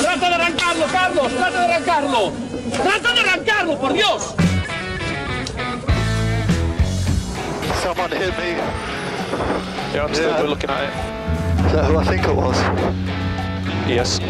¡Trata 0.00 0.28
de 0.28 0.34
arrancarlo, 0.34 0.86
Carlos! 0.92 1.32
¡Trata 1.32 1.58
de 1.60 1.64
arrancarlo! 1.74 2.32
¡Trata 2.82 3.12
de 3.14 3.20
arrancarlo, 3.20 3.78
por 3.78 3.92
Dios! 3.92 4.34
Someone 7.82 8.10
hit 8.10 8.36
me. 8.36 8.56
Yeah, 9.94 10.04
I'm 10.04 10.12
still 10.14 10.28
Yeah. 10.28 10.40
good 10.40 10.50
looking 10.50 10.70
at 10.70 10.82
it. 10.84 10.90
Is 11.66 11.72
that 11.72 11.84
who 11.84 11.98
I 11.98 12.04
think 12.04 12.26
it 12.26 12.34
was? 12.34 12.56
Yes. 13.88 14.20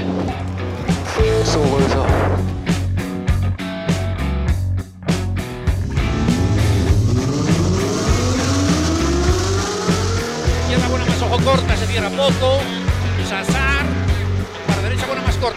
Buena 10.90 11.04
más 11.04 11.22
ojo 11.22 11.38
corta, 11.44 11.76
se 11.76 11.86
cierra 11.86 12.08
poco. 12.10 12.60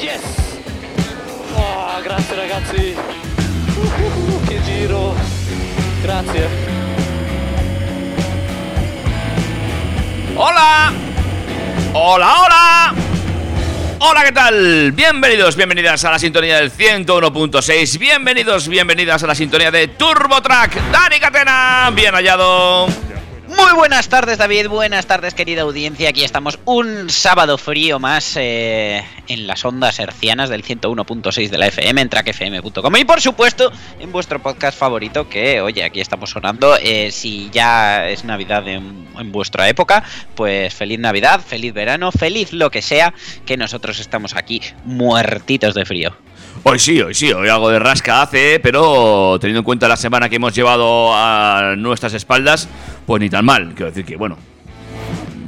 Yes! 0.00 0.20
Oh, 1.56 2.00
grazie 2.02 2.36
ragazzi! 2.36 2.94
Uh, 3.76 4.62
giro! 4.62 5.14
Grazie! 6.02 6.48
¡Hola! 10.36 10.92
¡Hola, 11.94 12.34
hola! 12.42 12.94
Hola, 14.00 14.24
¿qué 14.24 14.32
tal? 14.32 14.92
Bienvenidos, 14.92 15.56
bienvenidas 15.56 16.04
a 16.04 16.10
la 16.10 16.18
sintonía 16.18 16.58
del 16.58 16.70
101.6 16.70 17.98
Bienvenidos, 17.98 18.68
bienvenidas 18.68 19.22
a 19.22 19.26
la 19.26 19.34
sintonía 19.34 19.70
de 19.70 19.88
TurboTrack 19.88 20.90
Dani 20.92 21.18
Catena, 21.18 21.90
bien 21.94 22.12
hallado 22.12 23.05
Muy 23.56 23.72
buenas 23.74 24.08
tardes 24.10 24.36
David, 24.36 24.68
buenas 24.68 25.06
tardes 25.06 25.32
querida 25.32 25.62
audiencia, 25.62 26.10
aquí 26.10 26.22
estamos 26.22 26.58
un 26.66 27.08
sábado 27.08 27.56
frío 27.56 27.98
más 27.98 28.36
eh, 28.36 29.02
en 29.28 29.46
las 29.46 29.64
ondas 29.64 29.98
hercianas 29.98 30.50
del 30.50 30.62
101.6 30.62 31.48
de 31.48 31.56
la 31.56 31.66
FM 31.68 32.02
en 32.02 32.08
trackfm.com 32.10 32.96
y 32.96 33.04
por 33.06 33.22
supuesto 33.22 33.72
en 33.98 34.12
vuestro 34.12 34.42
podcast 34.42 34.78
favorito 34.78 35.28
que 35.30 35.62
oye 35.62 35.84
aquí 35.84 36.02
estamos 36.02 36.30
sonando, 36.30 36.76
eh, 36.76 37.10
si 37.10 37.48
ya 37.50 38.08
es 38.10 38.24
Navidad 38.24 38.68
en, 38.68 39.08
en 39.18 39.32
vuestra 39.32 39.68
época 39.70 40.04
pues 40.34 40.74
feliz 40.74 40.98
Navidad, 40.98 41.40
feliz 41.40 41.72
verano, 41.72 42.12
feliz 42.12 42.52
lo 42.52 42.70
que 42.70 42.82
sea 42.82 43.14
que 43.46 43.56
nosotros 43.56 43.98
estamos 44.00 44.36
aquí 44.36 44.60
muertitos 44.84 45.74
de 45.74 45.86
frío. 45.86 46.16
Hoy 46.68 46.80
sí, 46.80 47.00
hoy 47.00 47.14
sí, 47.14 47.32
hoy 47.32 47.48
algo 47.48 47.70
de 47.70 47.78
rasca 47.78 48.22
hace, 48.22 48.58
pero 48.58 49.38
teniendo 49.40 49.60
en 49.60 49.64
cuenta 49.64 49.86
la 49.86 49.96
semana 49.96 50.28
que 50.28 50.34
hemos 50.34 50.52
llevado 50.52 51.14
a 51.14 51.76
nuestras 51.78 52.12
espaldas, 52.12 52.68
pues 53.06 53.20
ni 53.20 53.30
tan 53.30 53.44
mal. 53.44 53.72
Quiero 53.72 53.86
decir 53.86 54.04
que, 54.04 54.16
bueno, 54.16 54.36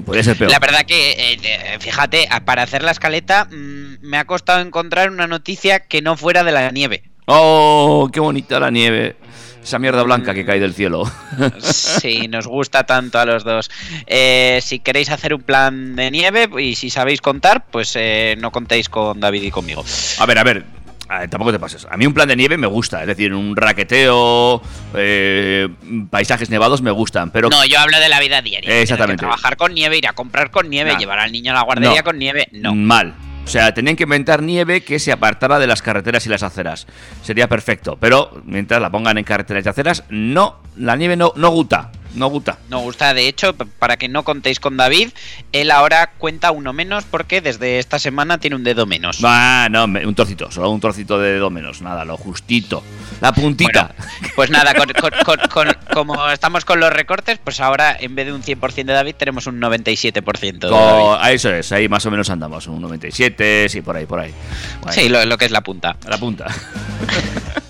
podría 0.06 0.22
ser 0.22 0.38
peor. 0.38 0.52
La 0.52 0.60
verdad 0.60 0.86
que, 0.86 1.10
eh, 1.10 1.41
eh, 1.42 1.77
fíjate, 1.80 2.28
para 2.44 2.62
hacer 2.62 2.84
la 2.84 2.92
escaleta 2.92 3.47
mm, 3.47 3.97
me 4.00 4.16
ha 4.16 4.27
costado 4.27 4.60
encontrar 4.60 5.10
una 5.10 5.27
noticia 5.27 5.80
que 5.80 6.02
no 6.02 6.16
fuera 6.16 6.44
de 6.44 6.52
la 6.52 6.70
nieve. 6.70 7.02
Oh, 7.27 8.08
qué 8.12 8.20
bonita 8.20 8.60
la 8.60 8.70
nieve. 8.70 9.16
Esa 9.60 9.81
mierda 9.81 10.03
blanca 10.04 10.32
que 10.32 10.47
cae 10.47 10.60
del 10.60 10.72
cielo. 10.72 11.03
Sí, 11.60 12.28
nos 12.28 12.47
gusta 12.47 12.84
tanto 12.84 13.19
a 13.19 13.26
los 13.26 13.43
dos. 13.43 13.70
Eh, 14.06 14.60
si 14.62 14.78
queréis 14.78 15.10
hacer 15.10 15.34
un 15.34 15.43
plan 15.43 15.97
de 15.97 16.12
nieve 16.12 16.48
y 16.59 16.76
si 16.76 16.91
sabéis 16.91 17.20
contar, 17.20 17.66
pues 17.70 17.94
eh, 17.97 18.37
no 18.38 18.53
contéis 18.53 18.88
con 18.88 19.19
David 19.19 19.43
y 19.43 19.50
conmigo. 19.50 19.84
A 20.19 20.26
ver, 20.26 20.38
a 20.38 20.44
ver. 20.44 20.78
Ver, 21.20 21.30
tampoco 21.30 21.52
te 21.52 21.58
pases. 21.58 21.86
A 21.91 21.96
mí 21.96 22.06
un 22.06 22.12
plan 22.14 22.28
de 22.28 22.36
nieve 22.36 22.56
me 22.58 22.66
gusta. 22.66 23.00
Es 23.00 23.06
decir, 23.06 23.32
un 23.32 23.56
raqueteo, 23.56 24.60
eh, 24.94 25.69
paisajes 26.10 26.50
nevados 26.50 26.82
me 26.82 26.91
gustan. 26.91 27.30
Pero 27.30 27.48
No, 27.48 27.64
yo 27.64 27.78
hablo 27.78 27.98
de 27.98 28.08
la 28.08 28.20
vida 28.20 28.42
diaria. 28.42 28.70
Eh, 28.70 28.82
exactamente. 28.82 29.20
Trabajar 29.20 29.56
con 29.56 29.72
nieve, 29.74 29.96
ir 29.96 30.06
a 30.06 30.12
comprar 30.12 30.50
con 30.50 30.69
nieve, 30.69 30.92
Nah. 30.92 30.98
llevar 30.98 31.19
al 31.20 31.32
niño 31.32 31.52
a 31.52 31.54
la 31.54 31.62
guardería 31.62 31.98
No. 32.00 32.04
con 32.04 32.19
nieve. 32.19 32.48
No. 32.52 32.74
mal. 32.74 33.14
O 33.44 33.50
sea, 33.50 33.72
tenían 33.72 33.96
que 33.96 34.02
inventar 34.02 34.42
nieve 34.42 34.82
que 34.82 34.98
se 34.98 35.10
apartara 35.10 35.58
de 35.58 35.66
las 35.66 35.80
carreteras 35.80 36.26
y 36.26 36.28
las 36.28 36.42
aceras. 36.42 36.86
Sería 37.22 37.48
perfecto. 37.48 37.96
Pero 37.98 38.42
mientras 38.44 38.78
la 38.82 38.90
pongan 38.90 39.16
en 39.16 39.25
carreteras 39.25 39.64
y 39.64 39.69
aceras, 39.70 40.04
no. 40.10 40.56
La 40.76 40.96
nieve 40.96 41.16
no, 41.16 41.32
no 41.34 41.48
gusta. 41.48 41.90
No 42.14 42.28
gusta. 42.28 42.58
No 42.69 42.80
gusta, 42.80 43.12
de 43.14 43.28
hecho, 43.28 43.54
para 43.54 43.96
que 43.96 44.08
no 44.08 44.24
contéis 44.24 44.60
con 44.60 44.76
David, 44.76 45.10
él 45.52 45.70
ahora 45.70 46.12
cuenta 46.19 46.50
uno 46.50 46.72
menos 46.72 47.04
porque 47.04 47.41
desde 47.41 47.78
esta 47.78 47.98
semana 47.98 48.38
tiene 48.38 48.56
un 48.56 48.64
dedo 48.64 48.86
menos. 48.86 49.19
Ah, 49.22 49.69
no, 49.70 49.84
un 49.84 50.14
trocito. 50.14 50.50
Solo 50.50 50.70
un 50.70 50.80
trocito 50.80 51.19
de 51.19 51.34
dedo 51.34 51.50
menos. 51.50 51.82
Nada, 51.82 52.04
lo 52.04 52.16
justito. 52.16 52.82
La 53.20 53.32
puntita. 53.32 53.94
Bueno, 53.98 54.32
pues 54.36 54.50
nada, 54.50 54.74
con- 54.74 54.92
con- 54.92 55.12
con- 55.24 55.48
con- 55.50 55.76
como 55.92 56.28
estamos 56.30 56.64
con 56.64 56.80
los 56.80 56.92
recortes, 56.92 57.38
pues 57.42 57.60
ahora 57.60 57.96
en 57.98 58.14
vez 58.14 58.26
de 58.26 58.32
un 58.32 58.42
100% 58.42 58.92
de 58.92 58.92
David 58.94 59.14
tenemos 59.16 59.46
un 59.46 59.60
97% 59.60 60.69
de 60.69 60.70
David. 60.70 61.34
eso 61.34 61.50
es, 61.52 61.70
ahí 61.72 61.88
más 61.88 62.04
o 62.06 62.10
menos 62.10 62.30
andamos, 62.30 62.66
un 62.66 62.80
97, 62.80 63.69
sí, 63.69 63.80
por 63.82 63.96
ahí, 63.96 64.06
por 64.06 64.20
ahí. 64.20 64.32
Sí, 64.90 65.08
lo, 65.08 65.25
lo 65.25 65.36
que 65.38 65.44
es 65.44 65.50
la 65.50 65.60
punta. 65.62 65.96
La 66.06 66.19
punta. 66.19 66.46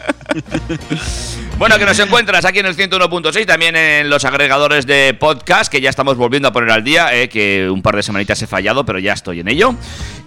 bueno, 1.59 1.78
que 1.78 1.84
nos 1.84 1.99
encuentras 1.99 2.44
aquí 2.44 2.59
en 2.59 2.66
el 2.66 2.77
101.6, 2.77 3.47
también 3.47 3.77
en 3.77 4.11
los 4.11 4.25
agregadores 4.25 4.87
de 4.87 5.15
podcast, 5.15 5.71
que 5.71 5.81
ya 5.81 5.91
estamos 5.91 6.16
volviendo 6.16 6.49
a 6.49 6.53
poner 6.53 6.71
al 6.71 6.84
día, 6.84 7.15
eh, 7.15 7.28
que 7.28 7.69
un 7.71 7.83
par 7.83 7.97
de 7.97 8.03
semanitas 8.03 8.41
he 8.43 8.47
fallado, 8.47 8.84
pero 8.84 8.99
ya 8.99 9.12
estoy 9.12 9.41
en 9.41 9.49
ello. 9.49 9.75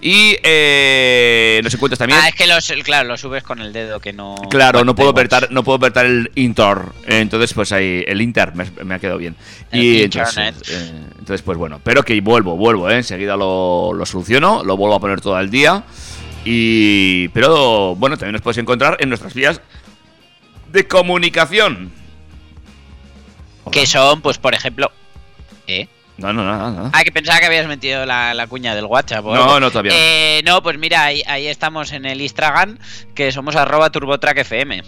Y 0.00 0.36
eh, 0.42 1.60
nos 1.62 1.72
encuentras 1.74 1.98
también... 1.98 2.18
Ah, 2.22 2.28
es 2.28 2.34
que 2.34 2.46
los, 2.46 2.72
claro, 2.82 3.08
lo 3.08 3.16
subes 3.16 3.42
con 3.44 3.60
el 3.60 3.72
dedo 3.72 4.00
que 4.00 4.12
no. 4.12 4.34
Claro, 4.50 4.84
no 4.84 4.94
puedo 4.94 5.10
apretar, 5.10 5.50
no 5.52 5.62
puedo 5.62 5.76
apretar 5.76 6.06
el 6.06 6.30
Inter. 6.34 6.78
Eh, 7.06 7.20
Entonces, 7.20 7.54
pues 7.54 7.70
ahí, 7.72 8.04
el 8.06 8.20
Inter 8.20 8.54
me, 8.54 8.64
me 8.84 8.94
ha 8.96 8.98
quedado 8.98 9.18
bien. 9.18 9.36
El 9.70 9.80
y 9.80 10.02
Internet. 10.02 10.56
entonces, 10.56 10.70
eh, 10.74 10.92
entonces, 11.18 11.42
pues 11.42 11.56
bueno, 11.56 11.80
pero 11.84 12.02
que 12.02 12.20
vuelvo, 12.20 12.56
vuelvo, 12.56 12.90
eh, 12.90 12.96
enseguida 12.96 13.36
lo, 13.36 13.92
lo 13.94 14.04
soluciono, 14.04 14.64
lo 14.64 14.76
vuelvo 14.76 14.96
a 14.96 15.00
poner 15.00 15.20
todo 15.20 15.36
al 15.36 15.50
día. 15.50 15.84
Y. 16.44 17.28
Pero 17.28 17.94
bueno, 17.94 18.16
también 18.16 18.32
nos 18.32 18.42
puedes 18.42 18.58
encontrar 18.58 18.96
en 19.00 19.08
nuestras 19.08 19.34
vías 19.34 19.60
de 20.72 20.86
comunicación. 20.88 21.92
Que 23.70 23.86
son, 23.86 24.20
pues 24.20 24.38
por 24.38 24.54
ejemplo. 24.54 24.90
¿Eh? 25.66 25.88
No, 26.18 26.32
no, 26.32 26.44
nada. 26.44 26.90
Ah, 26.92 27.04
que 27.04 27.12
pensaba 27.12 27.40
que 27.40 27.46
habías 27.46 27.66
metido 27.66 28.04
la, 28.04 28.34
la 28.34 28.46
cuña 28.46 28.74
del 28.74 28.84
WhatsApp. 28.84 29.24
No, 29.24 29.34
algo. 29.34 29.60
no, 29.60 29.70
todavía 29.70 29.92
no. 29.92 29.98
Eh, 29.98 30.42
no, 30.44 30.62
pues 30.62 30.78
mira, 30.78 31.04
ahí, 31.04 31.22
ahí 31.26 31.46
estamos 31.46 31.92
en 31.92 32.04
el 32.04 32.20
Instagram, 32.20 32.78
que 33.14 33.32
somos 33.32 33.56
arroba 33.56 33.90
turbotrackfm. 33.90 34.82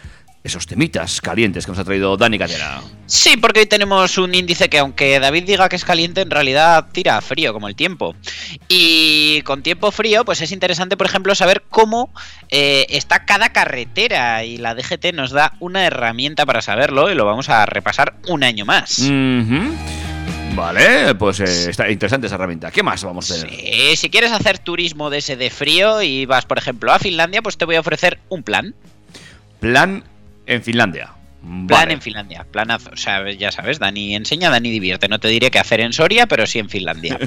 esos 0.44 0.66
temitas 0.66 1.22
calientes 1.22 1.66
que 1.68 1.72
nos 1.72 1.78
ha 1.78 1.84
traído 1.84 2.18
Dani 2.18 2.40
Catena. 2.40 2.82
Sí, 3.06 3.38
porque 3.38 3.60
hoy 3.60 3.66
tenemos 3.68 4.18
un 4.18 4.34
índice 4.34 4.70
que 4.70 4.80
aunque 4.80 5.20
David 5.20 5.44
diga 5.44 5.70
que 5.70 5.76
es 5.76 5.86
caliente, 5.86 6.22
en 6.22 6.32
realidad 6.32 6.88
tira 6.92 7.16
a 7.18 7.22
frío, 7.22 7.54
como 7.54 7.68
el 7.68 7.76
tiempo. 7.76 8.16
Y 8.68 9.44
con 9.44 9.62
tiempo 9.62 9.92
frío, 9.92 10.26
pues 10.26 10.42
es 10.42 10.52
interesante, 10.52 10.98
por 10.98 11.06
ejemplo, 11.06 11.36
saber 11.36 11.64
cómo 11.70 12.12
eh, 12.50 12.88
está 12.90 13.24
cada 13.26 13.50
carretera. 13.54 14.44
Y 14.46 14.58
la 14.58 14.74
DGT 14.74 15.14
nos 15.14 15.30
da 15.30 15.54
una 15.60 15.86
herramienta 15.86 16.48
para 16.48 16.64
saberlo 16.64 17.12
y 17.12 17.16
lo 17.16 17.26
vamos 17.26 17.50
a 17.50 17.68
repasar 17.68 18.16
un 18.28 18.44
año 18.44 18.66
más. 18.66 18.98
Vale, 20.60 21.16
pues 21.16 21.40
eh, 21.40 21.70
está 21.70 21.90
interesante 21.90 22.28
esa 22.28 22.36
herramienta. 22.36 22.72
¿Qué 22.72 22.84
más 22.84 23.04
vamos 23.04 23.30
a 23.32 23.36
tener? 23.36 23.50
Sí, 23.50 23.96
si 23.96 24.10
quieres 24.10 24.32
hacer 24.32 24.60
turismo 24.60 25.10
de 25.10 25.20
ese 25.20 25.36
de 25.36 25.50
frío 25.50 26.02
y 26.02 26.26
vas, 26.26 26.46
por 26.46 26.58
ejemplo, 26.58 26.92
a 26.92 27.00
Finlandia, 27.00 27.42
pues 27.42 27.58
te 27.58 27.66
voy 27.66 27.76
a 27.76 27.80
ofrecer 27.80 28.20
un 28.30 28.44
plan. 28.44 28.76
Plan 29.60 30.04
en 30.46 30.64
Finlandia. 30.64 31.14
Plan 31.42 31.68
Vale. 31.68 31.94
en 31.94 32.02
Finlandia, 32.02 32.46
planazo. 32.52 32.90
O 32.92 32.98
sea, 32.98 33.32
ya 33.32 33.52
sabes, 33.52 33.80
Dani 33.80 34.16
enseña, 34.16 34.50
Dani 34.50 34.70
divierte. 34.70 35.08
No 35.08 35.20
te 35.20 35.30
diré 35.30 35.52
qué 35.52 35.60
hacer 35.60 35.80
en 35.80 35.94
Soria, 35.94 36.28
pero 36.28 36.46
sí 36.46 36.60
en 36.60 36.70
Finlandia. 36.70 37.18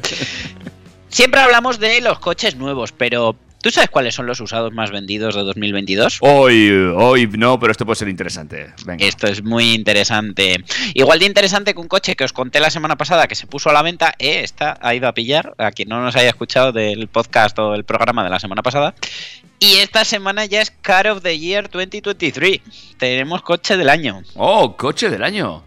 Siempre 1.09 1.41
hablamos 1.41 1.79
de 1.79 2.01
los 2.01 2.19
coches 2.19 2.57
nuevos, 2.57 2.93
pero 2.93 3.37
¿tú 3.63 3.71
sabes 3.71 3.89
cuáles 3.89 4.15
son 4.15 4.27
los 4.27 4.41
usados 4.41 4.73
más 4.73 4.91
vendidos 4.91 5.35
de 5.35 5.43
2022? 5.43 6.19
Hoy, 6.21 6.71
hoy 6.95 7.27
no, 7.29 7.59
pero 7.59 7.73
esto 7.73 7.87
puede 7.87 7.97
ser 7.97 8.09
interesante. 8.09 8.75
Venga. 8.85 9.07
Esto 9.07 9.29
es 9.29 9.43
muy 9.43 9.73
interesante. 9.73 10.63
Igual 10.93 11.21
de 11.21 11.27
interesante 11.27 11.73
que 11.73 11.81
un 11.81 11.89
coche 11.89 12.17
que 12.17 12.25
os 12.25 12.35
conté 12.35 12.61
la 12.61 12.71
semana 12.71 12.97
pasada 12.97 13.27
que 13.27 13.35
se 13.35 13.47
puso 13.47 13.71
a 13.71 13.73
la 13.73 13.83
venta, 13.83 14.15
eh, 14.19 14.41
esta 14.43 14.79
ha 14.83 14.95
ido 14.95 15.09
a 15.09 15.15
pillar, 15.15 15.55
a 15.57 15.71
quien 15.71 15.89
no 15.89 16.03
nos 16.03 16.17
haya 16.17 16.29
escuchado 16.29 16.73
del 16.73 17.09
podcast 17.09 17.59
o 17.59 17.75
el 17.75 17.85
programa 17.85 18.25
de 18.25 18.31
la 18.31 18.41
semana 18.41 18.63
pasada. 18.63 18.95
Y 19.59 19.77
esta 19.77 20.05
semana 20.05 20.45
ya 20.45 20.61
es 20.61 20.73
Car 20.73 21.07
of 21.07 21.23
the 21.23 21.39
Year 21.39 21.71
2023. 21.71 22.61
Tenemos 22.99 23.43
coche 23.43 23.77
del 23.77 23.89
año. 23.89 24.23
Oh, 24.35 24.77
coche 24.77 25.09
del 25.09 25.23
año. 25.23 25.63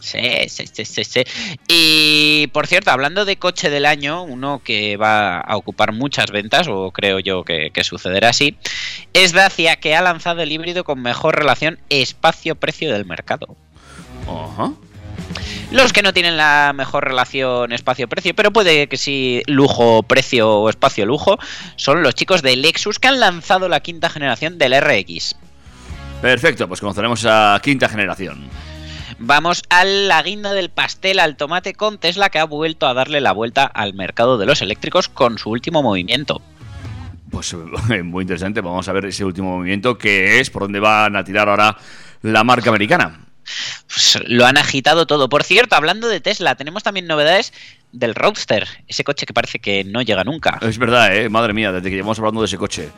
Sí, 0.00 0.48
sí, 0.48 0.66
sí, 0.72 0.84
sí, 0.84 1.04
sí. 1.04 1.24
Y 1.68 2.46
por 2.48 2.66
cierto, 2.66 2.90
hablando 2.90 3.24
de 3.24 3.36
coche 3.36 3.70
del 3.70 3.86
año, 3.86 4.22
uno 4.22 4.60
que 4.64 4.96
va 4.96 5.40
a 5.40 5.56
ocupar 5.56 5.92
muchas 5.92 6.30
ventas, 6.30 6.68
o 6.68 6.90
creo 6.90 7.18
yo 7.18 7.44
que, 7.44 7.70
que 7.72 7.84
sucederá 7.84 8.30
así, 8.30 8.56
es 9.12 9.32
Dacia, 9.32 9.76
que 9.76 9.96
ha 9.96 10.02
lanzado 10.02 10.42
el 10.42 10.52
híbrido 10.52 10.84
con 10.84 11.02
mejor 11.02 11.36
relación 11.36 11.78
espacio-precio 11.88 12.92
del 12.92 13.04
mercado. 13.04 13.56
Ajá. 14.28 14.72
Los 15.72 15.92
que 15.92 16.02
no 16.02 16.12
tienen 16.12 16.36
la 16.36 16.72
mejor 16.74 17.04
relación 17.04 17.72
espacio-precio, 17.72 18.34
pero 18.34 18.52
puede 18.52 18.86
que 18.88 18.96
sí 18.96 19.42
lujo-precio 19.46 20.48
o 20.48 20.70
espacio-lujo, 20.70 21.38
son 21.74 22.02
los 22.02 22.14
chicos 22.14 22.42
de 22.42 22.56
Lexus 22.56 22.98
que 22.98 23.08
han 23.08 23.18
lanzado 23.18 23.68
la 23.68 23.80
quinta 23.80 24.08
generación 24.08 24.58
del 24.58 24.80
RX. 24.80 25.36
Perfecto, 26.22 26.68
pues 26.68 26.80
conoceremos 26.80 27.26
a 27.26 27.60
quinta 27.62 27.88
generación. 27.88 28.48
Vamos 29.18 29.62
a 29.70 29.84
la 29.84 30.22
guinda 30.22 30.52
del 30.52 30.68
pastel 30.68 31.18
al 31.18 31.36
tomate 31.36 31.72
con 31.72 31.98
Tesla 31.98 32.28
que 32.28 32.38
ha 32.38 32.44
vuelto 32.44 32.86
a 32.86 32.94
darle 32.94 33.20
la 33.20 33.32
vuelta 33.32 33.64
al 33.64 33.94
mercado 33.94 34.36
de 34.36 34.44
los 34.44 34.60
eléctricos 34.60 35.08
con 35.08 35.38
su 35.38 35.50
último 35.50 35.82
movimiento. 35.82 36.42
Pues 37.30 37.54
eh, 37.90 38.02
muy 38.02 38.22
interesante. 38.22 38.60
Vamos 38.60 38.88
a 38.88 38.92
ver 38.92 39.06
ese 39.06 39.24
último 39.24 39.56
movimiento 39.56 39.96
que 39.96 40.40
es 40.40 40.50
por 40.50 40.62
dónde 40.62 40.80
van 40.80 41.16
a 41.16 41.24
tirar 41.24 41.48
ahora 41.48 41.76
la 42.22 42.44
marca 42.44 42.68
americana. 42.68 43.26
Pues 43.86 44.18
lo 44.26 44.44
han 44.44 44.58
agitado 44.58 45.06
todo. 45.06 45.28
Por 45.28 45.44
cierto, 45.44 45.76
hablando 45.76 46.08
de 46.08 46.20
Tesla, 46.20 46.56
tenemos 46.56 46.82
también 46.82 47.06
novedades 47.06 47.52
del 47.92 48.14
Roadster, 48.14 48.66
ese 48.86 49.04
coche 49.04 49.26
que 49.26 49.32
parece 49.32 49.58
que 49.58 49.84
no 49.84 50.02
llega 50.02 50.22
nunca. 50.24 50.58
Es 50.60 50.78
verdad, 50.78 51.16
¿eh? 51.16 51.28
Madre 51.28 51.52
mía, 51.52 51.72
desde 51.72 51.88
que 51.88 51.96
llevamos 51.96 52.18
hablando 52.18 52.40
de 52.42 52.46
ese 52.46 52.58
coche. 52.58 52.90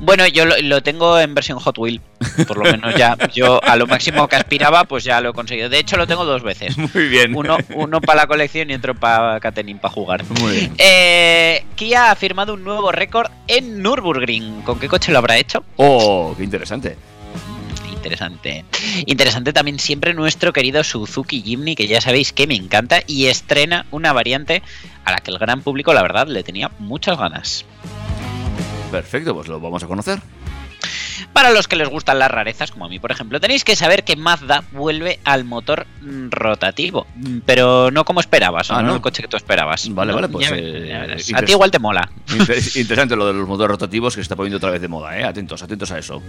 Bueno, 0.00 0.26
yo 0.28 0.44
lo, 0.44 0.56
lo 0.62 0.82
tengo 0.82 1.18
en 1.18 1.34
versión 1.34 1.58
Hot 1.58 1.76
Wheel, 1.78 2.00
por 2.46 2.58
lo 2.58 2.64
menos 2.64 2.94
ya. 2.94 3.16
Yo 3.34 3.62
a 3.64 3.76
lo 3.76 3.86
máximo 3.86 4.28
que 4.28 4.36
aspiraba, 4.36 4.84
pues 4.84 5.02
ya 5.02 5.20
lo 5.20 5.30
he 5.30 5.32
conseguido. 5.32 5.68
De 5.68 5.78
hecho, 5.78 5.96
lo 5.96 6.06
tengo 6.06 6.24
dos 6.24 6.42
veces. 6.42 6.76
Muy 6.94 7.08
bien. 7.08 7.34
Uno, 7.34 7.58
uno 7.74 8.00
para 8.00 8.22
la 8.22 8.26
colección 8.26 8.70
y 8.70 8.74
otro 8.74 8.94
para 8.94 9.40
Catenin, 9.40 9.78
para 9.78 9.92
jugar. 9.92 10.24
Muy 10.40 10.52
bien. 10.52 10.74
Eh, 10.78 11.64
Kia 11.74 12.10
ha 12.10 12.14
firmado 12.14 12.54
un 12.54 12.62
nuevo 12.64 12.92
récord 12.92 13.30
en 13.48 13.82
Nürburgring. 13.82 14.62
¿Con 14.62 14.78
qué 14.78 14.88
coche 14.88 15.10
lo 15.10 15.18
habrá 15.18 15.36
hecho? 15.36 15.64
Oh, 15.76 16.34
qué 16.36 16.44
interesante. 16.44 16.96
Interesante. 18.04 18.64
Interesante 19.06 19.52
también 19.52 19.78
siempre 19.78 20.14
nuestro 20.14 20.52
querido 20.52 20.84
Suzuki 20.84 21.42
Jimny, 21.42 21.74
que 21.74 21.86
ya 21.86 22.00
sabéis 22.00 22.32
que 22.32 22.46
me 22.46 22.54
encanta 22.54 23.02
y 23.06 23.26
estrena 23.26 23.86
una 23.90 24.12
variante 24.12 24.62
a 25.04 25.12
la 25.12 25.18
que 25.18 25.30
el 25.30 25.38
gran 25.38 25.62
público, 25.62 25.92
la 25.94 26.02
verdad, 26.02 26.26
le 26.26 26.42
tenía 26.42 26.70
muchas 26.78 27.18
ganas. 27.18 27.64
Perfecto, 28.90 29.34
pues 29.34 29.48
lo 29.48 29.58
vamos 29.60 29.82
a 29.82 29.86
conocer. 29.86 30.20
Para 31.32 31.50
los 31.50 31.68
que 31.68 31.76
les 31.76 31.88
gustan 31.88 32.18
las 32.18 32.30
rarezas, 32.30 32.70
como 32.70 32.84
a 32.84 32.88
mí, 32.88 32.98
por 32.98 33.10
ejemplo, 33.10 33.40
tenéis 33.40 33.64
que 33.64 33.76
saber 33.76 34.04
que 34.04 34.16
Mazda 34.16 34.64
vuelve 34.72 35.18
al 35.24 35.44
motor 35.44 35.86
mm, 36.00 36.28
rotativo, 36.30 37.06
Mm, 37.16 37.38
pero 37.46 37.90
no 37.90 38.04
como 38.04 38.20
esperabas, 38.20 38.70
o 38.70 38.74
Ah, 38.74 38.82
no, 38.82 38.88
¿no? 38.88 38.94
el 38.96 39.00
coche 39.00 39.22
que 39.22 39.28
tú 39.28 39.36
esperabas. 39.36 39.88
Vale, 39.94 40.10
No, 40.12 40.16
vale, 40.16 40.28
pues, 40.28 40.48
ya- 40.48 40.56
eh, 40.56 41.16
ya 41.30 41.38
a 41.38 41.42
ti 41.42 41.52
igual 41.52 41.70
te 41.70 41.78
mola. 41.78 42.08
Inter- 42.32 42.58
interesante 42.76 43.16
lo 43.16 43.26
de 43.26 43.32
los 43.34 43.48
motores 43.48 43.70
rotativos 43.70 44.14
que 44.14 44.18
se 44.18 44.22
está 44.22 44.36
poniendo 44.36 44.58
otra 44.58 44.70
vez 44.70 44.80
de 44.80 44.88
moda, 44.88 45.18
¿eh? 45.18 45.24
Atentos, 45.24 45.62
atentos 45.62 45.90
a 45.90 45.98
eso. 45.98 46.22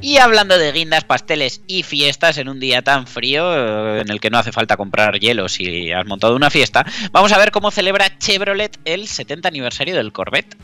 Y 0.00 0.18
hablando 0.18 0.58
de 0.58 0.72
guindas, 0.72 1.04
pasteles 1.04 1.62
y 1.66 1.82
fiestas 1.82 2.38
en 2.38 2.48
un 2.48 2.60
día 2.60 2.82
tan 2.82 3.06
frío 3.06 3.52
eh, 3.54 4.00
en 4.02 4.10
el 4.10 4.20
que 4.20 4.30
no 4.30 4.38
hace 4.38 4.52
falta 4.52 4.76
comprar 4.76 5.18
hielo 5.18 5.48
si 5.48 5.92
has 5.92 6.06
montado 6.06 6.34
una 6.36 6.50
fiesta, 6.50 6.84
vamos 7.12 7.32
a 7.32 7.38
ver 7.38 7.50
cómo 7.50 7.70
celebra 7.70 8.18
Chevrolet 8.18 8.78
el 8.84 9.08
70 9.08 9.48
aniversario 9.48 9.94
del 9.96 10.12
Corvette. 10.12 10.56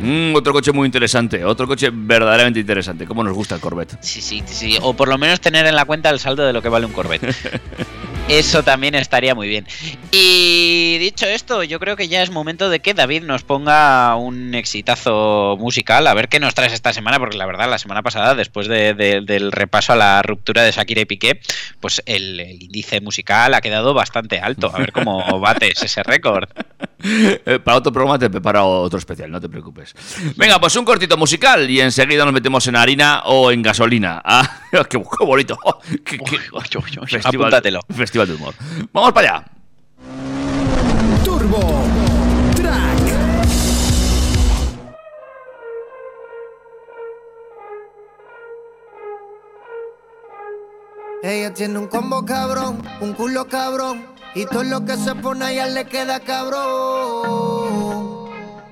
Mm, 0.00 0.34
otro 0.34 0.52
coche 0.52 0.72
muy 0.72 0.86
interesante, 0.86 1.44
otro 1.44 1.66
coche 1.66 1.90
verdaderamente 1.92 2.60
interesante. 2.60 3.06
¿Cómo 3.06 3.24
nos 3.24 3.32
gusta 3.34 3.54
el 3.54 3.60
Corvette? 3.60 3.96
Sí, 4.02 4.20
sí, 4.20 4.42
sí, 4.46 4.76
o 4.82 4.94
por 4.94 5.08
lo 5.08 5.16
menos 5.18 5.40
tener 5.40 5.64
en 5.66 5.74
la 5.74 5.84
cuenta 5.86 6.10
el 6.10 6.18
saldo 6.20 6.44
de 6.46 6.52
lo 6.52 6.60
que 6.62 6.68
vale 6.68 6.86
un 6.86 6.92
Corvette. 6.92 7.34
Eso 8.28 8.64
también 8.64 8.96
estaría 8.96 9.36
muy 9.36 9.46
bien. 9.46 9.68
Y 10.10 10.98
dicho 10.98 11.26
esto, 11.26 11.62
yo 11.62 11.78
creo 11.78 11.94
que 11.94 12.08
ya 12.08 12.22
es 12.22 12.30
momento 12.32 12.68
de 12.68 12.80
que 12.80 12.92
David 12.92 13.22
nos 13.22 13.44
ponga 13.44 14.16
un 14.16 14.52
exitazo 14.56 15.56
musical. 15.60 16.08
A 16.08 16.14
ver 16.14 16.28
qué 16.28 16.40
nos 16.40 16.52
traes 16.54 16.72
esta 16.72 16.92
semana, 16.92 17.20
porque 17.20 17.36
la 17.36 17.46
verdad, 17.46 17.70
la 17.70 17.78
semana 17.78 18.02
pasada, 18.02 18.34
después 18.34 18.66
de- 18.66 18.94
de- 18.94 19.20
del 19.20 19.52
repaso 19.52 19.92
a 19.92 19.96
la 19.96 20.22
ruptura 20.22 20.64
de 20.64 20.72
Shakira 20.72 21.02
y 21.02 21.04
Piqué, 21.04 21.40
pues 21.78 22.02
el, 22.04 22.40
el 22.40 22.60
índice 22.64 23.00
musical 23.00 23.54
ha 23.54 23.60
quedado 23.60 23.94
bastante 23.94 24.40
alto. 24.40 24.72
A 24.74 24.78
ver 24.78 24.90
cómo 24.90 25.22
bates 25.38 25.80
ese 25.84 26.02
récord. 26.02 26.48
Para 27.64 27.76
otro 27.78 27.92
programa 27.92 28.18
te 28.18 28.26
he 28.26 28.30
preparado 28.30 28.66
otro 28.82 28.98
especial, 28.98 29.30
no 29.30 29.40
te 29.40 29.48
preocupes. 29.48 29.94
Venga, 30.36 30.58
pues 30.60 30.74
un 30.76 30.84
cortito 30.84 31.16
musical 31.16 31.68
y 31.70 31.80
enseguida 31.80 32.24
nos 32.24 32.34
metemos 32.34 32.66
en 32.66 32.76
harina 32.76 33.22
o 33.26 33.50
en 33.50 33.62
gasolina. 33.62 34.22
Ah, 34.38 34.84
qué, 34.88 34.98
qué 35.00 35.24
bonito. 35.24 35.58
Qué- 36.04 36.18
qué- 36.18 37.18
Apúntatelo. 37.24 37.80
Festival 37.94 38.28
de 38.28 38.34
humor. 38.34 38.54
Vamos 38.92 39.12
para 39.12 39.36
allá. 39.36 39.44
Turbo 41.24 41.84
Track. 42.56 43.16
Ella 51.22 51.52
tiene 51.52 51.78
un 51.78 51.86
combo 51.88 52.24
cabrón, 52.24 52.82
un 53.00 53.12
culo 53.14 53.46
cabrón. 53.46 54.06
Y 54.36 54.44
todo 54.44 54.62
lo 54.64 54.84
que 54.84 54.98
se 54.98 55.14
pone 55.14 55.46
a 55.46 55.50
ella 55.50 55.66
le 55.66 55.86
queda 55.86 56.20
cabrón. 56.20 56.60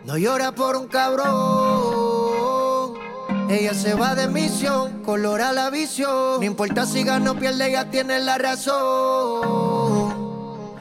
No 0.04 0.18
llora 0.18 0.52
por 0.52 0.76
un 0.76 0.88
cabrón. 0.88 1.24
Ella 3.48 3.72
se 3.72 3.94
va 3.94 4.14
de 4.14 4.28
misión, 4.28 5.02
colora 5.02 5.54
la 5.54 5.70
visión. 5.70 6.38
No 6.38 6.42
importa 6.44 6.84
si 6.84 7.02
gana 7.02 7.30
o 7.30 7.34
pierde, 7.34 7.68
ella 7.68 7.90
tiene 7.90 8.18
la 8.20 8.36
razón. 8.36 8.74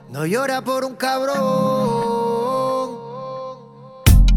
No 0.10 0.26
llora 0.26 0.62
por 0.62 0.84
un 0.84 0.96
cabrón. 0.96 1.40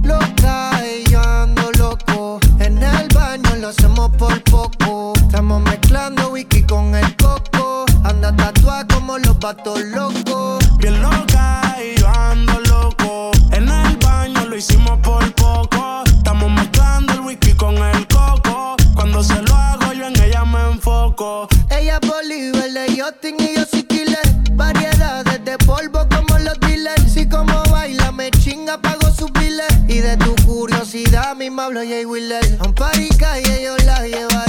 Loca 0.05 0.81
yo 1.11 1.21
ando 1.21 1.73
loco. 1.73 2.39
En 2.61 2.81
el 2.81 3.09
baño 3.13 3.57
lo 3.57 3.67
hacemos 3.71 4.11
por 4.17 4.41
poco. 4.45 5.13
Estamos 5.17 5.61
mezclando 5.63 6.29
whisky 6.31 6.63
con 6.63 6.95
el 6.95 7.17
coco. 7.17 7.76
Anda 8.05 8.35
tatuada 8.37 8.87
como 8.87 9.19
los 9.19 9.37
patos 9.37 9.81
locos. 9.85 10.65
Bien 10.79 11.01
loca 11.03 11.77
y 11.83 11.99
yo 12.01 12.09
ando 12.09 12.61
loco. 12.61 13.31
En 13.53 13.69
el 13.69 13.97
baño 13.99 14.45
lo 14.47 14.57
hicimos 14.57 14.99
por 15.01 15.33
poco. 15.35 16.05
Estamos 16.07 16.51
mezclando 16.51 17.13
el 17.15 17.21
whisky 17.21 17.53
con 17.55 17.77
el 17.77 18.07
coco. 18.09 18.77
Cuando 18.95 19.23
se 19.23 19.41
lo 19.43 19.55
hago, 19.55 19.93
yo 19.93 20.07
en 20.07 20.23
ella 20.23 20.45
me 20.45 20.61
enfoco. 20.73 21.49
Ella 21.71 21.99
es 22.01 22.09
Bolívar 22.09 22.71
de 22.71 22.95
yachting 22.95 23.37
y 23.39 23.57
yo 23.57 23.65
soy 23.71 23.83
killer. 23.85 24.29
Variedades 24.53 25.45
de 25.45 25.59
polvo 25.59 26.07
como 26.09 26.39
los 26.39 26.59
dealers. 26.61 27.13
Si 27.13 27.29
como 27.29 27.63
baila 27.71 28.13
me 28.13 28.31
chinga, 28.31 28.81
pago 28.81 29.11
su 29.11 29.29
biles. 29.29 29.67
Y 29.89 29.99
de 29.99 30.17
tu 30.17 30.35
curiosidad 30.47 31.37
mí 31.37 31.51
me 31.51 31.63
hablo 31.63 31.81
Jay 31.81 32.05
Wheeler. 32.05 32.59
A 32.61 32.65
un 32.65 32.75
party 32.75 33.09
calle 33.19 33.63
yo 33.63 33.77
la 33.85 34.01
llevaría. 34.03 34.46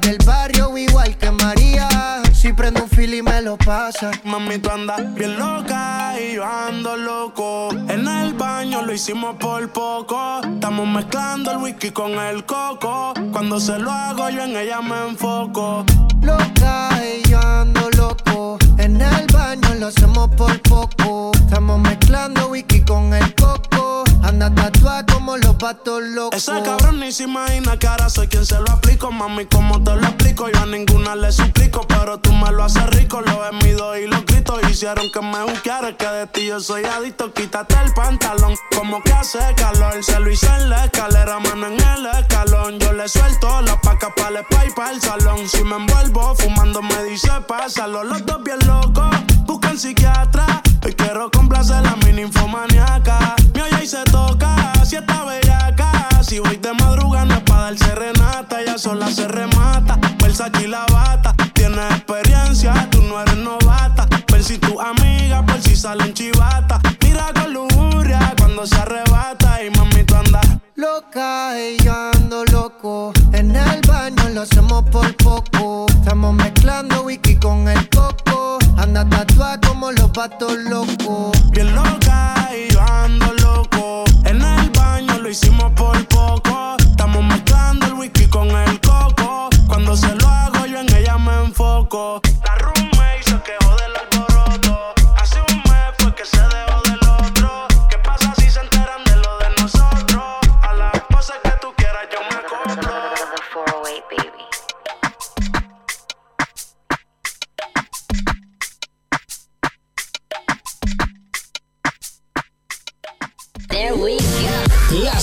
Del 0.00 0.18
barrio 0.24 0.76
igual 0.76 1.16
que 1.16 1.30
María. 1.30 1.88
Si 2.32 2.52
prendo 2.52 2.84
un 2.84 2.88
fil 2.88 3.14
y 3.14 3.22
me 3.22 3.42
lo 3.42 3.56
pasa. 3.56 4.10
Mami, 4.24 4.58
tú 4.58 4.70
andas 4.70 5.14
bien 5.14 5.38
loca 5.38 6.14
y 6.18 6.34
yo 6.34 6.44
ando 6.44 6.96
loco. 6.96 7.68
En 7.88 8.06
el 8.06 8.34
baño 8.34 8.82
lo 8.82 8.92
hicimos 8.92 9.36
por 9.36 9.70
poco. 9.70 10.40
Estamos 10.42 10.88
mezclando 10.88 11.50
el 11.52 11.58
whisky 11.58 11.90
con 11.90 12.12
el 12.12 12.44
coco. 12.44 13.14
Cuando 13.32 13.60
se 13.60 13.78
lo 13.78 13.90
hago, 13.90 14.30
yo 14.30 14.44
en 14.44 14.56
ella 14.56 14.80
me 14.80 15.08
enfoco. 15.08 15.84
Loca 16.22 16.90
y 17.02 17.28
yo 17.28 17.38
ando 17.40 17.90
loco. 17.90 18.58
En 18.78 19.00
el 19.00 19.26
baño 19.32 19.74
lo 19.74 19.88
hacemos 19.88 20.30
por 20.30 20.60
poco. 20.62 21.32
Estamos 21.34 21.80
mezclando 21.80 22.48
whisky 22.48 22.80
con 22.82 23.12
el 23.12 23.34
coco. 23.34 23.79
Anda 24.22 24.54
tatuada 24.54 25.04
como 25.06 25.36
los 25.36 25.56
patos 25.56 26.02
locos. 26.02 26.48
Ese 26.48 26.62
cabrón 26.62 27.00
ni 27.00 27.10
se 27.10 27.24
imagina 27.24 27.78
que 27.78 27.86
ahora 27.86 28.08
soy 28.08 28.28
quien 28.28 28.44
se 28.44 28.58
lo 28.60 28.70
aplico. 28.70 29.10
Mami, 29.10 29.46
como 29.46 29.82
te 29.82 29.96
lo 29.96 30.06
explico? 30.06 30.48
Yo 30.48 30.60
a 30.60 30.66
ninguna 30.66 31.16
le 31.16 31.32
suplico. 31.32 31.86
Pero 31.88 32.18
tú 32.18 32.32
me 32.32 32.50
lo 32.52 32.64
haces 32.64 32.86
rico. 32.90 33.20
Lo 33.22 33.46
he 33.46 33.52
mido 33.64 33.96
y 33.96 34.06
los 34.06 34.24
gritos 34.26 34.60
hicieron 34.70 35.10
que 35.12 35.20
me 35.20 35.42
buscara. 35.44 35.96
Que 35.96 36.06
de 36.06 36.26
ti 36.26 36.46
yo 36.46 36.60
soy 36.60 36.84
adicto. 36.84 37.32
Quítate 37.32 37.74
el 37.84 37.92
pantalón. 37.94 38.54
Como 38.76 39.02
que 39.02 39.12
hace 39.12 39.38
calor. 39.56 40.02
Se 40.04 40.20
lo 40.20 40.30
hice 40.30 40.46
en 40.46 40.70
la 40.70 40.84
escalera, 40.84 41.38
mano 41.40 41.66
en 41.68 41.80
el 41.80 42.06
escalón. 42.06 42.78
Yo 42.78 42.92
le 42.92 43.08
suelto 43.08 43.60
la 43.62 43.80
paca 43.80 44.14
para 44.14 44.28
el 44.28 44.36
spa 44.44 44.66
y 44.66 44.70
para 44.70 44.90
el 44.92 45.00
salón. 45.00 45.48
Si 45.48 45.64
me 45.64 45.76
envuelvo 45.76 46.34
fumando, 46.36 46.82
me 46.82 47.04
dice 47.04 47.30
pásalo. 47.48 48.04
Los 48.04 48.24
dos 48.26 48.42
bien 48.44 48.58
locos. 48.66 49.16
Buscan 49.46 49.78
psiquiatra. 49.78 50.62
Hoy 50.82 50.94
quiero 50.94 51.30
complacer 51.30 51.86
a 51.86 51.96
mi 51.96 52.12
ninfomaniaca. 52.12 53.36
Mi 53.54 53.60
olla 53.60 53.82
y 53.82 53.86
se 53.86 54.02
toca. 54.04 54.72
Si 54.84 54.96
está 54.96 55.24
bellaca. 55.24 56.08
Si 56.22 56.38
voy 56.38 56.56
de 56.56 56.72
madrugada 56.72 57.26
no 57.26 57.34
es 57.34 57.42
pa' 57.42 57.60
dar 57.60 57.78
serenata. 57.78 58.62
Ella 58.62 58.78
sola 58.78 59.10
se 59.10 59.28
remata. 59.28 59.98
Versace 60.22 60.64
y 60.64 60.66
la 60.66 60.86
bata. 60.86 61.34
Tienes 61.54 61.90
experiencia, 61.90 62.88
tú 62.90 63.02
no 63.02 63.20
eres 63.20 63.36
novata. 63.36 64.08
Ver 64.32 64.42
si 64.42 64.58
tu 64.58 64.80
amiga 64.80 65.44
por 65.44 65.60
si 65.60 65.76
salen 65.76 66.14
chivata. 66.14 66.80
Mira 67.02 67.26
con 67.34 67.52
lujuria 67.52 68.34
cuando 68.38 68.66
se 68.66 68.76
arrebata. 68.76 69.62
Y 69.62 69.70
mami, 69.70 70.04
tú 70.04 70.14
andas 70.14 70.46
Loca 70.76 71.60
y 71.60 71.76
yo 71.84 71.92
ando 72.14 72.44
loco. 72.46 73.12
En 73.32 73.54
el 73.54 73.80
baño 73.86 74.30
lo 74.30 74.42
hacemos 74.42 74.82
por 74.84 75.14
poco. 75.16 75.86
Estamos 75.88 76.32
mezclando 76.34 77.02
whisky 77.02 77.36
con 77.36 77.68
el 77.68 77.86
coco. 77.90 78.39
Anda 78.76 79.08
tatuada 79.08 79.60
como 79.60 79.92
los 79.92 80.10
patos 80.10 80.52
locos. 80.68 81.32
bien 81.50 81.74
loca 81.74 82.34
y 82.54 82.72
yo 82.72 82.80
ando 82.80 83.32
loco. 83.34 84.04
En 84.24 84.42
el 84.42 84.70
baño 84.70 85.18
lo 85.18 85.28
hicimos 85.28 85.70
por 85.72 86.06
poco. 86.08 86.76
Estamos 86.78 87.24
mezclando 87.24 87.86
el 87.86 87.94
whisky 87.94 88.26
con 88.26 88.48
el 88.50 88.80
coco. 88.80 89.48
Cuando 89.68 89.96
se 89.96 90.14
lo 90.14 90.28
hago, 90.28 90.66
yo 90.66 90.80
en 90.80 90.94
ella 90.94 91.18
me 91.18 91.44
enfoco. 91.44 92.20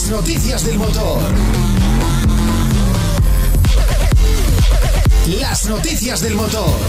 Noticias 0.09 0.65
del 0.65 0.77
motor. 0.77 1.21
Las 5.41 5.65
noticias 5.67 6.21
del 6.21 6.35
motor. 6.35 6.79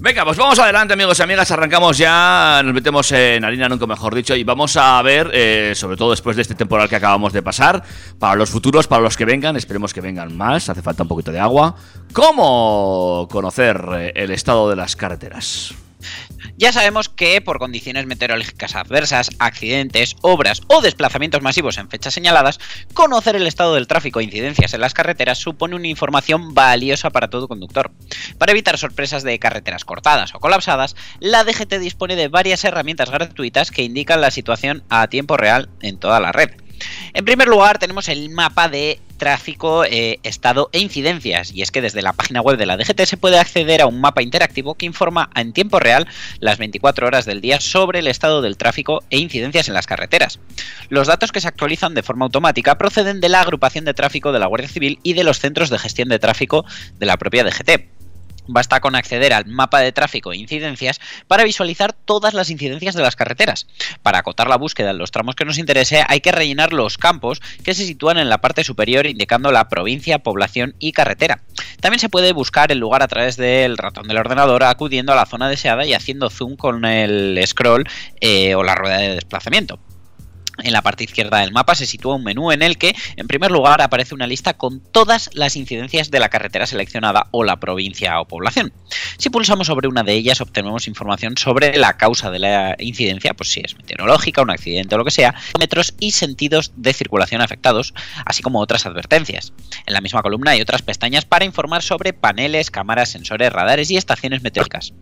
Venga, 0.00 0.24
pues 0.24 0.36
vamos 0.36 0.58
adelante, 0.58 0.94
amigos 0.94 1.20
y 1.20 1.22
amigas. 1.22 1.50
Arrancamos 1.52 1.96
ya, 1.98 2.62
nos 2.64 2.74
metemos 2.74 3.12
en 3.12 3.44
harina, 3.44 3.68
nunca 3.68 3.86
mejor 3.86 4.12
dicho, 4.14 4.34
y 4.34 4.42
vamos 4.42 4.76
a 4.76 5.00
ver, 5.02 5.30
eh, 5.32 5.72
sobre 5.76 5.96
todo 5.96 6.10
después 6.10 6.34
de 6.34 6.42
este 6.42 6.56
temporal 6.56 6.88
que 6.88 6.96
acabamos 6.96 7.32
de 7.32 7.42
pasar, 7.42 7.84
para 8.18 8.34
los 8.34 8.50
futuros, 8.50 8.88
para 8.88 9.02
los 9.02 9.16
que 9.16 9.24
vengan, 9.24 9.56
esperemos 9.56 9.94
que 9.94 10.00
vengan 10.00 10.36
más, 10.36 10.68
hace 10.68 10.82
falta 10.82 11.04
un 11.04 11.08
poquito 11.08 11.30
de 11.30 11.38
agua, 11.38 11.76
cómo 12.12 13.28
conocer 13.30 13.80
eh, 13.92 14.12
el 14.16 14.32
estado 14.32 14.68
de 14.68 14.76
las 14.76 14.96
carreteras. 14.96 15.74
Ya 16.56 16.72
sabemos 16.72 17.08
que 17.08 17.40
por 17.40 17.58
condiciones 17.58 18.06
meteorológicas 18.06 18.74
adversas, 18.74 19.30
accidentes, 19.38 20.16
obras 20.22 20.62
o 20.68 20.80
desplazamientos 20.80 21.42
masivos 21.42 21.78
en 21.78 21.88
fechas 21.88 22.14
señaladas, 22.14 22.58
conocer 22.94 23.36
el 23.36 23.46
estado 23.46 23.74
del 23.74 23.86
tráfico 23.86 24.20
e 24.20 24.24
incidencias 24.24 24.74
en 24.74 24.80
las 24.80 24.94
carreteras 24.94 25.38
supone 25.38 25.76
una 25.76 25.88
información 25.88 26.54
valiosa 26.54 27.10
para 27.10 27.28
todo 27.28 27.48
conductor. 27.48 27.90
Para 28.38 28.52
evitar 28.52 28.78
sorpresas 28.78 29.22
de 29.22 29.38
carreteras 29.38 29.84
cortadas 29.84 30.34
o 30.34 30.40
colapsadas, 30.40 30.96
la 31.20 31.44
DGT 31.44 31.74
dispone 31.74 32.16
de 32.16 32.28
varias 32.28 32.64
herramientas 32.64 33.10
gratuitas 33.10 33.70
que 33.70 33.82
indican 33.82 34.20
la 34.20 34.30
situación 34.30 34.82
a 34.88 35.06
tiempo 35.08 35.36
real 35.36 35.68
en 35.80 35.98
toda 35.98 36.20
la 36.20 36.32
red. 36.32 36.50
En 37.14 37.24
primer 37.24 37.48
lugar, 37.48 37.78
tenemos 37.78 38.08
el 38.08 38.30
mapa 38.30 38.68
de 38.68 39.00
tráfico, 39.20 39.84
eh, 39.84 40.18
estado 40.22 40.70
e 40.72 40.80
incidencias. 40.80 41.52
Y 41.52 41.62
es 41.62 41.70
que 41.70 41.82
desde 41.82 42.02
la 42.02 42.14
página 42.14 42.40
web 42.40 42.56
de 42.56 42.66
la 42.66 42.76
DGT 42.76 43.04
se 43.04 43.16
puede 43.18 43.38
acceder 43.38 43.82
a 43.82 43.86
un 43.86 44.00
mapa 44.00 44.22
interactivo 44.22 44.74
que 44.74 44.86
informa 44.86 45.30
en 45.36 45.52
tiempo 45.52 45.78
real 45.78 46.08
las 46.40 46.58
24 46.58 47.06
horas 47.06 47.26
del 47.26 47.40
día 47.40 47.60
sobre 47.60 47.98
el 47.98 48.06
estado 48.06 48.40
del 48.40 48.56
tráfico 48.56 49.04
e 49.10 49.18
incidencias 49.18 49.68
en 49.68 49.74
las 49.74 49.86
carreteras. 49.86 50.40
Los 50.88 51.06
datos 51.06 51.32
que 51.32 51.40
se 51.40 51.48
actualizan 51.48 51.94
de 51.94 52.02
forma 52.02 52.24
automática 52.24 52.78
proceden 52.78 53.20
de 53.20 53.28
la 53.28 53.42
agrupación 53.42 53.84
de 53.84 53.94
tráfico 53.94 54.32
de 54.32 54.38
la 54.38 54.46
Guardia 54.46 54.68
Civil 54.68 54.98
y 55.02 55.12
de 55.12 55.24
los 55.24 55.38
centros 55.38 55.68
de 55.68 55.78
gestión 55.78 56.08
de 56.08 56.18
tráfico 56.18 56.64
de 56.98 57.06
la 57.06 57.18
propia 57.18 57.44
DGT. 57.44 57.99
Basta 58.46 58.80
con 58.80 58.94
acceder 58.94 59.32
al 59.32 59.46
mapa 59.46 59.80
de 59.80 59.92
tráfico 59.92 60.32
e 60.32 60.36
incidencias 60.36 61.00
para 61.26 61.44
visualizar 61.44 61.92
todas 61.92 62.34
las 62.34 62.50
incidencias 62.50 62.94
de 62.94 63.02
las 63.02 63.16
carreteras. 63.16 63.66
Para 64.02 64.18
acotar 64.18 64.48
la 64.48 64.56
búsqueda 64.56 64.90
en 64.90 64.98
los 64.98 65.10
tramos 65.10 65.34
que 65.36 65.44
nos 65.44 65.58
interese 65.58 66.04
hay 66.06 66.20
que 66.20 66.32
rellenar 66.32 66.72
los 66.72 66.98
campos 66.98 67.40
que 67.64 67.74
se 67.74 67.86
sitúan 67.86 68.18
en 68.18 68.28
la 68.28 68.40
parte 68.40 68.64
superior 68.64 69.06
indicando 69.06 69.52
la 69.52 69.68
provincia, 69.68 70.18
población 70.18 70.74
y 70.78 70.92
carretera. 70.92 71.42
También 71.80 72.00
se 72.00 72.08
puede 72.08 72.32
buscar 72.32 72.72
el 72.72 72.78
lugar 72.78 73.02
a 73.02 73.08
través 73.08 73.36
del 73.36 73.78
ratón 73.78 74.08
del 74.08 74.18
ordenador 74.18 74.64
acudiendo 74.64 75.12
a 75.12 75.16
la 75.16 75.26
zona 75.26 75.48
deseada 75.48 75.86
y 75.86 75.94
haciendo 75.94 76.30
zoom 76.30 76.56
con 76.56 76.84
el 76.84 77.40
scroll 77.46 77.88
eh, 78.20 78.54
o 78.54 78.62
la 78.62 78.74
rueda 78.74 78.98
de 78.98 79.14
desplazamiento. 79.14 79.78
En 80.62 80.72
la 80.72 80.82
parte 80.82 81.04
izquierda 81.04 81.38
del 81.38 81.52
mapa 81.52 81.74
se 81.74 81.86
sitúa 81.86 82.16
un 82.16 82.24
menú 82.24 82.52
en 82.52 82.62
el 82.62 82.78
que, 82.78 82.94
en 83.16 83.26
primer 83.26 83.50
lugar, 83.50 83.82
aparece 83.82 84.14
una 84.14 84.26
lista 84.26 84.54
con 84.54 84.80
todas 84.80 85.30
las 85.32 85.56
incidencias 85.56 86.10
de 86.10 86.20
la 86.20 86.28
carretera 86.28 86.66
seleccionada 86.66 87.28
o 87.30 87.44
la 87.44 87.58
provincia 87.58 88.20
o 88.20 88.26
población. 88.26 88.72
Si 89.18 89.30
pulsamos 89.30 89.66
sobre 89.66 89.88
una 89.88 90.02
de 90.02 90.14
ellas, 90.14 90.40
obtenemos 90.40 90.88
información 90.88 91.36
sobre 91.36 91.76
la 91.76 91.96
causa 91.96 92.30
de 92.30 92.38
la 92.38 92.76
incidencia, 92.78 93.34
pues 93.34 93.50
si 93.50 93.60
es 93.60 93.76
meteorológica, 93.76 94.42
un 94.42 94.50
accidente 94.50 94.94
o 94.94 94.98
lo 94.98 95.04
que 95.04 95.10
sea, 95.10 95.34
metros 95.58 95.94
y 95.98 96.12
sentidos 96.12 96.72
de 96.76 96.92
circulación 96.92 97.40
afectados, 97.40 97.94
así 98.24 98.42
como 98.42 98.60
otras 98.60 98.86
advertencias. 98.86 99.52
En 99.86 99.94
la 99.94 100.00
misma 100.00 100.22
columna 100.22 100.52
hay 100.52 100.60
otras 100.60 100.82
pestañas 100.82 101.24
para 101.24 101.44
informar 101.44 101.82
sobre 101.82 102.12
paneles, 102.12 102.70
cámaras, 102.70 103.10
sensores, 103.10 103.52
radares 103.52 103.90
y 103.90 103.96
estaciones 103.96 104.42
meteorológicas. 104.42 104.92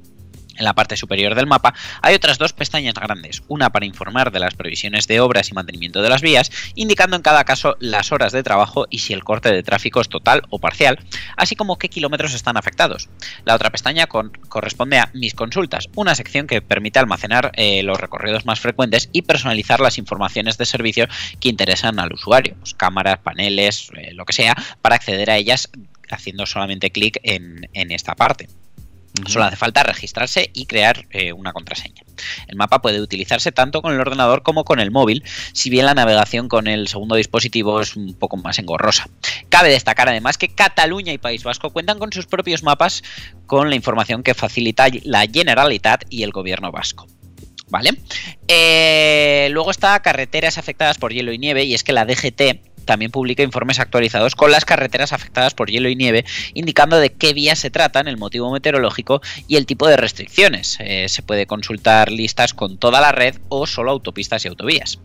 En 0.59 0.65
la 0.65 0.75
parte 0.75 0.97
superior 0.97 1.35
del 1.37 1.47
mapa 1.47 1.73
hay 2.03 2.15
otras 2.15 2.37
dos 2.37 2.53
pestañas 2.53 2.95
grandes, 2.95 3.43
una 3.47 3.71
para 3.71 3.87
informar 3.87 4.33
de 4.33 4.41
las 4.41 4.55
previsiones 4.55 5.07
de 5.07 5.21
obras 5.21 5.49
y 5.49 5.55
mantenimiento 5.55 6.03
de 6.03 6.09
las 6.09 6.21
vías, 6.21 6.51
indicando 6.75 7.17
en 7.17 7.23
cada 7.23 7.45
caso 7.45 7.77
las 7.79 8.11
horas 8.11 8.33
de 8.33 8.43
trabajo 8.43 8.87
y 8.91 8.99
si 8.99 9.13
el 9.13 9.23
corte 9.23 9.53
de 9.53 9.63
tráfico 9.63 10.01
es 10.01 10.09
total 10.09 10.43
o 10.51 10.59
parcial, 10.59 10.99
así 11.37 11.55
como 11.55 11.79
qué 11.79 11.89
kilómetros 11.89 12.35
están 12.35 12.57
afectados. 12.57 13.09
La 13.45 13.55
otra 13.55 13.71
pestaña 13.71 14.09
corresponde 14.09 14.99
a 14.99 15.11
Mis 15.15 15.35
consultas, 15.35 15.89
una 15.95 16.15
sección 16.17 16.49
que 16.49 16.61
permite 16.61 16.99
almacenar 16.99 17.53
eh, 17.55 17.83
los 17.85 18.01
recorridos 18.01 18.45
más 18.45 18.59
frecuentes 18.59 19.09
y 19.13 19.23
personalizar 19.23 19.81
las 19.81 19.97
informaciones 19.97 20.59
de 20.59 20.67
servicio 20.67 21.07
que 21.41 21.49
interesan 21.49 22.01
al 22.01 22.13
usuario, 22.13 22.57
pues, 22.59 22.75
cámaras, 22.75 23.19
paneles, 23.19 23.91
eh, 23.97 24.13
lo 24.13 24.25
que 24.25 24.33
sea, 24.33 24.57
para 24.83 24.97
acceder 24.97 25.31
a 25.31 25.37
ellas 25.37 25.71
haciendo 26.11 26.47
solamente 26.47 26.91
clic 26.91 27.21
en 27.23 27.91
esta 27.93 28.15
parte. 28.15 28.49
Solo 29.27 29.45
hace 29.45 29.57
falta 29.57 29.83
registrarse 29.83 30.51
y 30.53 30.67
crear 30.67 31.07
eh, 31.11 31.33
una 31.33 31.53
contraseña. 31.53 32.03
El 32.47 32.57
mapa 32.57 32.81
puede 32.81 33.01
utilizarse 33.01 33.53
tanto 33.53 33.83
con 33.83 33.93
el 33.93 34.01
ordenador 34.01 34.43
como 34.43 34.65
con 34.65 34.81
el 34.81 34.91
móvil, 34.91 35.25
si 35.53 35.71
bien 35.71 35.87
la 35.87 35.95
navegación 35.95 36.49
con 36.49 36.67
el 36.67 36.89
segundo 36.89 37.17
dispositivo 37.17 37.81
es 37.81 37.97
un 37.97 38.15
poco 38.15 38.37
más 38.37 38.59
engorrosa. 38.59 39.09
Cabe 39.49 39.71
destacar 39.71 40.09
además 40.09 40.39
que 40.39 40.49
Cataluña 40.49 41.13
y 41.13 41.19
País 41.19 41.43
Vasco 41.45 41.71
cuentan 41.71 41.99
con 41.99 42.13
sus 42.13 42.27
propios 42.27 42.63
mapas 42.63 43.03
con 43.47 43.71
la 43.71 43.77
información 43.77 44.23
que 44.23 44.35
facilita 44.35 44.87
la 45.03 45.27
Generalitat 45.27 46.05
y 46.11 46.23
el 46.23 46.33
gobierno 46.33 46.73
vasco. 46.73 47.07
¿Vale? 47.71 47.91
Eh, 48.47 49.49
luego 49.51 49.71
está 49.71 50.01
carreteras 50.01 50.57
afectadas 50.57 50.97
por 50.97 51.13
hielo 51.13 51.33
y 51.33 51.39
nieve 51.39 51.65
y 51.65 51.75
es 51.75 51.85
que 51.85 51.93
la 51.93 52.07
DGT 52.07 52.78
también 52.89 53.11
publica 53.11 53.43
informes 53.43 53.81
actualizados 53.81 54.35
con 54.35 54.51
las 54.51 54.65
carreteras 54.65 55.13
afectadas 55.13 55.53
por 55.53 55.71
hielo 55.71 55.91
y 55.91 55.95
nieve, 55.95 56.25
indicando 56.55 56.99
de 56.99 57.13
qué 57.13 57.35
vías 57.35 57.59
se 57.59 57.71
tratan, 57.71 58.09
el 58.09 58.17
motivo 58.17 58.51
meteorológico 58.51 59.21
y 59.47 59.57
el 59.57 59.67
tipo 59.67 59.87
de 59.87 59.99
restricciones. 59.99 60.79
Eh, 60.81 61.07
se 61.11 61.21
puede 61.21 61.47
consultar 61.47 62.11
listas 62.11 62.55
con 62.55 62.79
toda 62.79 63.03
la 63.03 63.13
red 63.13 63.37
o 63.51 63.67
solo 63.67 63.91
autopistas 63.91 64.47
y 64.47 64.49
autovías. 64.49 64.99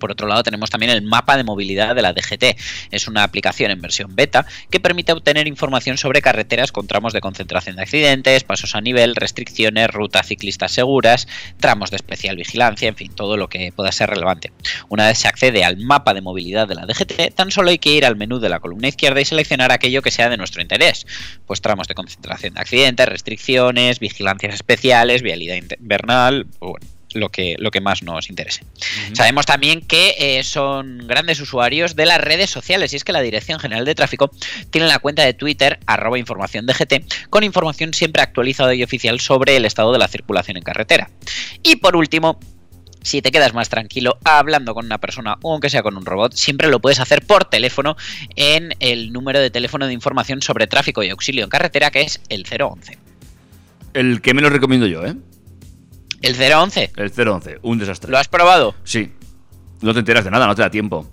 Por 0.00 0.10
otro 0.10 0.26
lado, 0.26 0.42
tenemos 0.42 0.70
también 0.70 0.90
el 0.90 1.02
mapa 1.02 1.36
de 1.36 1.44
movilidad 1.44 1.94
de 1.94 2.02
la 2.02 2.12
DGT. 2.12 2.56
Es 2.90 3.06
una 3.06 3.22
aplicación 3.22 3.70
en 3.70 3.80
versión 3.80 4.16
beta 4.16 4.44
que 4.70 4.80
permite 4.80 5.12
obtener 5.12 5.46
información 5.46 5.96
sobre 5.96 6.22
carreteras 6.22 6.72
con 6.72 6.88
tramos 6.88 7.12
de 7.12 7.20
concentración 7.20 7.76
de 7.76 7.82
accidentes, 7.82 8.42
pasos 8.42 8.74
a 8.74 8.80
nivel, 8.80 9.14
restricciones, 9.14 9.88
rutas 9.88 10.26
ciclistas 10.26 10.72
seguras, 10.72 11.28
tramos 11.58 11.90
de 11.90 11.96
especial 11.96 12.36
vigilancia, 12.36 12.88
en 12.88 12.96
fin, 12.96 13.12
todo 13.14 13.36
lo 13.36 13.48
que 13.48 13.72
pueda 13.72 13.92
ser 13.92 14.10
relevante. 14.10 14.52
Una 14.88 15.06
vez 15.06 15.18
se 15.18 15.28
accede 15.28 15.64
al 15.64 15.76
mapa 15.76 16.14
de 16.14 16.20
movilidad 16.20 16.66
de 16.66 16.74
la 16.74 16.86
DGT, 16.86 17.34
tan 17.34 17.50
solo 17.50 17.70
hay 17.70 17.78
que 17.78 17.92
ir 17.92 18.04
al 18.04 18.16
menú 18.16 18.40
de 18.40 18.48
la 18.48 18.60
columna 18.60 18.88
izquierda 18.88 19.20
y 19.20 19.24
seleccionar 19.24 19.72
aquello 19.72 20.02
que 20.02 20.10
sea 20.10 20.28
de 20.28 20.36
nuestro 20.36 20.62
interés. 20.62 21.06
Pues 21.46 21.60
tramos 21.60 21.86
de 21.88 21.94
concentración 21.94 22.54
de 22.54 22.60
accidentes, 22.60 23.06
restricciones, 23.06 24.00
vigilancias 24.00 24.54
especiales, 24.54 25.22
vialidad 25.22 25.56
invernal, 25.56 26.46
bueno, 26.60 26.86
lo 27.14 27.30
que, 27.30 27.56
lo 27.58 27.70
que 27.70 27.80
más 27.80 28.02
nos 28.02 28.30
interese. 28.30 28.64
Sabemos 29.12 29.46
también 29.46 29.80
que 29.82 30.14
eh, 30.18 30.42
son 30.44 31.06
grandes 31.06 31.40
usuarios 31.40 31.96
de 31.96 32.06
las 32.06 32.20
redes 32.20 32.50
sociales 32.50 32.92
y 32.92 32.96
es 32.96 33.04
que 33.04 33.12
la 33.12 33.20
Dirección 33.20 33.58
General 33.58 33.84
de 33.84 33.94
Tráfico 33.94 34.30
tiene 34.70 34.86
la 34.86 34.98
cuenta 34.98 35.24
de 35.24 35.34
Twitter, 35.34 35.80
arroba 35.86 36.18
información 36.18 36.66
DGT, 36.66 37.28
con 37.30 37.44
información 37.44 37.94
siempre 37.94 38.22
actualizada 38.22 38.74
y 38.74 38.82
oficial 38.82 39.20
sobre 39.20 39.56
el 39.56 39.64
estado 39.64 39.92
de 39.92 39.98
la 39.98 40.08
circulación 40.08 40.56
en 40.56 40.62
carretera. 40.62 41.10
Y 41.62 41.76
por 41.76 41.96
último, 41.96 42.38
si 43.02 43.22
te 43.22 43.30
quedas 43.30 43.54
más 43.54 43.68
tranquilo 43.68 44.18
hablando 44.24 44.74
con 44.74 44.86
una 44.86 44.98
persona 44.98 45.38
o 45.42 45.52
aunque 45.52 45.70
sea 45.70 45.82
con 45.82 45.96
un 45.96 46.04
robot, 46.04 46.34
siempre 46.34 46.68
lo 46.68 46.80
puedes 46.80 47.00
hacer 47.00 47.22
por 47.22 47.44
teléfono 47.44 47.96
en 48.36 48.74
el 48.80 49.12
número 49.12 49.40
de 49.40 49.50
teléfono 49.50 49.86
de 49.86 49.92
información 49.92 50.42
sobre 50.42 50.66
tráfico 50.66 51.02
y 51.02 51.10
auxilio 51.10 51.44
en 51.44 51.50
carretera 51.50 51.90
que 51.90 52.02
es 52.02 52.20
el 52.28 52.44
011. 52.44 52.98
El 53.94 54.20
que 54.20 54.34
menos 54.34 54.52
recomiendo 54.52 54.86
yo, 54.86 55.04
¿eh? 55.04 55.14
¿El 56.22 56.34
011? 56.34 56.92
El 56.96 57.10
011, 57.10 57.58
un 57.62 57.78
desastre. 57.78 58.10
¿Lo 58.10 58.18
has 58.18 58.28
probado? 58.28 58.74
Sí. 58.84 59.10
No 59.80 59.94
te 59.94 60.00
enteras 60.00 60.24
de 60.24 60.30
nada, 60.30 60.46
no 60.46 60.54
te 60.54 60.60
da 60.62 60.70
tiempo. 60.70 61.08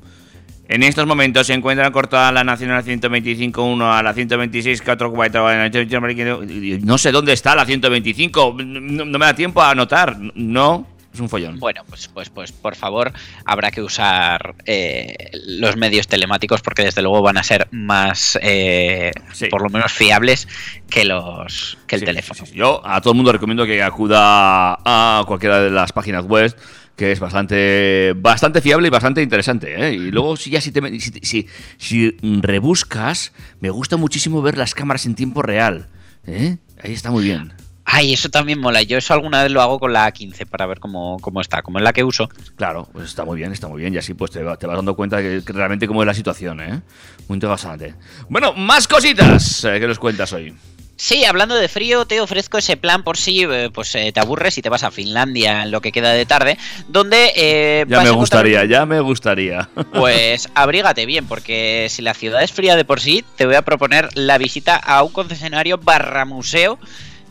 En 0.70 0.84
estos 0.84 1.08
momentos 1.08 1.48
se 1.48 1.54
encuentran 1.54 1.94
cortada 1.94 2.30
la 2.34 2.44
Nacional 2.44 2.84
125.1 2.84 3.90
a 3.90 4.04
la 4.04 4.14
126.4 4.14 6.84
No 6.84 6.98
sé 6.98 7.14
dónde 7.14 7.32
está 7.32 7.56
la 7.56 7.66
125. 7.66 8.58
No, 8.66 9.06
no 9.06 9.18
me 9.18 9.26
da 9.26 9.34
tiempo 9.34 9.62
a 9.62 9.72
anotar. 9.72 10.18
No, 10.36 10.86
es 11.18 11.22
un 11.22 11.30
follón. 11.30 11.60
Bueno, 11.60 11.84
pues, 11.90 12.08
pues, 12.08 12.30
pues 12.30 12.52
por 12.52 12.76
favor, 12.76 13.12
habrá 13.46 13.72
que 13.72 13.82
usar 13.82 14.56
eh, 14.66 15.16
los 15.46 15.76
medios 15.76 16.08
telemáticos 16.08 16.62
porque 16.62 16.84
desde 16.84 17.02
luego 17.02 17.22
van 17.22 17.38
a 17.38 17.44
ser 17.44 17.68
más, 17.72 18.38
eh, 18.42 19.12
Sí. 19.34 19.48
por 19.48 19.62
lo 19.64 19.70
menos 19.70 19.92
fiables 19.92 20.48
que 20.90 21.04
los 21.06 21.78
que 21.88 21.96
el 21.96 22.02
Sí, 22.02 22.06
teléfono. 22.06 22.46
sí. 22.46 22.54
Yo 22.56 22.82
a 22.86 23.02
todo 23.02 23.12
el 23.12 23.18
mundo 23.18 23.32
recomiendo 23.32 23.66
que 23.66 23.82
acuda 23.84 24.78
a 24.86 25.24
cualquiera 25.28 25.60
de 25.62 25.70
las 25.72 25.92
páginas 25.92 26.26
web 26.26 26.56
que 26.96 27.12
es 27.12 27.20
bastante 27.20 28.14
bastante 28.16 28.60
fiable 28.60 28.88
y 28.88 28.90
bastante 28.92 29.22
interesante. 29.22 29.76
¿eh? 29.88 29.94
Y 29.94 30.10
luego 30.12 30.36
si 30.36 30.50
ya 30.50 30.60
si, 30.62 30.72
te, 30.72 30.82
si, 31.00 31.12
si- 31.22 31.48
si 31.78 32.18
rebuscas, 32.42 33.34
me 33.60 33.70
gusta 33.70 33.98
muchísimo 33.98 34.42
ver 34.42 34.58
las 34.58 34.74
cámaras 34.74 35.06
en 35.06 35.14
tiempo 35.14 35.42
real. 35.44 35.90
¿eh? 36.26 36.58
Ahí 36.84 36.94
está 36.94 37.12
muy 37.12 37.24
bien. 37.24 37.54
Ay, 37.90 38.12
eso 38.14 38.28
también 38.30 38.60
mola. 38.60 38.82
Yo 38.82 38.98
eso 38.98 39.14
alguna 39.14 39.42
vez 39.44 39.52
lo 39.52 39.62
hago 39.62 39.80
con 39.80 39.94
la 39.94 40.12
A15 40.14 40.46
para 40.46 40.66
ver 40.66 40.80
cómo, 40.80 41.18
cómo 41.22 41.40
está, 41.40 41.62
como 41.62 41.78
es 41.80 41.84
la 41.86 41.94
que 41.94 42.04
uso. 42.04 42.28
Claro, 42.58 42.86
pues 42.92 43.06
está 43.06 43.24
muy 43.24 43.38
bien, 43.38 43.54
está 43.54 43.70
muy 43.70 43.80
bien. 43.80 43.94
Y 43.94 43.98
así 43.98 44.14
pues 44.14 44.30
te, 44.32 44.40
te 44.40 44.68
vas 44.68 44.76
dando 44.76 44.94
cuenta 44.96 45.22
que, 45.22 45.42
que 45.46 45.54
realmente 45.54 45.88
cómo 45.88 46.04
es 46.04 46.08
la 46.08 46.14
situación. 46.14 46.60
¿eh? 46.60 46.82
Muy 47.30 47.38
interesante. 47.38 47.96
Bueno, 48.28 48.52
más 48.54 48.90
cositas 48.90 49.64
eh, 49.64 49.80
que 49.80 49.88
nos 49.88 50.00
cuentas 50.00 50.34
hoy. 50.34 50.54
Sí, 51.00 51.24
hablando 51.26 51.54
de 51.56 51.68
frío, 51.70 52.06
te 52.06 52.20
ofrezco 52.20 52.58
ese 52.58 52.76
plan 52.76 53.04
por 53.04 53.18
si 53.18 53.44
eh, 53.44 53.70
pues, 53.72 53.94
eh, 53.96 54.12
te 54.12 54.20
aburres 54.20 54.58
y 54.58 54.64
te 54.64 54.70
vas 54.70 54.82
a 54.84 54.90
Finlandia 54.92 55.62
en 55.64 55.70
lo 55.72 55.80
que 55.80 55.92
queda 55.92 56.12
de 56.12 56.26
tarde, 56.26 56.58
donde 56.90 57.32
eh, 57.36 57.86
Ya 57.88 57.98
me 58.02 58.10
encontrar- 58.10 58.16
gustaría, 58.16 58.66
ya 58.66 58.86
me 58.88 59.00
gustaría. 59.00 59.70
Pues 59.94 60.50
abrígate 60.56 61.06
bien, 61.06 61.26
porque 61.28 61.86
si 61.90 62.02
la 62.02 62.16
ciudad 62.16 62.42
es 62.44 62.52
fría 62.52 62.76
de 62.76 62.84
por 62.84 63.00
sí, 63.00 63.24
te 63.36 63.46
voy 63.46 63.54
a 63.56 63.62
proponer 63.62 64.10
la 64.16 64.38
visita 64.40 64.76
a 64.76 65.04
un 65.04 65.12
concesionario 65.14 65.78
barra 65.78 66.26
museo 66.26 66.80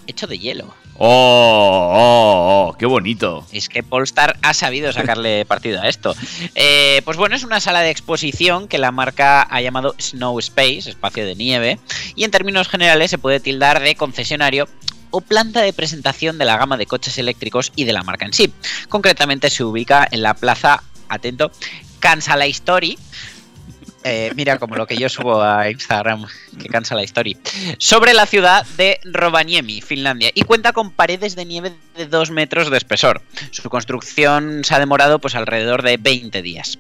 hecho 0.07 0.27
de 0.27 0.39
hielo. 0.39 0.75
Oh, 0.99 1.91
oh, 1.93 2.69
oh, 2.69 2.77
qué 2.79 2.87
bonito. 2.87 3.47
Es 3.53 3.69
que 3.69 3.83
Polestar 3.83 4.39
ha 4.43 4.55
sabido 4.55 4.93
sacarle 4.93 5.45
partido 5.49 5.81
a 5.81 5.89
esto. 5.89 6.15
Eh, 6.55 7.03
pues 7.05 7.17
bueno, 7.19 7.37
es 7.37 7.45
una 7.45 7.61
sala 7.61 7.81
de 7.81 7.91
exposición 7.91 8.67
que 8.67 8.79
la 8.79 8.93
marca 8.93 9.43
ha 9.43 9.61
llamado 9.61 9.95
Snow 9.99 10.39
Space, 10.39 10.89
espacio 10.89 11.27
de 11.27 11.35
nieve, 11.35 11.79
y 12.15 12.25
en 12.25 12.31
términos 12.31 12.69
generales 12.69 13.11
se 13.11 13.19
puede 13.19 13.41
tildar 13.41 13.81
de 13.81 13.95
concesionario 13.95 14.69
o 15.11 15.21
planta 15.21 15.61
de 15.61 15.73
presentación 15.73 16.39
de 16.39 16.47
la 16.47 16.57
gama 16.57 16.77
de 16.77 16.87
coches 16.87 17.19
eléctricos 17.19 17.73
y 17.77 17.85
de 17.85 17.93
la 17.93 18.03
marca 18.03 18.27
en 18.27 18.33
sí. 18.33 18.53
Concretamente 18.89 19.51
se 19.51 19.65
ubica 19.65 20.07
en 20.11 20.23
la 20.23 20.35
plaza, 20.35 20.83
atento, 21.09 21.51
Cansa 22.01 22.37
la 22.37 22.47
Story. 22.47 22.99
Eh, 24.09 24.31
mira 24.37 24.61
como 24.61 24.77
lo 24.77 24.87
que 24.87 24.97
yo 24.97 25.09
subo 25.09 25.43
a 25.43 25.69
Instagram, 25.69 26.27
que 26.63 26.69
cansa 26.69 26.95
la 26.95 27.03
story. 27.03 27.37
Sobre 27.79 28.15
la 28.15 28.25
ciudad 28.25 28.65
de 28.77 29.01
Rovaniemi, 29.03 29.81
Finlandia, 29.81 30.31
y 30.33 30.43
cuenta 30.43 30.73
con 30.73 30.93
paredes 30.93 31.35
de 31.35 31.45
nieve 31.45 31.73
de 31.97 32.07
2 32.07 32.31
metros 32.31 32.71
de 32.71 32.77
espesor. 32.77 33.21
Su 33.51 33.69
construcción 33.69 34.63
se 34.63 34.77
ha 34.77 34.79
demorado 34.79 35.19
pues 35.19 35.35
alrededor 35.35 35.83
de 35.83 35.97
20 35.97 36.41
días. 36.41 36.79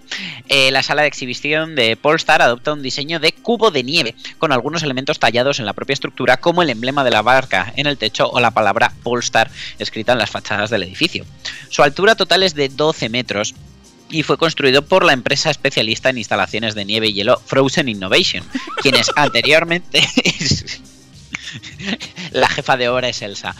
Eh, 0.48 0.70
la 0.70 0.84
sala 0.84 1.02
de 1.02 1.08
exhibición 1.08 1.74
de 1.74 1.96
Polestar 1.96 2.42
adopta 2.42 2.72
un 2.72 2.82
diseño 2.82 3.18
de 3.18 3.32
cubo 3.32 3.72
de 3.72 3.82
nieve, 3.82 4.14
con 4.38 4.52
algunos 4.52 4.84
elementos 4.84 5.18
tallados 5.18 5.58
en 5.58 5.66
la 5.66 5.72
propia 5.72 5.94
estructura, 5.94 6.36
como 6.36 6.62
el 6.62 6.70
emblema 6.70 7.02
de 7.02 7.10
la 7.10 7.22
barca 7.22 7.72
en 7.74 7.88
el 7.88 7.98
techo 7.98 8.30
o 8.30 8.38
la 8.38 8.52
palabra 8.52 8.92
Polestar 9.02 9.50
escrita 9.80 10.12
en 10.12 10.18
las 10.18 10.30
fachadas 10.30 10.70
del 10.70 10.84
edificio. 10.84 11.24
Su 11.70 11.82
altura 11.82 12.14
total 12.14 12.44
es 12.44 12.54
de 12.54 12.68
12 12.68 13.08
metros 13.08 13.56
y 14.10 14.22
fue 14.22 14.38
construido 14.38 14.82
por 14.82 15.04
la 15.04 15.12
empresa 15.12 15.50
especialista 15.50 16.10
en 16.10 16.18
instalaciones 16.18 16.74
de 16.74 16.84
nieve 16.84 17.08
y 17.08 17.12
hielo 17.12 17.40
Frozen 17.44 17.88
Innovation, 17.88 18.44
quienes 18.82 19.10
anteriormente... 19.16 20.00
La 22.32 22.48
jefa 22.48 22.76
de 22.76 22.88
obra 22.88 23.08
es 23.08 23.22
Elsa. 23.22 23.54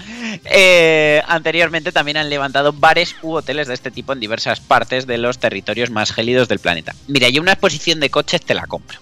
Eh, 0.44 1.22
anteriormente 1.26 1.92
también 1.92 2.16
han 2.16 2.28
levantado 2.28 2.72
bares 2.72 3.14
u 3.22 3.32
hoteles 3.32 3.68
de 3.68 3.74
este 3.74 3.90
tipo 3.90 4.12
en 4.12 4.20
diversas 4.20 4.60
partes 4.60 5.06
de 5.06 5.18
los 5.18 5.38
territorios 5.38 5.90
más 5.90 6.12
gélidos 6.12 6.48
del 6.48 6.58
planeta. 6.58 6.94
Mira, 7.06 7.28
yo 7.28 7.40
una 7.40 7.52
exposición 7.52 8.00
de 8.00 8.10
coches 8.10 8.42
te 8.42 8.54
la 8.54 8.66
compro. 8.66 8.98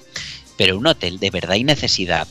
Pero 0.57 0.79
un 0.79 0.87
hotel 0.87 1.19
de 1.19 1.31
verdad 1.31 1.57
y 1.57 1.65
necesidad. 1.65 2.29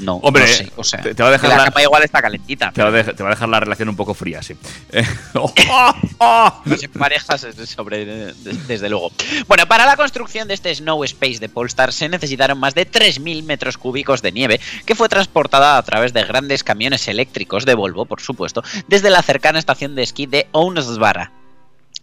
No, 0.00 0.16
Hombre, 0.16 0.42
no 0.42 0.48
sé, 0.48 0.72
o 0.76 0.84
sea, 0.84 1.00
te- 1.02 1.14
te 1.14 1.22
va 1.22 1.28
a 1.28 1.32
dejar 1.32 1.50
que 1.50 1.56
la 1.56 1.62
la- 1.64 1.70
cama 1.70 1.82
igual 1.82 2.02
está 2.02 2.22
calentita. 2.22 2.72
Te 2.72 2.82
va, 2.82 2.88
a 2.88 2.92
dejar, 2.92 3.14
te 3.14 3.22
va 3.22 3.28
a 3.28 3.32
dejar 3.34 3.48
la 3.48 3.60
relación 3.60 3.88
un 3.88 3.96
poco 3.96 4.14
fría, 4.14 4.42
sí. 4.42 4.54
Eh, 4.92 5.04
oh, 5.34 5.52
oh, 5.70 5.94
oh. 6.18 6.62
Las 6.64 6.80
parejas 6.98 7.46
sobre 7.66 8.04
de- 8.04 8.32
desde 8.66 8.88
luego. 8.88 9.12
Bueno, 9.48 9.66
para 9.66 9.86
la 9.86 9.96
construcción 9.96 10.48
de 10.48 10.54
este 10.54 10.74
Snow 10.74 11.04
Space 11.04 11.38
de 11.38 11.48
Polestar 11.48 11.92
se 11.92 12.08
necesitaron 12.08 12.58
más 12.58 12.74
de 12.74 12.90
3.000 12.90 13.42
metros 13.44 13.78
cúbicos 13.78 14.22
de 14.22 14.32
nieve 14.32 14.60
que 14.86 14.94
fue 14.94 15.08
transportada 15.08 15.76
a 15.76 15.82
través 15.82 16.12
de 16.12 16.24
grandes 16.24 16.64
camiones 16.64 17.06
eléctricos 17.08 17.64
de 17.66 17.74
Volvo, 17.74 18.06
por 18.06 18.20
supuesto, 18.20 18.62
desde 18.88 19.10
la 19.10 19.22
cercana 19.22 19.58
estación 19.58 19.94
de 19.94 20.02
esquí 20.02 20.26
de 20.26 20.46
Ounsvara 20.52 21.32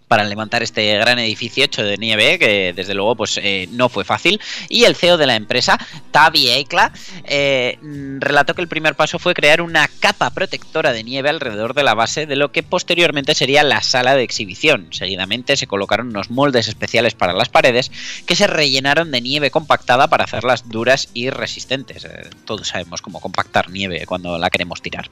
para 0.10 0.26
levantar 0.26 0.62
este 0.64 0.94
gran 0.98 1.20
edificio 1.20 1.64
hecho 1.64 1.84
de 1.84 1.96
nieve, 1.98 2.38
que 2.40 2.74
desde 2.76 2.94
luego 2.96 3.16
pues 3.16 3.40
eh, 3.42 3.70
no 3.72 3.88
fue 3.88 4.04
fácil. 4.04 4.42
Y 4.68 4.84
el 4.84 4.96
CEO 4.98 5.16
de 5.18 5.28
la 5.28 5.36
empresa, 5.36 5.78
Tavi 6.12 6.50
Eikla, 6.50 6.92
eh, 7.26 7.78
relató 8.20 8.56
que 8.56 8.62
el 8.62 8.68
primer 8.68 8.96
paso 8.96 9.20
fue 9.20 9.34
crear 9.36 9.62
una 9.62 9.88
capa 10.00 10.32
protectora 10.32 10.92
de 10.92 11.04
nieve 11.04 11.30
alrededor 11.30 11.74
de 11.76 11.84
la 11.84 11.94
base 11.94 12.26
de 12.26 12.36
lo 12.36 12.52
que 12.52 12.64
posteriormente 12.64 13.36
sería 13.36 13.64
la 13.64 13.82
sala 13.84 14.16
de 14.16 14.24
exhibición. 14.24 14.88
Seguidamente 14.92 15.56
se 15.56 15.68
colocaron 15.68 16.08
unos 16.10 16.30
moldes 16.32 16.68
especiales 16.68 17.14
para 17.14 17.34
las 17.34 17.50
paredes 17.50 17.92
que 18.26 18.36
se 18.36 18.48
rellenaron 18.48 19.12
de 19.12 19.22
nieve 19.22 19.52
compactada 19.52 20.08
para 20.08 20.24
hacerlas 20.24 20.68
duras 20.70 21.10
y 21.14 21.30
resistentes. 21.30 22.04
Eh, 22.06 22.30
todos 22.46 22.68
sabemos 22.68 23.04
cómo 23.04 23.22
compactar 23.22 23.70
nieve 23.70 24.06
cuando 24.08 24.40
la 24.40 24.50
queremos 24.50 24.82
tirar. 24.82 25.10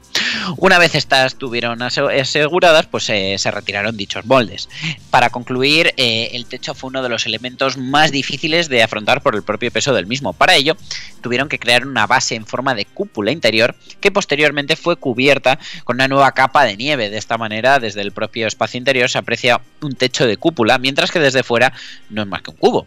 Una 0.56 0.78
vez 0.80 0.96
estas 0.96 1.32
estuvieron 1.34 1.82
ase- 1.82 2.20
aseguradas, 2.20 2.86
pues 2.86 3.04
se 3.04 3.50
retiraron 3.52 3.96
dichos 3.96 4.24
moldes. 4.26 4.68
Para 5.10 5.30
concluir, 5.30 5.92
eh, 5.96 6.30
el 6.32 6.46
techo 6.46 6.74
fue 6.74 6.88
uno 6.88 7.02
de 7.02 7.08
los 7.08 7.26
elementos 7.26 7.76
más 7.76 8.12
difíciles 8.12 8.68
de 8.68 8.82
afrontar 8.82 9.22
por 9.22 9.34
el 9.34 9.42
propio 9.42 9.70
peso 9.70 9.94
del 9.94 10.06
mismo. 10.06 10.32
Para 10.32 10.54
ello, 10.54 10.76
tuvieron 11.20 11.48
que 11.48 11.58
crear 11.58 11.86
una 11.86 12.06
base 12.06 12.34
en 12.34 12.46
forma 12.46 12.74
de 12.74 12.84
cúpula 12.84 13.30
interior 13.30 13.74
que 14.00 14.10
posteriormente 14.10 14.76
fue 14.76 14.96
cubierta 14.96 15.58
con 15.84 15.96
una 15.96 16.08
nueva 16.08 16.32
capa 16.32 16.64
de 16.64 16.76
nieve. 16.76 17.10
De 17.10 17.18
esta 17.18 17.38
manera, 17.38 17.78
desde 17.78 18.02
el 18.02 18.12
propio 18.12 18.46
espacio 18.46 18.78
interior 18.78 19.10
se 19.10 19.18
aprecia 19.18 19.60
un 19.80 19.94
techo 19.94 20.26
de 20.26 20.36
cúpula, 20.36 20.78
mientras 20.78 21.10
que 21.10 21.20
desde 21.20 21.42
fuera 21.42 21.72
no 22.10 22.22
es 22.22 22.28
más 22.28 22.42
que 22.42 22.50
un 22.50 22.56
cubo. 22.56 22.86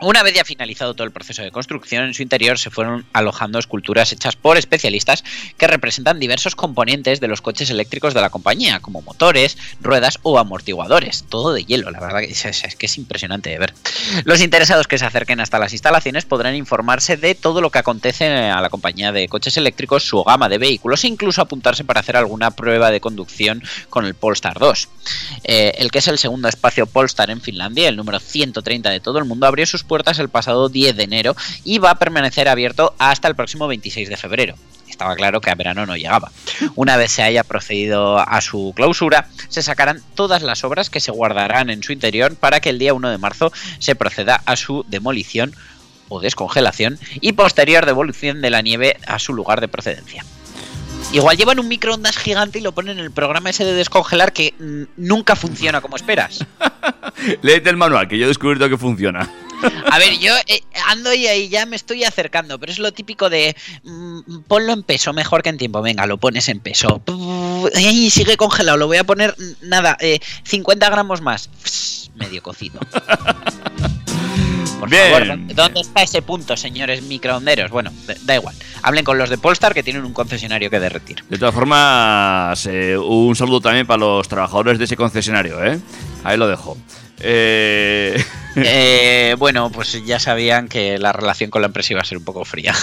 Una 0.00 0.22
vez 0.22 0.34
ya 0.34 0.44
finalizado 0.44 0.94
todo 0.94 1.06
el 1.06 1.12
proceso 1.12 1.42
de 1.42 1.50
construcción, 1.50 2.04
en 2.04 2.14
su 2.14 2.22
interior 2.22 2.58
se 2.58 2.70
fueron 2.70 3.04
alojando 3.12 3.58
esculturas 3.58 4.12
hechas 4.12 4.36
por 4.36 4.56
especialistas 4.56 5.24
que 5.56 5.66
representan 5.66 6.18
diversos 6.18 6.56
componentes 6.56 7.20
de 7.20 7.28
los 7.28 7.40
coches 7.40 7.70
eléctricos 7.70 8.14
de 8.14 8.20
la 8.20 8.30
compañía, 8.30 8.80
como 8.80 9.02
motores, 9.02 9.58
ruedas 9.80 10.18
o 10.22 10.38
amortiguadores. 10.38 11.21
Todo 11.22 11.52
de 11.52 11.64
hielo, 11.64 11.90
la 11.90 12.00
verdad 12.00 12.20
que 12.20 12.30
es 12.30 12.76
que 12.76 12.86
es 12.86 12.98
impresionante 12.98 13.50
de 13.50 13.58
ver. 13.58 13.74
Los 14.24 14.40
interesados 14.40 14.86
que 14.86 14.98
se 14.98 15.04
acerquen 15.04 15.40
hasta 15.40 15.58
las 15.58 15.72
instalaciones 15.72 16.24
podrán 16.24 16.54
informarse 16.54 17.16
de 17.16 17.34
todo 17.34 17.60
lo 17.60 17.70
que 17.70 17.78
acontece 17.78 18.26
a 18.26 18.60
la 18.60 18.70
compañía 18.70 19.12
de 19.12 19.28
coches 19.28 19.56
eléctricos, 19.56 20.04
su 20.04 20.22
gama 20.24 20.48
de 20.48 20.58
vehículos 20.58 21.04
e 21.04 21.08
incluso 21.08 21.40
apuntarse 21.40 21.84
para 21.84 22.00
hacer 22.00 22.16
alguna 22.16 22.50
prueba 22.50 22.90
de 22.90 23.00
conducción 23.00 23.62
con 23.88 24.04
el 24.04 24.14
Polestar 24.14 24.58
2. 24.58 24.88
Eh, 25.44 25.72
el 25.78 25.90
que 25.90 25.98
es 25.98 26.08
el 26.08 26.18
segundo 26.18 26.48
espacio 26.48 26.86
Polestar 26.86 27.30
en 27.30 27.40
Finlandia, 27.40 27.88
el 27.88 27.96
número 27.96 28.20
130 28.20 28.90
de 28.90 29.00
todo 29.00 29.18
el 29.18 29.24
mundo, 29.24 29.46
abrió 29.46 29.66
sus 29.66 29.84
puertas 29.84 30.18
el 30.18 30.28
pasado 30.28 30.68
10 30.68 30.96
de 30.96 31.04
enero 31.04 31.36
y 31.64 31.78
va 31.78 31.90
a 31.90 31.98
permanecer 31.98 32.48
abierto 32.48 32.94
hasta 32.98 33.28
el 33.28 33.34
próximo 33.34 33.66
26 33.66 34.08
de 34.08 34.16
febrero. 34.16 34.54
Estaba 34.92 35.16
claro 35.16 35.40
que 35.40 35.50
a 35.50 35.54
verano 35.54 35.86
no 35.86 35.96
llegaba. 35.96 36.30
Una 36.74 36.98
vez 36.98 37.12
se 37.12 37.22
haya 37.22 37.44
procedido 37.44 38.18
a 38.18 38.40
su 38.42 38.74
clausura, 38.76 39.26
se 39.48 39.62
sacarán 39.62 40.02
todas 40.14 40.42
las 40.42 40.64
obras 40.64 40.90
que 40.90 41.00
se 41.00 41.10
guardarán 41.10 41.70
en 41.70 41.82
su 41.82 41.92
interior 41.92 42.36
para 42.36 42.60
que 42.60 42.68
el 42.68 42.78
día 42.78 42.92
1 42.92 43.10
de 43.10 43.16
marzo 43.16 43.50
se 43.78 43.94
proceda 43.94 44.42
a 44.44 44.54
su 44.54 44.84
demolición 44.88 45.54
o 46.10 46.20
descongelación 46.20 46.98
y 47.22 47.32
posterior 47.32 47.86
devolución 47.86 48.42
de 48.42 48.50
la 48.50 48.60
nieve 48.60 48.98
a 49.06 49.18
su 49.18 49.32
lugar 49.32 49.62
de 49.62 49.68
procedencia. 49.68 50.24
Igual 51.10 51.38
llevan 51.38 51.58
un 51.58 51.68
microondas 51.68 52.18
gigante 52.18 52.58
y 52.58 52.62
lo 52.62 52.72
ponen 52.72 52.98
en 52.98 53.04
el 53.04 53.10
programa 53.10 53.48
ese 53.48 53.64
de 53.64 53.72
descongelar 53.72 54.34
que 54.34 54.54
mm, 54.58 54.82
nunca 54.98 55.36
funciona 55.36 55.80
como 55.80 55.96
esperas. 55.96 56.44
Léete 57.42 57.70
el 57.70 57.78
manual, 57.78 58.08
que 58.08 58.18
yo 58.18 58.26
he 58.26 58.28
descubierto 58.28 58.68
que 58.68 58.76
funciona. 58.76 59.28
A 59.90 59.98
ver, 59.98 60.18
yo 60.18 60.34
eh, 60.46 60.62
ando 60.88 61.12
y 61.12 61.26
ahí 61.26 61.48
ya 61.48 61.66
me 61.66 61.76
estoy 61.76 62.04
acercando, 62.04 62.58
pero 62.58 62.72
es 62.72 62.78
lo 62.78 62.92
típico 62.92 63.30
de 63.30 63.56
mm, 63.84 64.40
ponlo 64.48 64.72
en 64.72 64.82
peso 64.82 65.12
mejor 65.12 65.42
que 65.42 65.48
en 65.50 65.58
tiempo. 65.58 65.82
Venga, 65.82 66.06
lo 66.06 66.18
pones 66.18 66.48
en 66.48 66.60
peso. 66.60 67.02
Ay, 67.74 68.10
sigue 68.10 68.36
congelado, 68.36 68.76
lo 68.78 68.86
voy 68.86 68.96
a 68.98 69.04
poner 69.04 69.34
mm, 69.38 69.68
nada, 69.68 69.96
eh, 70.00 70.20
50 70.44 70.88
gramos 70.90 71.20
más. 71.20 71.48
Pss, 71.62 72.10
medio 72.16 72.42
cocido. 72.42 72.80
Por 74.80 74.90
Bien. 74.90 75.12
favor, 75.12 75.26
¿dónde- 75.28 75.54
¿dónde 75.54 75.80
está 75.80 76.02
ese 76.02 76.22
punto, 76.22 76.56
señores 76.56 77.02
microonderos? 77.02 77.70
Bueno, 77.70 77.92
da- 78.06 78.16
da 78.22 78.34
igual. 78.34 78.54
Hablen 78.82 79.04
con 79.04 79.16
los 79.16 79.30
de 79.30 79.38
Polestar 79.38 79.74
que 79.74 79.84
tienen 79.84 80.04
un 80.04 80.12
concesionario 80.12 80.70
que 80.70 80.80
derretir. 80.80 81.22
De 81.28 81.38
todas 81.38 81.54
formas, 81.54 82.66
eh, 82.66 82.96
un 82.98 83.36
saludo 83.36 83.60
también 83.60 83.86
para 83.86 84.00
los 84.00 84.26
trabajadores 84.26 84.78
de 84.80 84.86
ese 84.86 84.96
concesionario, 84.96 85.64
¿eh? 85.64 85.78
Ahí 86.24 86.36
lo 86.36 86.48
dejo. 86.48 86.76
Eh, 87.20 88.22
Eh, 88.56 89.34
bueno, 89.38 89.70
pues 89.70 90.04
ya 90.04 90.18
sabían 90.18 90.68
que 90.68 90.98
la 90.98 91.12
relación 91.12 91.50
con 91.50 91.62
la 91.62 91.66
empresa 91.66 91.92
iba 91.92 92.02
a 92.02 92.04
ser 92.04 92.18
un 92.18 92.24
poco 92.24 92.44
fría. 92.44 92.74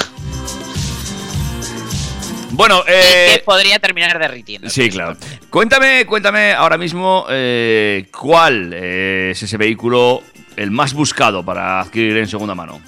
bueno, 2.52 2.84
eh, 2.88 3.36
que 3.36 3.44
podría 3.44 3.80
terminar 3.80 4.18
derritiendo. 4.20 4.70
Sí, 4.70 4.90
claro. 4.90 5.18
Cuéntame, 5.50 6.06
cuéntame 6.06 6.54
ahora 6.54 6.78
mismo 6.78 7.26
eh, 7.30 8.08
cuál 8.18 8.74
es 8.74 9.42
ese 9.42 9.58
vehículo 9.58 10.24
el 10.56 10.72
más 10.72 10.94
buscado 10.94 11.44
para 11.44 11.80
adquirir 11.80 12.18
en 12.18 12.28
segunda 12.28 12.56
mano. 12.56 12.82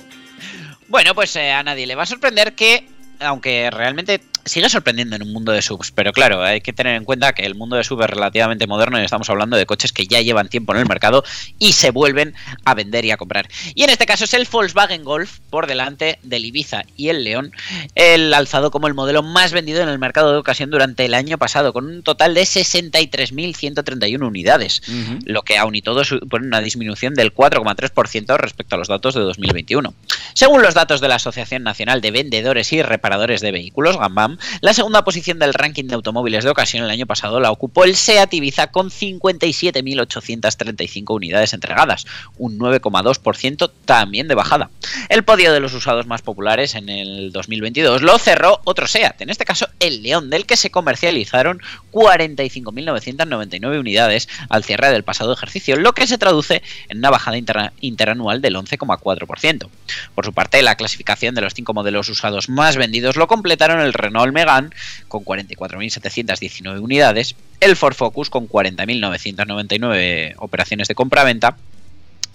Bueno, 0.87 1.15
pues 1.15 1.35
eh, 1.37 1.51
a 1.51 1.63
nadie 1.63 1.87
le 1.87 1.95
va 1.95 2.03
a 2.03 2.05
sorprender 2.05 2.53
que, 2.53 2.85
aunque 3.21 3.69
realmente 3.71 4.21
sigue 4.45 4.69
sorprendiendo 4.69 5.15
en 5.15 5.21
un 5.21 5.33
mundo 5.33 5.51
de 5.51 5.61
subs, 5.61 5.91
pero 5.91 6.11
claro, 6.13 6.43
hay 6.43 6.61
que 6.61 6.73
tener 6.73 6.95
en 6.95 7.05
cuenta 7.05 7.33
que 7.33 7.45
el 7.45 7.53
mundo 7.53 7.75
de 7.75 7.83
subs 7.83 8.03
es 8.03 8.09
relativamente 8.09 8.65
moderno 8.65 8.99
y 8.99 9.05
estamos 9.05 9.29
hablando 9.29 9.55
de 9.55 9.67
coches 9.67 9.91
que 9.91 10.07
ya 10.07 10.19
llevan 10.21 10.49
tiempo 10.49 10.73
en 10.73 10.79
el 10.79 10.87
mercado 10.87 11.23
y 11.59 11.73
se 11.73 11.91
vuelven 11.91 12.33
a 12.65 12.73
vender 12.73 13.05
y 13.05 13.11
a 13.11 13.17
comprar. 13.17 13.47
Y 13.75 13.83
en 13.83 13.91
este 13.91 14.05
caso 14.05 14.25
es 14.25 14.33
el 14.33 14.47
Volkswagen 14.51 15.03
Golf 15.03 15.39
por 15.49 15.67
delante 15.67 16.17
del 16.23 16.45
Ibiza 16.45 16.83
y 16.97 17.09
el 17.09 17.23
León, 17.23 17.51
el 17.95 18.33
alzado 18.33 18.71
como 18.71 18.87
el 18.87 18.95
modelo 18.95 19.21
más 19.21 19.53
vendido 19.53 19.81
en 19.81 19.89
el 19.89 19.99
mercado 19.99 20.31
de 20.31 20.39
ocasión 20.39 20.71
durante 20.71 21.05
el 21.05 21.13
año 21.13 21.37
pasado, 21.37 21.71
con 21.71 21.85
un 21.85 22.01
total 22.01 22.33
de 22.33 22.41
63.131 22.41 24.25
unidades 24.25 24.81
lo 25.25 25.43
que 25.43 25.57
aún 25.57 25.75
y 25.75 25.81
todo 25.81 26.03
supone 26.03 26.47
una 26.47 26.61
disminución 26.61 27.13
del 27.13 27.33
4,3% 27.33 28.37
respecto 28.37 28.75
a 28.75 28.79
los 28.79 28.87
datos 28.87 29.13
de 29.13 29.21
2021. 29.21 29.93
Según 30.33 30.61
los 30.61 30.73
datos 30.73 31.01
de 31.01 31.07
la 31.07 31.15
Asociación 31.15 31.63
Nacional 31.63 32.01
de 32.01 32.11
Vendedores 32.11 32.73
y 32.73 32.81
Reparadores 32.81 33.10
de 33.11 33.51
Vehículos, 33.51 33.97
GAMBAM, 33.97 34.37
la 34.61 34.73
segunda 34.73 35.03
posición 35.03 35.37
del 35.37 35.53
ranking 35.53 35.87
de 35.87 35.95
automóviles 35.95 36.45
de 36.45 36.49
ocasión 36.49 36.85
el 36.85 36.89
año 36.89 37.05
pasado 37.05 37.41
la 37.41 37.51
ocupó 37.51 37.83
el 37.83 37.97
SEAT 37.97 38.33
Ibiza 38.33 38.67
con 38.67 38.89
57.835 38.89 41.13
unidades 41.13 41.51
entregadas, 41.53 42.05
un 42.37 42.57
9,2% 42.57 43.69
también 43.83 44.29
de 44.29 44.35
bajada. 44.35 44.69
El 45.09 45.23
podio 45.23 45.51
de 45.51 45.59
los 45.59 45.73
usados 45.73 46.07
más 46.07 46.21
populares 46.21 46.75
en 46.75 46.87
el 46.87 47.33
2022 47.33 48.01
lo 48.01 48.17
cerró 48.17 48.61
otro 48.63 48.87
SEAT, 48.87 49.21
en 49.21 49.29
este 49.29 49.43
caso 49.43 49.67
el 49.79 50.03
León, 50.03 50.29
del 50.29 50.45
que 50.45 50.55
se 50.55 50.71
comercializaron 50.71 51.59
45.999 51.91 53.77
unidades 53.77 54.29
al 54.47 54.63
cierre 54.63 54.89
del 54.89 55.03
pasado 55.03 55.33
ejercicio, 55.33 55.75
lo 55.75 55.91
que 55.91 56.07
se 56.07 56.17
traduce 56.17 56.63
en 56.87 56.99
una 56.99 57.09
bajada 57.09 57.37
interanual 57.81 58.41
del 58.41 58.55
11,4%. 58.55 59.67
Por 60.15 60.25
su 60.25 60.31
parte, 60.31 60.63
la 60.63 60.75
clasificación 60.75 61.35
de 61.35 61.41
los 61.41 61.53
cinco 61.53 61.73
modelos 61.73 62.07
usados 62.07 62.47
más 62.47 62.77
vendidos 62.77 63.00
lo 63.15 63.27
completaron 63.27 63.81
el 63.81 63.93
Renault 63.93 64.33
Megane 64.33 64.69
con 65.07 65.23
44.719 65.23 66.81
unidades, 66.81 67.35
el 67.59 67.75
Ford 67.75 67.95
Focus 67.95 68.29
con 68.29 68.47
40.999 68.47 70.35
operaciones 70.37 70.87
de 70.87 70.95
compra-venta 70.95 71.57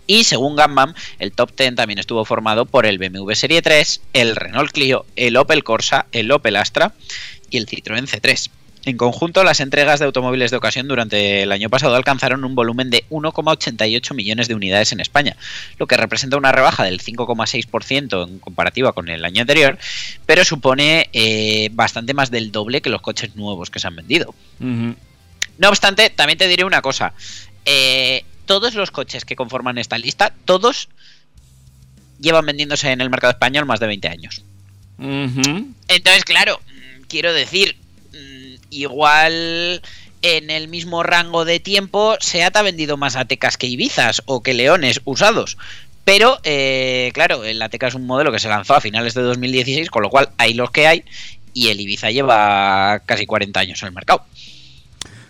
y 0.06 0.24
según 0.24 0.56
Gammam, 0.56 0.94
el 1.18 1.32
top 1.32 1.50
10 1.56 1.74
también 1.74 1.98
estuvo 1.98 2.24
formado 2.24 2.64
por 2.64 2.86
el 2.86 2.98
BMW 2.98 3.32
Serie 3.32 3.60
3, 3.60 4.02
el 4.12 4.36
Renault 4.36 4.70
Clio, 4.70 5.04
el 5.16 5.36
Opel 5.36 5.64
Corsa, 5.64 6.06
el 6.12 6.30
Opel 6.30 6.56
Astra 6.56 6.92
y 7.50 7.56
el 7.56 7.66
Citroën 7.66 8.06
C3. 8.06 8.50
En 8.86 8.96
conjunto, 8.96 9.42
las 9.42 9.58
entregas 9.58 9.98
de 9.98 10.06
automóviles 10.06 10.52
de 10.52 10.56
ocasión 10.56 10.86
durante 10.86 11.42
el 11.42 11.50
año 11.50 11.68
pasado 11.68 11.96
alcanzaron 11.96 12.44
un 12.44 12.54
volumen 12.54 12.88
de 12.88 13.04
1,88 13.10 14.14
millones 14.14 14.46
de 14.46 14.54
unidades 14.54 14.92
en 14.92 15.00
España, 15.00 15.36
lo 15.76 15.88
que 15.88 15.96
representa 15.96 16.36
una 16.36 16.52
rebaja 16.52 16.84
del 16.84 17.00
5,6% 17.00 18.28
en 18.28 18.38
comparativa 18.38 18.92
con 18.92 19.08
el 19.08 19.24
año 19.24 19.40
anterior, 19.40 19.76
pero 20.24 20.44
supone 20.44 21.10
eh, 21.12 21.68
bastante 21.72 22.14
más 22.14 22.30
del 22.30 22.52
doble 22.52 22.80
que 22.80 22.88
los 22.88 23.00
coches 23.00 23.34
nuevos 23.34 23.70
que 23.70 23.80
se 23.80 23.88
han 23.88 23.96
vendido. 23.96 24.32
No 24.60 25.68
obstante, 25.68 26.08
también 26.08 26.38
te 26.38 26.46
diré 26.46 26.62
una 26.62 26.80
cosa. 26.80 27.12
Eh, 27.64 28.24
todos 28.44 28.76
los 28.76 28.92
coches 28.92 29.24
que 29.24 29.34
conforman 29.34 29.78
esta 29.78 29.98
lista, 29.98 30.32
todos 30.44 30.90
llevan 32.20 32.46
vendiéndose 32.46 32.92
en 32.92 33.00
el 33.00 33.10
mercado 33.10 33.32
español 33.32 33.66
más 33.66 33.80
de 33.80 33.88
20 33.88 34.06
años. 34.06 34.44
Entonces, 35.00 36.24
claro, 36.24 36.60
quiero 37.08 37.32
decir, 37.32 37.76
igual 38.70 39.82
en 40.22 40.50
el 40.50 40.68
mismo 40.68 41.02
rango 41.02 41.44
de 41.44 41.60
tiempo 41.60 42.16
Seat 42.20 42.56
ha 42.56 42.62
vendido 42.62 42.96
más 42.96 43.16
Atecas 43.16 43.56
que 43.56 43.66
Ibizas 43.66 44.22
o 44.26 44.42
que 44.42 44.54
Leones 44.54 45.00
usados. 45.04 45.56
Pero, 46.04 46.38
eh, 46.44 47.10
claro, 47.14 47.44
el 47.44 47.60
Ateca 47.60 47.88
es 47.88 47.94
un 47.94 48.06
modelo 48.06 48.30
que 48.32 48.38
se 48.38 48.48
lanzó 48.48 48.74
a 48.74 48.80
finales 48.80 49.14
de 49.14 49.22
2016, 49.22 49.90
con 49.90 50.02
lo 50.02 50.10
cual 50.10 50.30
hay 50.38 50.54
los 50.54 50.70
que 50.70 50.86
hay, 50.86 51.02
y 51.52 51.68
el 51.68 51.80
Ibiza 51.80 52.10
lleva 52.12 53.00
casi 53.06 53.26
40 53.26 53.58
años 53.60 53.82
en 53.82 53.88
el 53.88 53.94
mercado. 53.94 54.24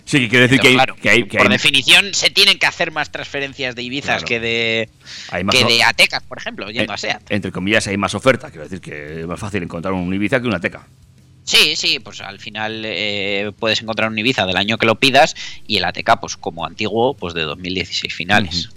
Sí, 0.04 0.20
que 0.20 0.28
quiere 0.28 0.42
decir 0.46 0.60
que 0.60 0.68
hay, 0.68 0.74
Claro, 0.74 0.94
que 0.96 1.10
hay, 1.10 1.22
que 1.24 1.38
Por 1.38 1.46
hay- 1.46 1.52
definición, 1.52 2.14
se 2.14 2.30
tienen 2.30 2.58
que 2.58 2.66
hacer 2.66 2.92
más 2.92 3.10
transferencias 3.10 3.74
de 3.74 3.82
Ibizas 3.82 4.22
Claro. 4.22 4.26
que 4.26 4.38
de, 4.40 4.88
hay 5.30 5.42
más 5.44 5.56
que 5.56 5.64
o- 5.64 5.68
de 5.68 5.82
Atecas, 5.82 6.22
por 6.22 6.38
ejemplo, 6.38 6.66
yendo 6.70 6.84
en- 6.84 6.90
a 6.92 6.96
SEAT. 6.96 7.22
entre 7.30 7.50
comillas, 7.50 7.86
hay 7.88 7.96
más 7.96 8.14
oferta. 8.14 8.50
Quiero 8.50 8.64
decir 8.64 8.80
que 8.80 9.20
es 9.22 9.26
más 9.26 9.40
fácil 9.40 9.62
encontrar 9.64 9.94
un 9.94 10.12
Ibiza 10.14 10.40
que 10.40 10.46
una 10.46 10.60
Teca. 10.60 10.86
Sí, 11.46 11.76
sí, 11.76 12.00
pues 12.00 12.20
al 12.20 12.38
final 12.40 12.82
eh, 12.84 13.52
puedes 13.58 13.80
encontrar 13.80 14.10
un 14.10 14.18
Ibiza 14.18 14.44
del 14.46 14.56
año 14.56 14.78
que 14.78 14.84
lo 14.86 14.96
pidas 14.96 15.34
y 15.66 15.76
el 15.78 15.84
ATK, 15.84 16.18
pues 16.20 16.36
como 16.36 16.66
antiguo, 16.66 17.14
pues 17.14 17.34
de 17.34 17.42
2016 17.42 18.12
finales. 18.12 18.68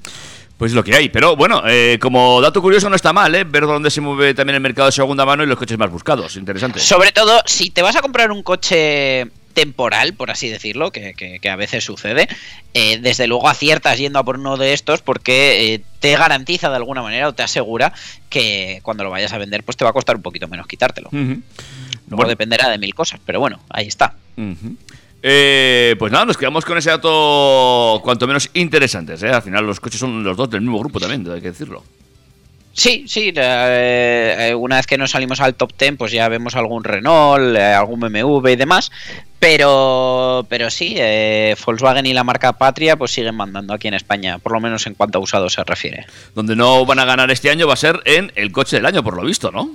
Pues 0.58 0.72
es 0.72 0.76
lo 0.76 0.84
que 0.84 0.94
hay. 0.96 1.10
Pero 1.10 1.36
bueno, 1.36 1.64
eh, 1.66 1.98
como 2.02 2.40
dato 2.42 2.62
curioso 2.62 2.90
no 2.90 2.96
está 2.96 3.12
mal, 3.12 3.34
¿eh? 3.34 3.44
Ver 3.44 3.64
dónde 3.64 3.90
se 3.90 4.02
mueve 4.02 4.34
también 4.34 4.56
el 4.56 4.62
mercado 4.62 4.86
de 4.88 4.92
segunda 4.92 5.26
mano 5.26 5.42
y 5.44 5.48
los 5.48 5.58
coches 5.58 5.78
más 5.78 5.90
buscados. 5.90 6.36
Interesante. 6.36 6.80
Sobre 6.80 7.12
todo, 7.12 7.42
si 7.46 7.70
te 7.72 7.82
vas 7.82 7.96
a 7.96 8.02
comprar 8.02 8.32
un 8.32 8.44
coche 8.44 9.26
temporal, 9.54 10.14
por 10.14 10.30
así 10.32 10.48
decirlo, 10.48 10.92
que, 10.92 11.14
que- 11.16 11.40
que 11.40 11.50
a 11.50 11.56
veces 11.56 11.84
sucede, 11.84 12.28
eh, 12.74 13.00
desde 13.00 13.26
luego 13.26 13.50
aciertas 13.50 13.98
yendo 13.98 14.20
a 14.20 14.24
por 14.24 14.38
uno 14.38 14.58
de 14.58 14.74
estos 14.74 15.02
porque 15.02 15.74
eh, 15.74 15.82
te 16.00 16.16
garantiza 16.16 16.70
de 16.70 16.76
alguna 16.76 17.02
manera 17.02 17.28
o 17.30 17.34
te 17.34 17.42
asegura 17.44 17.92
que 18.30 18.80
cuando 18.84 19.04
lo 19.04 19.10
vayas 19.10 19.34
a 19.34 19.38
vender 19.38 19.64
pues 19.64 19.76
te 19.76 19.84
va 19.84 19.90
a 19.90 19.94
costar 19.94 20.16
un 20.18 20.22
poquito 20.22 20.48
menos 20.48 20.68
quitártelo. 20.68 21.10
Luego 22.10 22.28
dependerá 22.28 22.70
de 22.70 22.78
mil 22.78 22.94
cosas, 22.94 23.20
pero 23.26 23.40
bueno, 23.40 23.60
ahí 23.70 23.88
está. 23.88 24.16
Eh, 25.22 25.96
pues 26.00 26.12
nada, 26.12 26.26
nos 26.26 26.38
quedamos 26.38 26.64
con 26.64 26.78
ese 26.78 26.90
dato 26.90 28.00
cuanto 28.04 28.26
menos 28.26 28.50
interesantes. 28.54 29.22
¿eh? 29.24 29.30
Al 29.30 29.42
final 29.42 29.66
los 29.66 29.80
coches 29.80 30.00
son 30.00 30.24
los 30.24 30.38
dos 30.38 30.50
del 30.50 30.62
mismo 30.62 30.80
grupo 30.80 31.00
también, 31.00 31.30
hay 31.30 31.42
que 31.42 31.50
decirlo. 31.50 31.84
Sí, 32.72 33.04
sí, 33.08 33.34
eh, 33.36 34.56
una 34.58 34.78
vez 34.78 34.88
que 34.88 34.98
nos 34.98 35.12
salimos 35.12 35.42
al 35.42 35.56
top 35.56 35.74
10, 35.78 35.98
pues 35.98 36.12
ya 36.14 36.30
vemos 36.30 36.56
algún 36.56 36.84
Renault, 36.84 37.58
algún 37.58 38.00
BMW 38.00 38.48
y 38.48 38.56
demás, 38.56 38.90
pero, 39.40 40.46
pero 40.48 40.70
sí, 40.70 40.96
eh, 40.98 41.56
Volkswagen 41.66 42.06
y 42.06 42.14
la 42.14 42.24
marca 42.24 42.54
Patria 42.54 42.96
pues 42.96 43.12
siguen 43.12 43.36
mandando 43.36 43.74
aquí 43.74 43.90
en 43.90 43.96
España, 43.96 44.38
por 44.38 44.54
lo 44.54 44.62
menos 44.62 44.88
en 44.88 44.94
cuanto 44.94 45.18
a 45.18 45.22
usados 45.22 45.54
se 45.54 45.64
refiere. 45.66 46.06
Donde 46.36 46.56
no 46.56 46.86
van 46.86 47.00
a 47.00 47.06
ganar 47.06 47.32
este 47.32 47.50
año 47.50 47.68
va 47.68 47.74
a 47.74 47.78
ser 47.78 48.00
en 48.06 48.32
el 48.36 48.52
coche 48.54 48.78
del 48.78 48.86
año, 48.86 49.04
por 49.04 49.18
lo 49.18 49.24
visto, 49.24 49.52
¿no? 49.52 49.70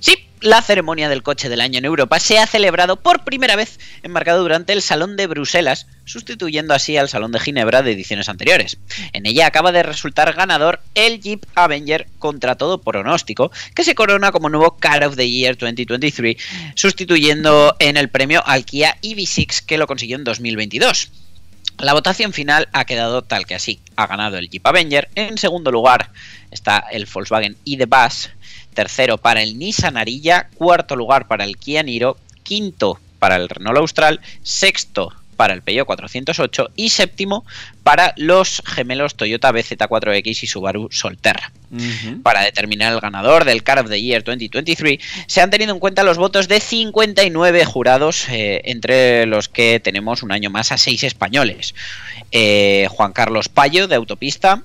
Sí, 0.00 0.16
la 0.40 0.62
ceremonia 0.62 1.08
del 1.08 1.22
coche 1.22 1.48
del 1.48 1.60
año 1.60 1.78
en 1.78 1.84
Europa 1.84 2.20
se 2.20 2.38
ha 2.38 2.46
celebrado 2.46 2.96
por 2.96 3.24
primera 3.24 3.56
vez 3.56 3.78
enmarcado 4.02 4.42
durante 4.42 4.72
el 4.72 4.82
Salón 4.82 5.16
de 5.16 5.26
Bruselas, 5.26 5.86
sustituyendo 6.04 6.74
así 6.74 6.96
al 6.96 7.08
Salón 7.08 7.32
de 7.32 7.40
Ginebra 7.40 7.82
de 7.82 7.92
ediciones 7.92 8.28
anteriores. 8.28 8.78
En 9.12 9.26
ella 9.26 9.46
acaba 9.46 9.72
de 9.72 9.82
resultar 9.82 10.34
ganador 10.34 10.80
el 10.94 11.20
Jeep 11.20 11.44
Avenger 11.54 12.06
contra 12.18 12.56
todo 12.56 12.80
pronóstico, 12.82 13.50
que 13.74 13.84
se 13.84 13.94
corona 13.94 14.32
como 14.32 14.48
nuevo 14.48 14.76
Car 14.76 15.04
of 15.04 15.16
the 15.16 15.28
Year 15.28 15.56
2023, 15.56 16.36
sustituyendo 16.74 17.74
en 17.78 17.96
el 17.96 18.08
premio 18.08 18.42
al 18.46 18.64
Kia 18.64 18.96
EV6 19.02 19.64
que 19.64 19.78
lo 19.78 19.86
consiguió 19.86 20.16
en 20.16 20.24
2022. 20.24 21.10
La 21.78 21.92
votación 21.92 22.32
final 22.32 22.68
ha 22.72 22.86
quedado 22.86 23.22
tal 23.22 23.44
que 23.44 23.54
así. 23.54 23.80
Ha 23.96 24.06
ganado 24.06 24.38
el 24.38 24.48
Jeep 24.48 24.66
Avenger. 24.66 25.10
En 25.14 25.36
segundo 25.36 25.70
lugar 25.70 26.10
está 26.50 26.78
el 26.90 27.06
Volkswagen 27.06 27.56
ID.Buzz. 27.64 28.30
Tercero 28.76 29.18
para 29.18 29.42
el 29.42 29.58
Nissan 29.58 29.96
Ariya. 29.96 30.48
Cuarto 30.54 30.94
lugar 30.94 31.26
para 31.26 31.44
el 31.44 31.56
Kia 31.56 31.82
Niro. 31.82 32.16
Quinto 32.44 33.00
para 33.18 33.34
el 33.34 33.48
Renault 33.48 33.78
Austral. 33.78 34.20
Sexto 34.44 35.12
para 35.36 35.54
el 35.54 35.62
Peugeot 35.62 35.86
408 35.86 36.70
y 36.76 36.88
séptimo 36.88 37.44
para 37.82 38.14
los 38.16 38.62
gemelos 38.64 39.14
Toyota 39.14 39.52
BZ4X 39.52 40.42
y 40.42 40.46
Subaru 40.46 40.88
Solterra. 40.90 41.52
Para 42.22 42.42
determinar 42.42 42.92
el 42.92 43.00
ganador 43.00 43.44
del 43.44 43.62
Car 43.62 43.80
of 43.80 43.88
the 43.88 44.00
Year 44.00 44.22
2023 44.24 44.98
se 45.26 45.40
han 45.40 45.50
tenido 45.50 45.72
en 45.72 45.78
cuenta 45.78 46.04
los 46.04 46.16
votos 46.16 46.48
de 46.48 46.60
59 46.60 47.64
jurados, 47.64 48.28
eh, 48.28 48.62
entre 48.64 49.26
los 49.26 49.48
que 49.48 49.80
tenemos 49.80 50.22
un 50.22 50.32
año 50.32 50.48
más 50.50 50.72
a 50.72 50.78
seis 50.78 51.02
españoles. 51.04 51.74
Eh, 52.32 52.86
Juan 52.90 53.12
Carlos 53.12 53.48
Payo 53.48 53.88
de 53.88 53.96
Autopista, 53.96 54.62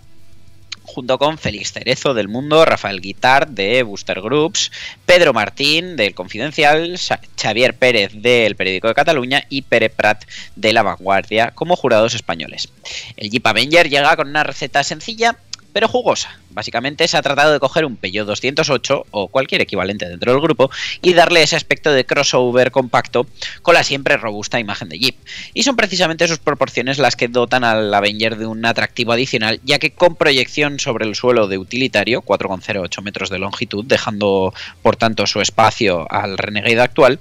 junto 0.92 1.18
con 1.18 1.38
Félix 1.38 1.72
Cerezo 1.72 2.14
del 2.14 2.28
Mundo, 2.28 2.66
Rafael 2.66 3.00
Guitar 3.00 3.48
de 3.48 3.82
Booster 3.84 4.22
Groups, 4.22 4.72
Pedro 5.06 5.34
Martín 5.34 5.96
del 5.96 6.14
Confidencial, 6.14 7.00
Xavier 7.40 7.76
Pérez 7.78 8.12
del 8.14 8.56
Periódico 8.56 8.90
de 8.90 8.94
Cataluña 8.94 9.46
y 9.50 9.62
Pere 9.62 9.90
Prat 9.90 10.26
de 10.56 10.74
La 10.74 10.84
Vanguardia 10.84 11.52
como 11.52 11.78
jurados 11.78 12.14
españoles. 12.14 12.70
El 13.16 13.30
Jeep 13.30 13.48
Avenger 13.48 13.90
llega 13.90 14.16
con 14.18 14.28
una 14.28 14.44
receta 14.44 14.84
sencilla 14.84 15.38
pero 15.74 15.88
jugosa. 15.88 16.40
Básicamente 16.50 17.08
se 17.08 17.18
ha 17.18 17.22
tratado 17.22 17.54
de 17.54 17.60
coger 17.60 17.86
un 17.86 17.96
Peugeot 17.96 18.28
208 18.28 19.06
o 19.12 19.28
cualquier 19.30 19.62
equivalente 19.62 20.10
dentro 20.10 20.34
del 20.34 20.42
grupo 20.42 20.70
y 21.02 21.14
darle 21.14 21.44
ese 21.44 21.56
aspecto 21.56 21.92
de 21.92 22.06
crossover 22.06 22.72
compacto 22.72 23.26
con 23.62 23.76
la 23.76 23.84
siempre 23.84 24.18
robusta 24.18 24.60
imagen 24.60 24.90
de 24.90 25.00
Jeep. 25.00 25.16
Y 25.54 25.64
son 25.64 25.76
precisamente 25.76 26.28
sus 26.28 26.40
proporciones 26.40 26.98
las 26.98 27.16
que 27.16 27.30
dotan 27.30 27.64
al 27.64 27.94
Avenger 27.94 28.38
de 28.38 28.46
un 28.46 28.66
atractivo 28.66 29.14
adicional, 29.14 29.62
ya 29.64 29.80
que 29.80 29.92
con 29.92 30.16
proyección 30.16 30.80
sobre 30.80 31.06
el 31.06 31.16
suelo 31.16 31.48
de 31.48 31.58
utilitario, 31.58 32.22
4,08 32.22 33.02
metros 33.02 33.30
de 33.30 33.40
longitud, 33.40 33.86
dejando 33.86 34.54
por 34.82 34.98
tanto 34.98 35.28
su 35.28 35.40
espacio 35.40 36.06
al 36.12 36.38
Renegade 36.38 36.82
actual, 36.82 37.20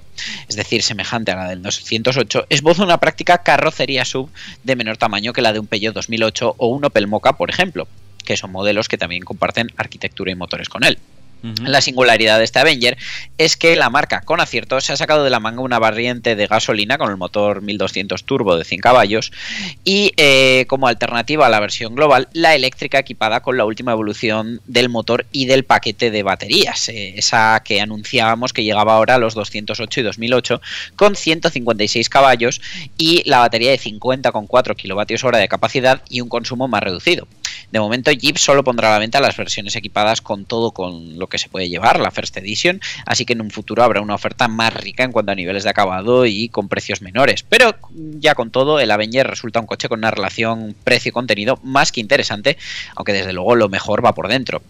es 0.49 0.55
decir, 0.55 0.83
semejante 0.83 1.31
a 1.31 1.37
la 1.37 1.47
del 1.47 1.61
208, 1.61 2.47
esboza 2.49 2.83
una 2.83 2.99
práctica 2.99 3.43
carrocería 3.43 4.03
sub 4.03 4.29
de 4.63 4.75
menor 4.75 4.97
tamaño 4.97 5.31
que 5.31 5.41
la 5.41 5.53
de 5.53 5.59
un 5.59 5.67
Peugeot 5.67 5.95
2008 5.95 6.55
o 6.57 6.67
un 6.67 6.83
Opel 6.83 7.07
Mokka, 7.07 7.37
por 7.37 7.49
ejemplo 7.49 7.87
que 8.23 8.37
son 8.37 8.51
modelos 8.51 8.87
que 8.87 8.97
también 8.97 9.23
comparten 9.23 9.71
arquitectura 9.77 10.31
y 10.31 10.35
motores 10.35 10.69
con 10.69 10.83
él. 10.83 10.97
La 11.65 11.81
singularidad 11.81 12.37
de 12.37 12.43
este 12.43 12.59
Avenger 12.59 12.97
es 13.39 13.57
que 13.57 13.75
la 13.75 13.89
marca, 13.89 14.21
con 14.21 14.39
acierto, 14.39 14.79
se 14.79 14.93
ha 14.93 14.97
sacado 14.97 15.23
de 15.23 15.31
la 15.31 15.39
manga 15.39 15.61
una 15.61 15.79
variante 15.79 16.35
de 16.35 16.45
gasolina 16.45 16.99
con 16.99 17.09
el 17.09 17.17
motor 17.17 17.63
1200 17.63 18.23
turbo 18.25 18.57
de 18.57 18.63
100 18.63 18.79
caballos 18.79 19.31
y 19.83 20.13
eh, 20.17 20.65
como 20.67 20.87
alternativa 20.87 21.47
a 21.47 21.49
la 21.49 21.59
versión 21.59 21.95
global, 21.95 22.27
la 22.33 22.53
eléctrica 22.53 22.99
equipada 22.99 23.39
con 23.39 23.57
la 23.57 23.65
última 23.65 23.93
evolución 23.93 24.61
del 24.67 24.89
motor 24.89 25.25
y 25.31 25.47
del 25.47 25.63
paquete 25.63 26.11
de 26.11 26.21
baterías, 26.21 26.89
eh, 26.89 27.15
esa 27.17 27.61
que 27.65 27.81
anunciábamos 27.81 28.53
que 28.53 28.63
llegaba 28.63 28.93
ahora 28.93 29.15
a 29.15 29.19
los 29.19 29.33
208 29.33 29.99
y 29.99 30.03
2008 30.03 30.61
con 30.95 31.15
156 31.15 32.07
caballos 32.09 32.61
y 32.97 33.27
la 33.27 33.39
batería 33.39 33.71
de 33.71 33.79
50,4 33.79 34.75
kilovatios 34.75 35.23
hora 35.23 35.39
de 35.39 35.47
capacidad 35.47 36.03
y 36.07 36.21
un 36.21 36.29
consumo 36.29 36.67
más 36.67 36.83
reducido. 36.83 37.27
De 37.71 37.79
momento 37.79 38.11
Jeep 38.11 38.37
solo 38.37 38.63
pondrá 38.63 38.89
a 38.89 38.91
la 38.91 38.99
venta 38.99 39.19
las 39.19 39.37
versiones 39.37 39.75
equipadas 39.75 40.21
con 40.21 40.45
todo 40.45 40.71
con 40.71 41.17
lo 41.17 41.27
que 41.27 41.37
se 41.37 41.49
puede 41.49 41.69
llevar, 41.69 41.99
la 41.99 42.11
First 42.11 42.35
Edition, 42.37 42.81
así 43.05 43.25
que 43.25 43.33
en 43.33 43.41
un 43.41 43.49
futuro 43.49 43.83
habrá 43.83 44.01
una 44.01 44.15
oferta 44.15 44.47
más 44.47 44.73
rica 44.73 45.03
en 45.03 45.11
cuanto 45.11 45.31
a 45.31 45.35
niveles 45.35 45.63
de 45.63 45.69
acabado 45.69 46.25
y 46.25 46.49
con 46.49 46.67
precios 46.67 47.01
menores. 47.01 47.43
Pero 47.43 47.75
ya 48.19 48.35
con 48.35 48.51
todo, 48.51 48.79
el 48.79 48.91
Avenger 48.91 49.27
resulta 49.27 49.59
un 49.59 49.67
coche 49.67 49.87
con 49.87 49.99
una 49.99 50.11
relación 50.11 50.75
precio-contenido 50.83 51.59
más 51.63 51.91
que 51.91 52.01
interesante, 52.01 52.57
aunque 52.95 53.13
desde 53.13 53.33
luego 53.33 53.55
lo 53.55 53.69
mejor 53.69 54.03
va 54.03 54.13
por 54.13 54.27
dentro. 54.27 54.61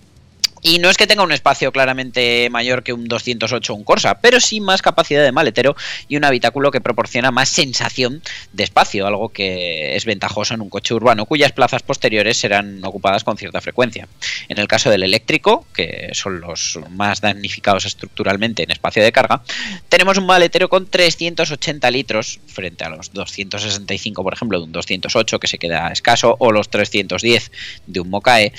Y 0.61 0.77
no 0.79 0.89
es 0.89 0.97
que 0.97 1.07
tenga 1.07 1.23
un 1.23 1.31
espacio 1.31 1.71
claramente 1.71 2.49
mayor 2.51 2.83
que 2.83 2.93
un 2.93 3.05
208 3.05 3.73
o 3.73 3.75
un 3.75 3.83
Corsa, 3.83 4.19
pero 4.19 4.39
sí 4.39 4.61
más 4.61 4.81
capacidad 4.81 5.23
de 5.23 5.31
maletero 5.31 5.75
y 6.07 6.17
un 6.17 6.23
habitáculo 6.23 6.69
que 6.69 6.81
proporciona 6.81 7.31
más 7.31 7.49
sensación 7.49 8.21
de 8.53 8.63
espacio, 8.63 9.07
algo 9.07 9.29
que 9.29 9.95
es 9.95 10.05
ventajoso 10.05 10.53
en 10.53 10.61
un 10.61 10.69
coche 10.69 10.93
urbano 10.93 11.25
cuyas 11.25 11.51
plazas 11.51 11.81
posteriores 11.81 12.37
serán 12.37 12.83
ocupadas 12.83 13.23
con 13.23 13.37
cierta 13.37 13.59
frecuencia. 13.59 14.07
En 14.49 14.59
el 14.59 14.67
caso 14.67 14.89
del 14.91 15.03
eléctrico, 15.03 15.65
que 15.73 16.09
son 16.13 16.41
los 16.41 16.79
más 16.91 17.21
damnificados 17.21 17.85
estructuralmente 17.85 18.63
en 18.63 18.71
espacio 18.71 19.03
de 19.03 19.11
carga, 19.11 19.41
tenemos 19.89 20.17
un 20.17 20.27
maletero 20.27 20.69
con 20.69 20.87
380 20.87 21.89
litros 21.89 22.39
frente 22.45 22.83
a 22.83 22.89
los 22.89 23.11
265, 23.13 24.23
por 24.23 24.33
ejemplo, 24.33 24.59
de 24.59 24.65
un 24.65 24.71
208 24.71 25.39
que 25.39 25.47
se 25.47 25.57
queda 25.57 25.91
escaso, 25.91 26.35
o 26.37 26.51
los 26.51 26.69
310 26.69 27.51
de 27.87 27.99
un 27.99 28.09
Mocae, 28.09 28.53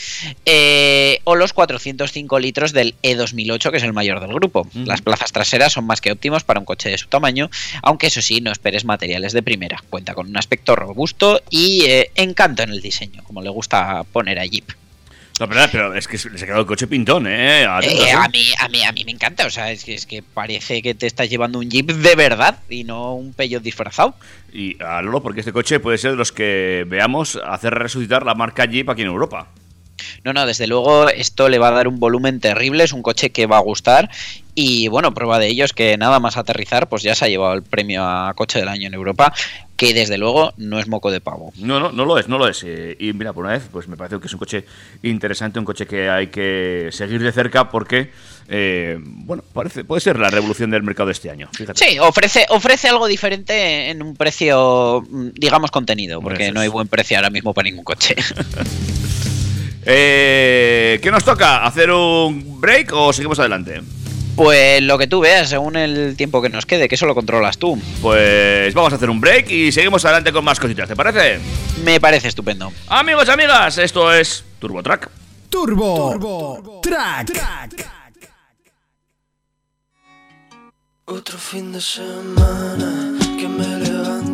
eh, 0.44 1.20
o 1.24 1.36
los 1.36 1.52
400 1.52 1.91
205 1.96 2.38
litros 2.38 2.72
del 2.72 2.94
E2008, 3.02 3.70
que 3.70 3.76
es 3.76 3.82
el 3.82 3.92
mayor 3.92 4.20
del 4.20 4.32
grupo. 4.32 4.66
Las 4.74 5.02
plazas 5.02 5.32
traseras 5.32 5.72
son 5.72 5.86
más 5.86 6.00
que 6.00 6.12
óptimos 6.12 6.44
para 6.44 6.60
un 6.60 6.66
coche 6.66 6.90
de 6.90 6.98
su 6.98 7.08
tamaño, 7.08 7.50
aunque 7.82 8.08
eso 8.08 8.22
sí, 8.22 8.40
no 8.40 8.52
esperes 8.52 8.84
materiales 8.84 9.32
de 9.32 9.42
primera. 9.42 9.82
Cuenta 9.90 10.14
con 10.14 10.28
un 10.28 10.36
aspecto 10.36 10.76
robusto 10.76 11.42
y 11.50 11.84
eh, 11.86 12.10
encanto 12.14 12.62
en 12.62 12.70
el 12.70 12.80
diseño, 12.80 13.22
como 13.24 13.42
le 13.42 13.50
gusta 13.50 14.04
poner 14.12 14.38
a 14.38 14.46
Jeep. 14.46 14.72
No, 15.40 15.48
pero, 15.48 15.62
pero 15.72 15.94
es 15.94 16.06
que 16.06 16.18
se 16.18 16.28
ha 16.28 16.46
quedado 16.46 16.60
el 16.60 16.66
coche 16.66 16.86
pintón, 16.86 17.26
¿eh? 17.26 17.62
Eh, 17.62 17.64
¿eh? 17.64 18.12
a, 18.12 18.28
mí, 18.28 18.44
a, 18.60 18.68
mí, 18.68 18.84
a 18.84 18.92
mí 18.92 19.04
me 19.04 19.12
encanta, 19.12 19.46
o 19.46 19.50
sea, 19.50 19.72
es 19.72 19.84
que, 19.84 19.94
es 19.94 20.06
que 20.06 20.22
parece 20.22 20.82
que 20.82 20.94
te 20.94 21.06
estás 21.06 21.28
llevando 21.30 21.58
un 21.58 21.70
Jeep 21.70 21.90
de 21.90 22.14
verdad 22.14 22.58
y 22.68 22.84
no 22.84 23.14
un 23.14 23.32
Peugeot 23.32 23.62
disfrazado. 23.62 24.14
Y 24.52 24.80
a 24.82 25.00
Lolo, 25.00 25.22
porque 25.22 25.40
este 25.40 25.52
coche 25.52 25.80
puede 25.80 25.98
ser 25.98 26.12
de 26.12 26.16
los 26.18 26.32
que 26.32 26.84
veamos 26.86 27.40
hacer 27.44 27.74
resucitar 27.74 28.24
la 28.24 28.34
marca 28.34 28.66
Jeep 28.66 28.88
aquí 28.90 29.02
en 29.02 29.08
Europa. 29.08 29.48
No, 30.24 30.32
no, 30.32 30.46
desde 30.46 30.66
luego 30.66 31.08
esto 31.08 31.48
le 31.48 31.58
va 31.58 31.68
a 31.68 31.72
dar 31.72 31.88
un 31.88 31.98
volumen 31.98 32.38
terrible, 32.38 32.84
es 32.84 32.92
un 32.92 33.02
coche 33.02 33.30
que 33.30 33.46
va 33.46 33.56
a 33.56 33.60
gustar 33.60 34.08
y 34.54 34.88
bueno, 34.88 35.14
prueba 35.14 35.38
de 35.38 35.48
ello 35.48 35.64
es 35.64 35.72
que 35.72 35.96
nada 35.96 36.20
más 36.20 36.36
aterrizar 36.36 36.88
pues 36.88 37.02
ya 37.02 37.14
se 37.14 37.24
ha 37.24 37.28
llevado 37.28 37.54
el 37.54 37.62
premio 37.62 38.04
a 38.04 38.34
coche 38.34 38.58
del 38.58 38.68
año 38.68 38.86
en 38.86 38.94
Europa, 38.94 39.32
que 39.76 39.94
desde 39.94 40.18
luego 40.18 40.52
no 40.58 40.78
es 40.78 40.86
moco 40.86 41.10
de 41.10 41.20
pavo. 41.20 41.52
No, 41.56 41.80
no, 41.80 41.90
no 41.90 42.04
lo 42.04 42.18
es, 42.18 42.28
no 42.28 42.38
lo 42.38 42.46
es. 42.46 42.62
Y 42.62 43.12
mira, 43.14 43.32
por 43.32 43.44
una 43.44 43.54
vez, 43.54 43.64
pues 43.72 43.88
me 43.88 43.96
parece 43.96 44.20
que 44.20 44.26
es 44.26 44.32
un 44.32 44.38
coche 44.38 44.64
interesante, 45.02 45.58
un 45.58 45.64
coche 45.64 45.86
que 45.86 46.08
hay 46.08 46.28
que 46.28 46.90
seguir 46.92 47.22
de 47.22 47.32
cerca 47.32 47.70
porque, 47.70 48.12
eh, 48.48 48.98
bueno, 49.00 49.42
parece, 49.52 49.84
puede 49.84 50.02
ser 50.02 50.18
la 50.18 50.30
revolución 50.30 50.70
del 50.70 50.82
mercado 50.82 51.06
de 51.06 51.12
este 51.12 51.30
año. 51.30 51.48
Fíjate. 51.52 51.84
Sí, 51.84 51.98
ofrece, 51.98 52.46
ofrece 52.50 52.88
algo 52.88 53.06
diferente 53.06 53.90
en 53.90 54.02
un 54.02 54.14
precio, 54.14 55.02
digamos, 55.34 55.70
contenido, 55.70 56.20
porque 56.20 56.52
no 56.52 56.60
hay 56.60 56.68
buen 56.68 56.88
precio 56.88 57.16
ahora 57.16 57.30
mismo 57.30 57.54
para 57.54 57.68
ningún 57.68 57.84
coche. 57.84 58.14
Eh, 59.84 61.00
¿Qué 61.02 61.10
nos 61.10 61.24
toca? 61.24 61.64
¿Hacer 61.64 61.90
un 61.90 62.60
break 62.60 62.92
o 62.92 63.12
seguimos 63.12 63.38
adelante? 63.38 63.82
Pues 64.36 64.82
lo 64.82 64.96
que 64.96 65.06
tú 65.06 65.20
veas, 65.20 65.50
según 65.50 65.76
el 65.76 66.16
tiempo 66.16 66.40
que 66.40 66.48
nos 66.48 66.64
quede, 66.64 66.88
que 66.88 66.94
eso 66.94 67.06
lo 67.06 67.14
controlas 67.14 67.58
tú. 67.58 67.78
Pues 68.00 68.72
vamos 68.72 68.92
a 68.92 68.96
hacer 68.96 69.10
un 69.10 69.20
break 69.20 69.50
y 69.50 69.72
seguimos 69.72 70.04
adelante 70.04 70.32
con 70.32 70.44
más 70.44 70.58
cositas, 70.58 70.88
¿te 70.88 70.96
parece? 70.96 71.38
Me 71.84 72.00
parece 72.00 72.28
estupendo. 72.28 72.72
Amigos, 72.88 73.28
amigas, 73.28 73.76
esto 73.78 74.12
es 74.12 74.44
TurboTrack. 74.58 75.10
Turbo, 75.50 76.80
Track. 76.82 77.30
Otro 81.04 81.36
fin 81.36 81.72
de 81.72 81.80
semana 81.80 83.18
que 83.38 83.46
me 83.48 83.66
levanto 83.80 84.31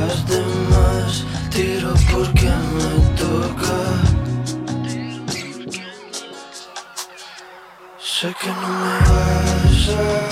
las 0.00 0.26
demás. 0.26 1.24
Tiro 1.50 1.92
porque 2.10 2.50
me 2.76 2.92
toca. 3.16 3.78
Sé 7.98 8.34
que 8.40 8.48
no 8.48 8.68
me 8.82 8.94
vas 9.08 9.88
a 9.88 10.27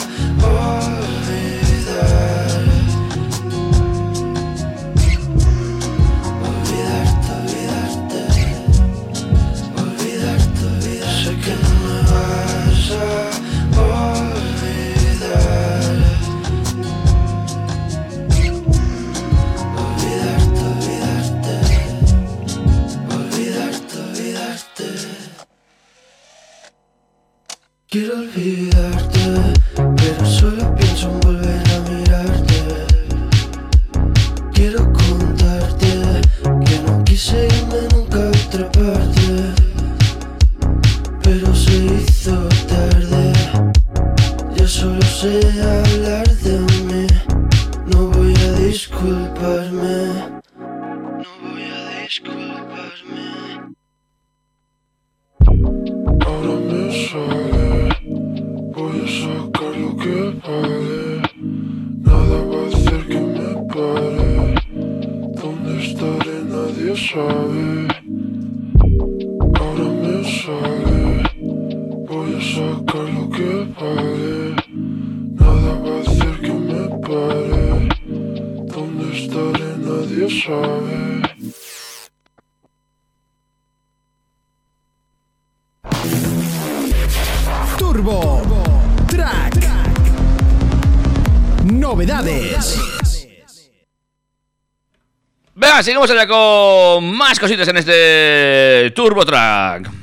Quiero 27.96 28.18
olvidarte, 28.18 29.35
Seguimos 96.06 96.22
allá 96.22 96.28
con 96.28 97.16
más 97.16 97.40
cositas 97.40 97.66
en 97.66 97.78
este 97.78 98.92
Turbo 98.94 99.24
Track. 99.24 99.95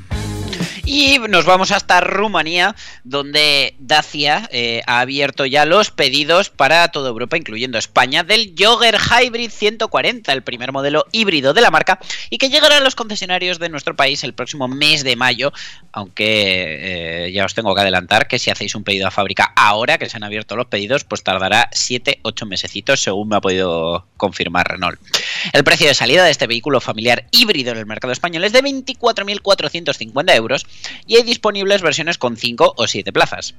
Y 0.96 1.18
nos 1.18 1.44
vamos 1.44 1.72
hasta 1.72 2.00
Rumanía, 2.00 2.76
donde 3.02 3.74
Dacia 3.80 4.48
eh, 4.52 4.80
ha 4.86 5.00
abierto 5.00 5.44
ya 5.44 5.64
los 5.64 5.90
pedidos 5.90 6.50
para 6.50 6.86
toda 6.86 7.08
Europa, 7.08 7.36
incluyendo 7.36 7.78
España, 7.78 8.22
del 8.22 8.54
Jogger 8.56 8.96
Hybrid 9.00 9.50
140, 9.50 10.32
el 10.32 10.44
primer 10.44 10.70
modelo 10.70 11.06
híbrido 11.10 11.52
de 11.52 11.62
la 11.62 11.72
marca, 11.72 11.98
y 12.30 12.38
que 12.38 12.48
llegará 12.48 12.76
a 12.76 12.80
los 12.80 12.94
concesionarios 12.94 13.58
de 13.58 13.70
nuestro 13.70 13.96
país 13.96 14.22
el 14.22 14.34
próximo 14.34 14.68
mes 14.68 15.02
de 15.02 15.16
mayo, 15.16 15.52
aunque 15.90 17.24
eh, 17.26 17.32
ya 17.32 17.44
os 17.44 17.54
tengo 17.54 17.74
que 17.74 17.80
adelantar 17.80 18.28
que 18.28 18.38
si 18.38 18.52
hacéis 18.52 18.76
un 18.76 18.84
pedido 18.84 19.08
a 19.08 19.10
fábrica 19.10 19.52
ahora 19.56 19.98
que 19.98 20.08
se 20.08 20.16
han 20.16 20.22
abierto 20.22 20.54
los 20.54 20.66
pedidos, 20.66 21.02
pues 21.02 21.24
tardará 21.24 21.70
7-8 21.72 22.46
mesecitos, 22.46 23.02
según 23.02 23.30
me 23.30 23.36
ha 23.36 23.40
podido 23.40 24.06
confirmar 24.16 24.68
Renault. 24.68 25.00
El 25.52 25.64
precio 25.64 25.88
de 25.88 25.94
salida 25.94 26.24
de 26.24 26.30
este 26.30 26.46
vehículo 26.46 26.80
familiar 26.80 27.26
híbrido 27.32 27.72
en 27.72 27.78
el 27.78 27.86
mercado 27.86 28.12
español 28.12 28.44
es 28.44 28.52
de 28.52 28.62
24.450 28.62 30.36
euros 30.36 30.66
y 31.06 31.16
hay 31.16 31.22
disponibles 31.22 31.82
versiones 31.82 32.18
con 32.18 32.36
5 32.36 32.74
o 32.76 32.86
7 32.86 33.12
plazas. 33.12 33.54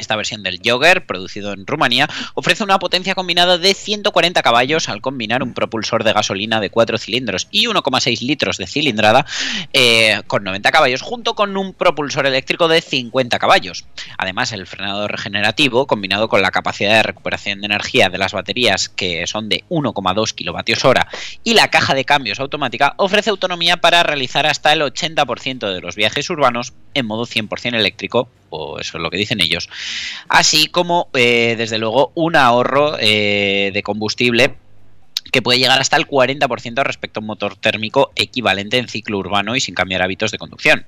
Esta 0.00 0.16
versión 0.16 0.42
del 0.42 0.60
Jogger, 0.64 1.04
producido 1.04 1.52
en 1.52 1.66
Rumanía, 1.66 2.08
ofrece 2.32 2.64
una 2.64 2.78
potencia 2.78 3.14
combinada 3.14 3.58
de 3.58 3.74
140 3.74 4.42
caballos 4.42 4.88
al 4.88 5.02
combinar 5.02 5.42
un 5.42 5.52
propulsor 5.52 6.04
de 6.04 6.14
gasolina 6.14 6.58
de 6.58 6.70
4 6.70 6.96
cilindros 6.96 7.48
y 7.50 7.66
1,6 7.66 8.22
litros 8.22 8.56
de 8.56 8.66
cilindrada 8.66 9.26
eh, 9.74 10.22
con 10.26 10.42
90 10.42 10.70
caballos, 10.70 11.02
junto 11.02 11.34
con 11.34 11.54
un 11.58 11.74
propulsor 11.74 12.26
eléctrico 12.26 12.66
de 12.66 12.80
50 12.80 13.38
caballos. 13.38 13.84
Además, 14.16 14.52
el 14.52 14.66
frenado 14.66 15.06
regenerativo, 15.06 15.86
combinado 15.86 16.28
con 16.28 16.40
la 16.40 16.50
capacidad 16.50 16.94
de 16.94 17.02
recuperación 17.02 17.60
de 17.60 17.66
energía 17.66 18.08
de 18.08 18.18
las 18.18 18.32
baterías, 18.32 18.88
que 18.88 19.26
son 19.26 19.50
de 19.50 19.64
1,2 19.68 20.32
kilovatios 20.34 20.84
hora, 20.86 21.08
y 21.44 21.52
la 21.52 21.68
caja 21.68 21.94
de 21.94 22.06
cambios 22.06 22.40
automática, 22.40 22.94
ofrece 22.96 23.28
autonomía 23.28 23.76
para 23.76 24.02
realizar 24.02 24.46
hasta 24.46 24.72
el 24.72 24.80
80% 24.80 25.74
de 25.74 25.80
los 25.82 25.94
viajes 25.94 26.30
urbanos 26.30 26.72
en 26.94 27.04
modo 27.04 27.26
100% 27.26 27.74
eléctrico, 27.74 28.30
o 28.50 28.78
eso 28.78 28.98
es 28.98 29.02
lo 29.02 29.10
que 29.10 29.16
dicen 29.16 29.40
ellos, 29.40 29.68
así 30.28 30.66
como, 30.66 31.08
eh, 31.14 31.54
desde 31.56 31.78
luego, 31.78 32.12
un 32.14 32.36
ahorro 32.36 32.96
eh, 32.98 33.70
de 33.72 33.82
combustible 33.82 34.56
que 35.30 35.42
puede 35.42 35.58
llegar 35.58 35.80
hasta 35.80 35.96
el 35.96 36.06
40% 36.06 36.82
respecto 36.82 37.20
a 37.20 37.22
un 37.22 37.26
motor 37.26 37.56
térmico 37.56 38.12
equivalente 38.16 38.78
en 38.78 38.88
ciclo 38.88 39.18
urbano 39.18 39.56
y 39.56 39.60
sin 39.60 39.74
cambiar 39.74 40.02
hábitos 40.02 40.30
de 40.30 40.38
conducción. 40.38 40.86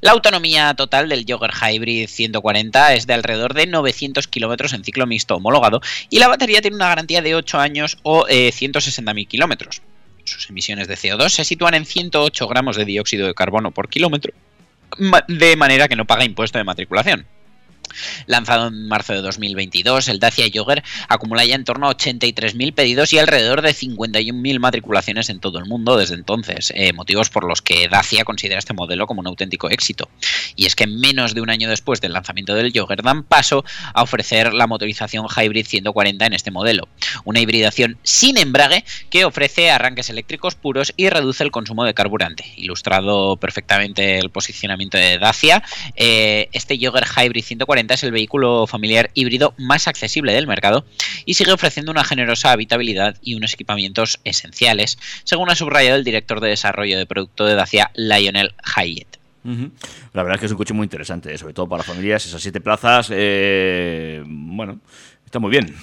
La 0.00 0.12
autonomía 0.12 0.74
total 0.74 1.08
del 1.08 1.24
Jogger 1.28 1.50
Hybrid 1.52 2.08
140 2.08 2.94
es 2.94 3.06
de 3.06 3.14
alrededor 3.14 3.54
de 3.54 3.66
900 3.66 4.26
kilómetros 4.28 4.72
en 4.72 4.84
ciclo 4.84 5.06
mixto 5.06 5.36
homologado 5.36 5.80
y 6.10 6.18
la 6.18 6.28
batería 6.28 6.62
tiene 6.62 6.76
una 6.76 6.88
garantía 6.88 7.22
de 7.22 7.34
8 7.34 7.58
años 7.58 7.98
o 8.02 8.26
eh, 8.28 8.50
160.000 8.50 9.28
kilómetros. 9.28 9.82
Sus 10.24 10.48
emisiones 10.48 10.88
de 10.88 10.94
CO2 10.94 11.30
se 11.30 11.44
sitúan 11.44 11.74
en 11.74 11.84
108 11.84 12.48
gramos 12.48 12.76
de 12.76 12.84
dióxido 12.84 13.26
de 13.26 13.34
carbono 13.34 13.72
por 13.72 13.88
kilómetro 13.88 14.32
de 15.28 15.56
manera 15.56 15.88
que 15.88 15.96
no 15.96 16.06
paga 16.06 16.24
impuesto 16.24 16.58
de 16.58 16.64
matriculación. 16.64 17.26
Lanzado 18.26 18.68
en 18.68 18.88
marzo 18.88 19.12
de 19.12 19.22
2022, 19.22 20.08
el 20.08 20.18
Dacia 20.18 20.46
Jogger 20.52 20.82
acumula 21.08 21.44
ya 21.44 21.54
en 21.54 21.64
torno 21.64 21.88
a 21.88 21.96
83.000 21.96 22.74
pedidos 22.74 23.12
y 23.12 23.18
alrededor 23.18 23.62
de 23.62 23.70
51.000 23.70 24.58
matriculaciones 24.58 25.28
en 25.28 25.40
todo 25.40 25.58
el 25.58 25.66
mundo 25.66 25.96
desde 25.96 26.14
entonces, 26.14 26.72
eh, 26.74 26.92
motivos 26.92 27.30
por 27.30 27.44
los 27.44 27.62
que 27.62 27.88
Dacia 27.88 28.24
considera 28.24 28.58
este 28.58 28.74
modelo 28.74 29.06
como 29.06 29.20
un 29.20 29.26
auténtico 29.26 29.70
éxito. 29.70 30.08
Y 30.56 30.66
es 30.66 30.76
que 30.76 30.86
menos 30.86 31.34
de 31.34 31.40
un 31.40 31.50
año 31.50 31.68
después 31.68 32.00
del 32.00 32.12
lanzamiento 32.12 32.54
del 32.54 32.72
Jogger 32.74 33.02
dan 33.02 33.24
paso 33.24 33.64
a 33.94 34.02
ofrecer 34.02 34.52
la 34.54 34.66
motorización 34.66 35.26
Hybrid 35.26 35.66
140 35.66 36.26
en 36.26 36.32
este 36.32 36.50
modelo, 36.50 36.88
una 37.24 37.40
hibridación 37.40 37.98
sin 38.02 38.38
embrague 38.38 38.84
que 39.10 39.24
ofrece 39.24 39.70
arranques 39.70 40.10
eléctricos 40.10 40.54
puros 40.54 40.92
y 40.96 41.08
reduce 41.08 41.44
el 41.44 41.50
consumo 41.50 41.84
de 41.84 41.94
carburante. 41.94 42.44
Ilustrado 42.56 43.36
perfectamente 43.36 44.18
el 44.18 44.30
posicionamiento 44.30 44.98
de 44.98 45.18
Dacia, 45.18 45.62
eh, 45.96 46.48
este 46.52 46.78
Jogger 46.80 47.04
Hybrid 47.04 47.44
140 47.44 47.81
es 47.90 48.02
el 48.02 48.12
vehículo 48.12 48.66
familiar 48.66 49.10
híbrido 49.14 49.54
más 49.58 49.88
accesible 49.88 50.32
del 50.32 50.46
mercado 50.46 50.84
y 51.24 51.34
sigue 51.34 51.52
ofreciendo 51.52 51.92
una 51.92 52.04
generosa 52.04 52.52
habitabilidad 52.52 53.16
y 53.22 53.34
unos 53.34 53.54
equipamientos 53.54 54.20
esenciales, 54.24 54.98
según 55.24 55.50
ha 55.50 55.54
subrayado 55.54 55.96
el 55.96 56.04
director 56.04 56.40
de 56.40 56.50
desarrollo 56.50 56.98
de 56.98 57.06
producto 57.06 57.44
de 57.44 57.54
Dacia, 57.54 57.90
Lionel 57.94 58.54
Hayet. 58.76 59.18
Ujú. 59.44 59.72
La 60.12 60.22
verdad 60.22 60.36
es 60.36 60.40
que 60.40 60.46
es 60.46 60.52
un 60.52 60.58
coche 60.58 60.74
muy 60.74 60.84
interesante, 60.84 61.36
sobre 61.36 61.54
todo 61.54 61.68
para 61.68 61.82
familias, 61.82 62.24
esas 62.26 62.40
siete 62.40 62.60
plazas, 62.60 63.08
eh, 63.10 64.22
bueno, 64.24 64.80
está 65.24 65.38
muy 65.38 65.50
bien. 65.50 65.74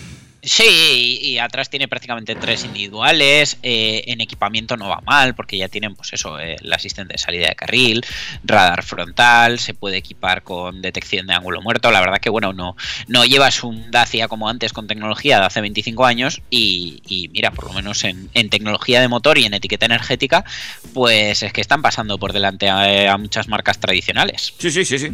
Sí, 0.41 1.19
y, 1.21 1.37
atrás 1.37 1.69
tiene 1.69 1.87
prácticamente 1.87 2.35
tres 2.35 2.63
individuales. 2.63 3.57
eh, 3.61 4.03
en 4.07 4.21
equipamiento 4.21 4.77
no 4.77 4.87
va 4.87 5.01
mal, 5.01 5.35
porque 5.35 5.57
ya 5.57 5.67
tienen, 5.67 5.95
pues 5.95 6.13
eso, 6.13 6.39
eh, 6.39 6.55
el 6.61 6.71
asistente 6.73 7.13
de 7.13 7.17
salida 7.17 7.49
de 7.49 7.55
carril, 7.55 8.05
radar 8.43 8.83
frontal, 8.83 9.59
se 9.59 9.73
puede 9.73 9.97
equipar 9.97 10.43
con 10.43 10.81
detección 10.81 11.27
de 11.27 11.33
ángulo 11.33 11.61
muerto. 11.61 11.91
La 11.91 11.99
verdad 11.99 12.19
que, 12.19 12.29
bueno, 12.29 12.53
no, 12.53 12.75
no 13.07 13.25
llevas 13.25 13.63
un 13.63 13.91
Dacia 13.91 14.27
como 14.27 14.49
antes 14.49 14.71
con 14.73 14.87
tecnología 14.87 15.39
de 15.39 15.45
hace 15.45 15.61
25 15.61 16.05
años. 16.05 16.41
Y, 16.49 17.01
y 17.07 17.27
mira, 17.29 17.51
por 17.51 17.65
lo 17.65 17.73
menos 17.73 18.03
en, 18.03 18.29
tecnología 18.49 19.01
de 19.01 19.07
motor 19.07 19.37
y 19.37 19.45
en 19.45 19.53
etiqueta 19.53 19.85
energética, 19.85 20.45
pues 20.93 21.43
es 21.43 21.53
que 21.53 21.61
están 21.61 21.81
pasando 21.81 22.17
por 22.17 22.33
delante 22.33 22.69
a, 22.69 23.13
a 23.13 23.17
muchas 23.17 23.47
marcas 23.47 23.79
tradicionales. 23.79 24.53
Sí, 24.57 24.71
sí, 24.71 24.85
sí, 24.85 24.99
sí. 24.99 25.11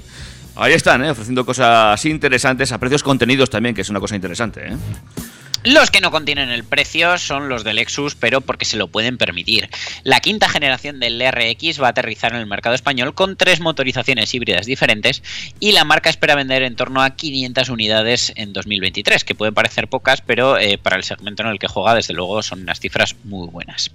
Ahí 0.55 0.73
están, 0.73 1.03
¿eh? 1.03 1.11
ofreciendo 1.11 1.45
cosas 1.45 2.03
interesantes 2.05 2.71
a 2.71 2.77
precios 2.77 3.03
contenidos 3.03 3.49
también, 3.49 3.75
que 3.75 3.81
es 3.81 3.89
una 3.89 3.99
cosa 3.99 4.15
interesante. 4.15 4.67
¿eh? 4.67 4.77
Los 5.65 5.89
que 5.89 5.99
no 5.99 6.11
contienen 6.11 6.51
el 6.51 6.63
precio 6.63 7.17
son 7.17 7.49
los 7.49 7.63
del 7.63 7.77
Lexus, 7.77 8.13
pero 8.13 8.41
porque 8.41 8.65
se 8.65 8.77
lo 8.77 8.87
pueden 8.87 9.17
permitir. 9.17 9.67
La 10.03 10.19
quinta 10.19 10.47
generación 10.47 10.99
del 10.99 11.19
RX 11.19 11.81
va 11.81 11.87
a 11.87 11.89
aterrizar 11.89 12.33
en 12.33 12.39
el 12.39 12.45
mercado 12.45 12.75
español 12.75 13.15
con 13.15 13.35
tres 13.35 13.61
motorizaciones 13.61 14.31
híbridas 14.35 14.67
diferentes 14.67 15.23
y 15.59 15.71
la 15.71 15.83
marca 15.83 16.11
espera 16.11 16.35
vender 16.35 16.61
en 16.61 16.75
torno 16.75 17.01
a 17.01 17.15
500 17.15 17.69
unidades 17.69 18.31
en 18.35 18.53
2023, 18.53 19.23
que 19.23 19.33
pueden 19.33 19.55
parecer 19.55 19.87
pocas, 19.87 20.21
pero 20.21 20.59
eh, 20.59 20.77
para 20.77 20.97
el 20.97 21.03
segmento 21.03 21.41
en 21.41 21.49
el 21.49 21.57
que 21.57 21.67
juega, 21.67 21.95
desde 21.95 22.13
luego, 22.13 22.43
son 22.43 22.61
unas 22.61 22.79
cifras 22.79 23.15
muy 23.23 23.47
buenas. 23.47 23.89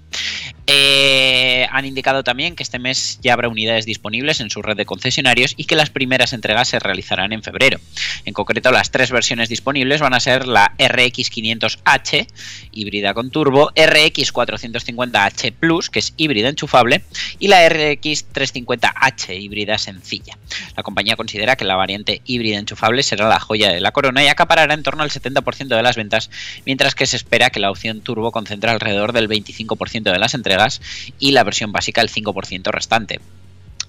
Eh, 0.67 1.67
han 1.71 1.85
indicado 1.85 2.25
también 2.25 2.57
que 2.57 2.63
este 2.63 2.79
mes 2.79 3.17
ya 3.21 3.31
habrá 3.31 3.47
unidades 3.47 3.85
disponibles 3.85 4.41
en 4.41 4.49
su 4.49 4.61
red 4.61 4.75
de 4.75 4.85
concesionarios 4.85 5.53
y 5.55 5.63
que 5.63 5.77
las 5.77 5.89
primeras 5.89 6.33
entregas 6.33 6.67
se 6.67 6.79
realizarán 6.79 7.31
en 7.31 7.43
febrero. 7.43 7.79
En 8.25 8.33
concreto, 8.33 8.71
las 8.73 8.91
tres 8.91 9.09
versiones 9.09 9.47
disponibles 9.47 10.01
van 10.01 10.13
a 10.13 10.19
ser 10.19 10.47
la 10.47 10.73
RX 10.77 11.29
500 11.29 11.60
h 11.85 12.27
híbrida 12.71 13.13
con 13.13 13.31
turbo, 13.31 13.71
RX 13.75 14.33
450H 14.33 15.53
Plus, 15.53 15.89
que 15.89 15.99
es 15.99 16.13
híbrida 16.17 16.49
enchufable, 16.49 17.03
y 17.39 17.47
la 17.47 17.67
RX 17.67 18.31
350H 18.33 19.39
híbrida 19.39 19.77
sencilla. 19.77 20.37
La 20.75 20.83
compañía 20.83 21.15
considera 21.15 21.55
que 21.55 21.65
la 21.65 21.75
variante 21.75 22.21
híbrida 22.25 22.57
enchufable 22.57 23.03
será 23.03 23.27
la 23.27 23.39
joya 23.39 23.69
de 23.69 23.81
la 23.81 23.91
corona 23.91 24.23
y 24.23 24.27
acaparará 24.27 24.73
en 24.73 24.83
torno 24.83 25.03
al 25.03 25.09
70% 25.09 25.67
de 25.67 25.83
las 25.83 25.95
ventas, 25.95 26.29
mientras 26.65 26.95
que 26.95 27.05
se 27.05 27.15
espera 27.15 27.49
que 27.49 27.59
la 27.59 27.71
opción 27.71 28.01
turbo 28.01 28.31
concentre 28.31 28.71
alrededor 28.71 29.13
del 29.13 29.29
25% 29.29 30.11
de 30.11 30.19
las 30.19 30.33
entregas 30.33 30.81
y 31.19 31.31
la 31.31 31.43
versión 31.43 31.71
básica 31.71 32.01
el 32.01 32.09
5% 32.09 32.71
restante. 32.71 33.19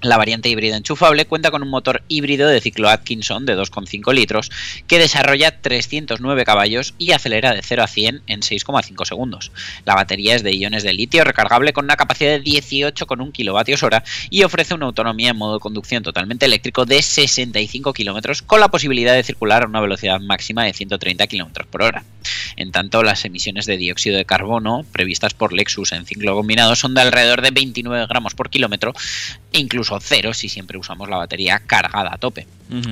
La 0.03 0.17
variante 0.17 0.49
híbrida 0.49 0.77
enchufable 0.77 1.27
cuenta 1.27 1.53
con 1.53 1.63
un 1.63 1.69
motor 1.69 2.03
híbrido 2.09 2.49
de 2.49 2.61
ciclo 2.61 2.89
Atkinson 2.89 3.47
de 3.47 3.57
2,5 3.57 4.13
litros 4.13 4.51
que 4.89 4.99
desarrolla 4.99 5.61
309 5.61 6.45
caballos 6.45 6.95
y 6.99 7.13
acelera 7.13 7.55
de 7.55 7.63
0 7.63 7.85
a 7.85 7.87
100 7.87 8.23
en 8.27 8.41
6,5 8.41 9.05
segundos. 9.05 9.53
La 9.85 9.95
batería 9.95 10.35
es 10.35 10.43
de 10.43 10.57
iones 10.57 10.83
de 10.83 10.93
litio 10.93 11.23
recargable 11.23 11.73
con 11.73 11.85
una 11.85 11.95
capacidad 11.95 12.33
de 12.33 12.43
18,1 12.43 13.31
kWh 13.33 14.05
y 14.29 14.43
ofrece 14.43 14.75
una 14.75 14.87
autonomía 14.87 15.31
en 15.31 15.37
modo 15.37 15.55
de 15.55 15.61
conducción 15.61 16.03
totalmente 16.03 16.47
eléctrico 16.47 16.85
de 16.85 17.01
65 17.01 17.93
km 17.93 18.43
con 18.43 18.59
la 18.59 18.73
posibilidad 18.73 19.15
de 19.15 19.23
circular 19.23 19.63
a 19.63 19.67
una 19.67 19.81
velocidad 19.81 20.19
máxima 20.19 20.65
de 20.65 20.73
130 20.73 21.29
km 21.29 21.65
por 21.67 21.83
hora. 21.83 22.03
En 22.57 22.73
tanto, 22.73 23.03
las 23.03 23.25
emisiones 23.25 23.67
de 23.67 23.77
dióxido 23.77 24.17
de 24.17 24.25
carbono 24.25 24.85
previstas 24.93 25.33
por 25.33 25.53
Lexus 25.53 25.93
en 25.93 26.07
ciclo 26.07 26.35
combinado 26.35 26.75
son 26.77 26.95
de 26.95 27.03
alrededor 27.03 27.41
de 27.41 27.51
29 27.51 28.07
gramos 28.09 28.35
por 28.35 28.51
kilómetro 28.51 28.93
e 29.53 29.59
incluso 29.59 29.99
cero 30.01 30.35
si 30.35 30.49
siempre 30.49 30.79
usamos 30.79 31.09
la 31.09 31.19
batería 31.19 31.61
cargada 31.67 32.13
a 32.13 32.19
tope. 32.19 32.47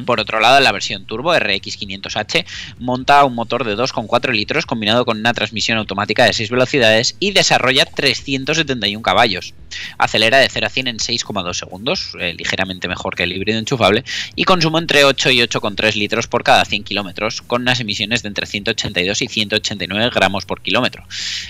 Por 0.04 0.20
otro 0.20 0.40
lado, 0.40 0.60
la 0.60 0.72
versión 0.72 1.06
turbo 1.06 1.34
RX 1.34 1.80
500H 1.80 2.44
monta 2.78 3.24
un 3.24 3.34
motor 3.34 3.64
de 3.64 3.76
2,4 3.76 4.32
litros 4.32 4.66
combinado 4.66 5.06
con 5.06 5.18
una 5.18 5.32
transmisión 5.32 5.78
automática 5.78 6.24
de 6.24 6.34
6 6.34 6.50
velocidades 6.50 7.16
y 7.18 7.32
desarrolla 7.32 7.86
371 7.86 9.02
caballos. 9.02 9.54
Acelera 9.96 10.38
de 10.38 10.48
0 10.50 10.66
a 10.66 10.70
100 10.70 10.88
en 10.88 10.96
6,2 10.98 11.54
segundos, 11.54 12.12
eh, 12.18 12.34
ligeramente 12.36 12.88
mejor 12.88 13.14
que 13.14 13.22
el 13.22 13.32
híbrido 13.32 13.58
enchufable, 13.58 14.04
y 14.34 14.44
consumo 14.44 14.78
entre 14.78 15.04
8 15.04 15.30
y 15.30 15.40
8,3 15.40 15.94
litros 15.94 16.26
por 16.26 16.44
cada 16.44 16.64
100 16.64 16.84
kilómetros, 16.84 17.40
con 17.40 17.62
unas 17.62 17.80
emisiones 17.80 18.22
de 18.22 18.28
entre 18.28 18.46
182 18.46 19.22
y 19.22 19.28
189 19.28 20.10
gramos 20.12 20.44
por 20.44 20.60
kilómetro. 20.60 21.04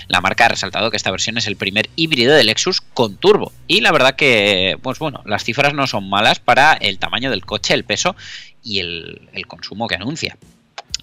La 0.07 0.21
marca 0.21 0.45
ha 0.45 0.49
resaltado 0.49 0.89
que 0.91 0.97
esta 0.97 1.11
versión 1.11 1.37
es 1.37 1.47
el 1.47 1.55
primer 1.57 1.89
híbrido 1.95 2.33
de 2.33 2.43
Lexus 2.43 2.79
con 2.79 3.17
turbo, 3.17 3.51
y 3.67 3.81
la 3.81 3.91
verdad 3.91 4.15
que, 4.15 4.77
pues 4.81 4.99
bueno, 5.01 5.21
las 5.25 5.43
cifras 5.43 5.73
no 5.73 5.87
son 5.87 6.09
malas 6.09 6.39
para 6.39 6.73
el 6.73 6.99
tamaño 6.99 7.29
del 7.29 7.45
coche, 7.45 7.73
el 7.73 7.83
peso 7.83 8.15
y 8.63 8.79
el, 8.79 9.45
consumo 9.47 9.87
que 9.87 9.95
anuncia. 9.95 10.37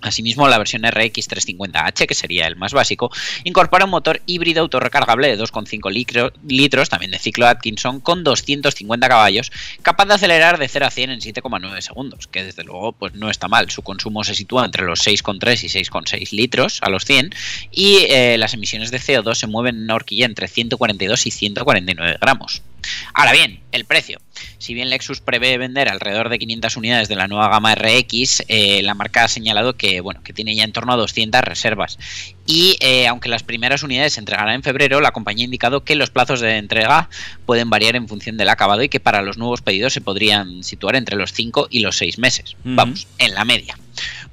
Asimismo, 0.01 0.47
la 0.47 0.59
versión 0.59 0.83
RX 0.85 1.29
350H, 1.29 2.07
que 2.07 2.15
sería 2.15 2.47
el 2.47 2.55
más 2.55 2.73
básico, 2.73 3.11
incorpora 3.43 3.85
un 3.85 3.91
motor 3.91 4.23
híbrido 4.27 4.61
autorrecargable 4.61 5.27
de 5.27 5.43
2,5 5.43 6.33
litros, 6.47 6.89
también 6.89 7.11
de 7.11 7.19
ciclo 7.19 7.49
Atkinson, 7.49 7.99
con 7.99 8.23
250 8.23 9.09
caballos, 9.09 9.51
capaz 9.83 10.07
de 10.07 10.15
acelerar 10.15 10.59
de 10.59 10.69
0 10.69 10.87
a 10.87 10.91
100 10.91 11.11
en 11.11 11.21
7,9 11.21 11.81
segundos, 11.81 12.29
que 12.29 12.45
desde 12.45 12.63
luego 12.63 12.93
pues 12.93 13.15
no 13.15 13.29
está 13.29 13.49
mal. 13.49 13.71
Su 13.71 13.83
consumo 13.83 14.23
se 14.23 14.37
sitúa 14.37 14.65
entre 14.65 14.85
los 14.85 15.05
6,3 15.05 15.65
y 15.65 15.67
6,6 15.67 16.31
litros 16.31 16.79
a 16.83 16.91
los 16.91 17.05
100 17.05 17.35
y 17.73 18.07
eh, 18.09 18.39
las 18.39 18.55
emisiones 18.55 18.93
de 18.93 19.01
CO2 19.01 19.35
se 19.35 19.49
mueven 19.49 19.79
en 19.79 19.83
una 19.83 19.97
horquilla 19.97 20.27
entre 20.27 20.47
142 20.47 21.27
y 21.27 21.31
149 21.33 22.19
gramos. 22.21 22.63
Ahora 23.15 23.33
bien, 23.33 23.61
el 23.73 23.85
precio. 23.85 24.19
Si 24.59 24.75
bien 24.75 24.91
Lexus 24.91 25.21
prevé 25.21 25.59
vender 25.59 25.89
alrededor 25.89 26.29
de 26.29 26.39
500 26.39 26.77
unidades 26.77 27.09
de 27.09 27.17
la 27.17 27.29
nueva 27.29 27.49
gama 27.49 27.75
RX, 27.75 28.45
eh, 28.49 28.83
la 28.83 28.95
marca 28.95 29.25
ha 29.25 29.29
señalado 29.29 29.77
que, 29.77 30.01
bueno, 30.01 30.23
que 30.23 30.33
tiene 30.33 30.55
ya 30.55 30.65
en 30.65 30.73
torno 30.73 30.93
a 30.93 30.97
200 30.97 31.41
reservas. 31.43 31.99
Y 32.47 32.77
eh, 32.81 33.07
aunque 33.07 33.29
las 33.29 33.43
primeras 33.43 33.83
unidades 33.83 34.15
se 34.15 34.21
entregarán 34.21 34.55
en 34.55 34.63
febrero, 34.63 35.01
la 35.01 35.11
compañía 35.11 35.45
ha 35.45 35.47
indicado 35.47 35.85
que 35.85 35.97
los 35.97 36.11
plazos 36.11 36.41
de 36.41 36.57
entrega 36.57 37.09
pueden 37.47 37.71
variar 37.71 37.97
en 37.97 38.09
función 38.09 38.37
del 38.37 38.49
acabado 38.49 38.83
y 38.83 38.89
que 38.89 39.01
para 39.01 39.23
los 39.23 39.39
nuevos 39.39 39.63
pedidos 39.63 39.93
se 39.93 40.01
podrían 40.01 40.63
situar 40.63 40.97
entre 40.97 41.17
los 41.17 41.33
5 41.33 41.69
y 41.71 41.81
los 41.81 41.97
6 41.97 42.19
meses. 42.19 42.57
Vamos, 42.65 43.07
en 43.19 43.35
la 43.35 43.45
media. 43.45 43.79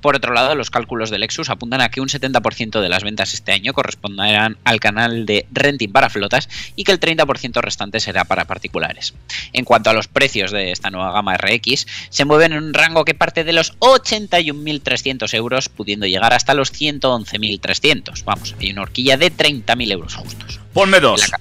Por 0.02 0.16
otro 0.16 0.34
lado, 0.34 0.56
los 0.56 0.70
cálculos 0.70 1.10
de 1.10 1.20
Lexus 1.20 1.50
apuntan 1.50 1.82
a 1.82 1.90
que 1.90 2.02
un 2.02 2.08
70% 2.08 2.82
de 2.82 2.90
las 2.90 3.04
ventas 3.04 3.34
este 3.34 3.52
año 3.52 3.74
corresponderán 3.74 4.58
al 4.64 4.80
canal 4.80 5.26
de 5.26 5.48
renting 5.52 5.92
para 5.92 6.10
flotas 6.10 6.50
y 6.76 6.84
que 6.84 6.92
el 6.92 7.00
30% 7.00 7.62
restante 7.62 8.00
será 8.00 8.26
para 8.26 8.46
particulares. 8.46 9.14
En 9.54 9.66
cuanto 9.66 9.90
a 9.90 9.94
los 9.94 10.08
precios 10.08 10.52
de 10.52 10.72
esta 10.72 10.92
nueva 10.92 11.12
gama 11.12 11.38
RX, 11.38 11.88
se 12.10 12.26
mueven 12.26 12.54
en 12.54 12.64
un 12.64 12.74
rango 12.74 13.06
que 13.06 13.14
parte 13.14 13.44
de 13.44 13.54
los 13.54 13.78
81.300 13.80 15.34
euros, 15.34 15.70
pudiendo 15.70 16.06
llegar 16.06 16.34
hasta 16.34 16.54
los 16.54 16.74
111.300. 16.74 18.24
Vamos, 18.24 18.56
hay 18.60 18.72
una 18.72 18.84
horquilla 18.84 19.18
de 19.18 19.32
30.000 19.32 19.92
euros 19.92 20.16
justos. 20.16 20.60
Ponme 20.74 21.00
dos. 21.00 21.32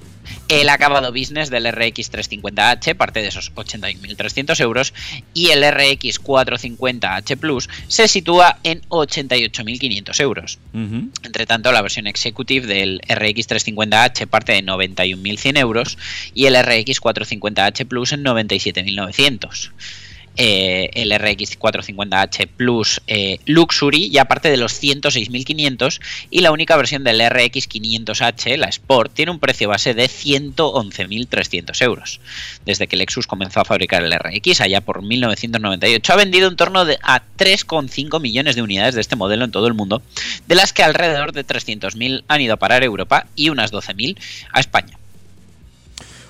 El 0.49 0.69
acabado 0.69 1.11
business 1.11 1.49
del 1.49 1.71
RX 1.71 2.13
350H 2.13 2.95
parte 2.97 3.21
de 3.21 3.29
esos 3.29 3.53
81.300 3.55 4.61
euros 4.61 4.93
y 5.33 5.49
el 5.49 5.63
RX 5.63 6.23
450H 6.23 7.37
Plus 7.39 7.69
se 7.89 8.09
sitúa 8.09 8.59
en 8.63 8.83
88.500 8.83 10.21
euros. 10.21 10.59
Entre 10.75 11.47
tanto, 11.47 11.73
la 11.73 11.83
versión 11.83 12.07
executive 12.07 12.67
del 12.67 13.01
RX 13.09 13.49
350H 13.49 14.27
parte 14.27 14.53
de 14.53 14.63
91.100 14.63 15.59
euros 15.59 15.99
y 16.35 16.47
el 16.47 16.55
RX 16.55 17.01
450H 17.01 17.87
Plus 17.87 18.13
en 18.13 18.25
97.900. 18.25 19.71
Eh, 20.37 20.91
el 20.95 21.17
RX 21.17 21.61
450H 21.61 22.49
Plus 22.49 23.01
eh, 23.07 23.39
Luxury 23.47 24.07
y 24.07 24.19
aparte 24.19 24.51
de 24.51 24.57
los 24.57 24.83
106.500 24.83 26.01
y 26.29 26.41
la 26.41 26.51
única 26.51 26.77
versión 26.77 27.05
del 27.05 27.21
RX 27.21 27.69
500H, 27.69 28.57
la 28.57 28.67
Sport, 28.67 29.15
tiene 29.15 29.31
un 29.31 29.39
precio 29.39 29.69
base 29.69 29.95
de 29.95 30.07
111.300 30.07 31.83
euros. 31.83 32.21
Desde 32.67 32.89
que 32.89 32.97
Lexus 32.97 33.29
comenzó 33.29 33.61
a 33.61 33.65
fabricar 33.65 34.03
el 34.03 34.13
RX 34.13 34.61
allá 34.61 34.81
por 34.81 35.03
1998 35.03 36.13
ha 36.13 36.17
vendido 36.17 36.49
en 36.49 36.57
torno 36.57 36.85
de, 36.85 36.99
a 37.03 37.23
3,5 37.39 38.21
millones 38.21 38.57
de 38.57 38.63
unidades 38.63 38.97
de 38.97 39.03
este 39.03 39.17
modelo 39.17 39.45
en 39.45 39.53
todo 39.53 39.69
el 39.69 39.75
mundo, 39.75 40.03
de 40.49 40.55
las 40.57 40.73
que 40.73 40.83
alrededor 40.83 41.33
de 41.33 41.47
300.000 41.47 42.25
han 42.27 42.41
ido 42.41 42.55
a 42.55 42.59
parar 42.59 42.83
a 42.83 42.87
Europa 42.87 43.27
y 43.37 43.51
unas 43.51 43.73
12.000 43.73 44.19
a 44.53 44.59
España. 44.61 44.99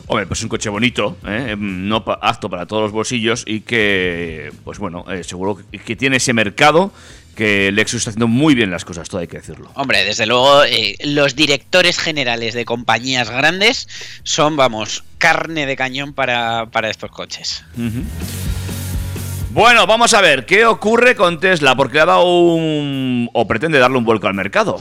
Hombre, 0.06 0.26
pues 0.26 0.42
un 0.42 0.48
coche 0.48 0.68
bonito, 0.68 1.16
¿eh? 1.26 1.56
no 1.58 2.04
apto 2.20 2.50
para 2.50 2.66
todos 2.66 2.82
los 2.82 2.92
bolsillos 2.92 3.44
y 3.46 3.60
que, 3.60 4.52
pues 4.62 4.78
bueno, 4.78 5.04
eh, 5.10 5.24
seguro 5.24 5.58
que 5.84 5.96
tiene 5.96 6.18
ese 6.18 6.34
mercado 6.34 6.92
que 7.34 7.72
Lexus 7.72 7.98
está 7.98 8.10
haciendo 8.10 8.28
muy 8.28 8.54
bien 8.54 8.70
las 8.70 8.84
cosas, 8.84 9.08
todo 9.08 9.20
hay 9.20 9.26
que 9.26 9.38
decirlo. 9.38 9.70
Hombre, 9.74 10.04
desde 10.04 10.26
luego, 10.26 10.64
eh, 10.64 10.96
los 11.04 11.34
directores 11.34 11.98
generales 11.98 12.54
de 12.54 12.64
compañías 12.64 13.30
grandes 13.30 13.88
son, 14.22 14.56
vamos, 14.56 15.04
carne 15.18 15.66
de 15.66 15.76
cañón 15.76 16.12
para, 16.12 16.68
estos 16.84 17.10
coches. 17.10 17.64
Bueno, 19.50 19.86
vamos 19.86 20.14
a 20.14 20.20
ver, 20.20 20.46
¿qué 20.46 20.66
ocurre 20.66 21.14
con 21.14 21.40
Tesla? 21.40 21.76
Porque 21.76 21.94
le 21.94 22.00
ha 22.00 22.06
dado 22.06 22.24
un... 22.24 23.30
o 23.32 23.46
pretende 23.46 23.78
darle 23.78 23.98
un 23.98 24.04
vuelco 24.04 24.26
al 24.26 24.34
mercado. 24.34 24.80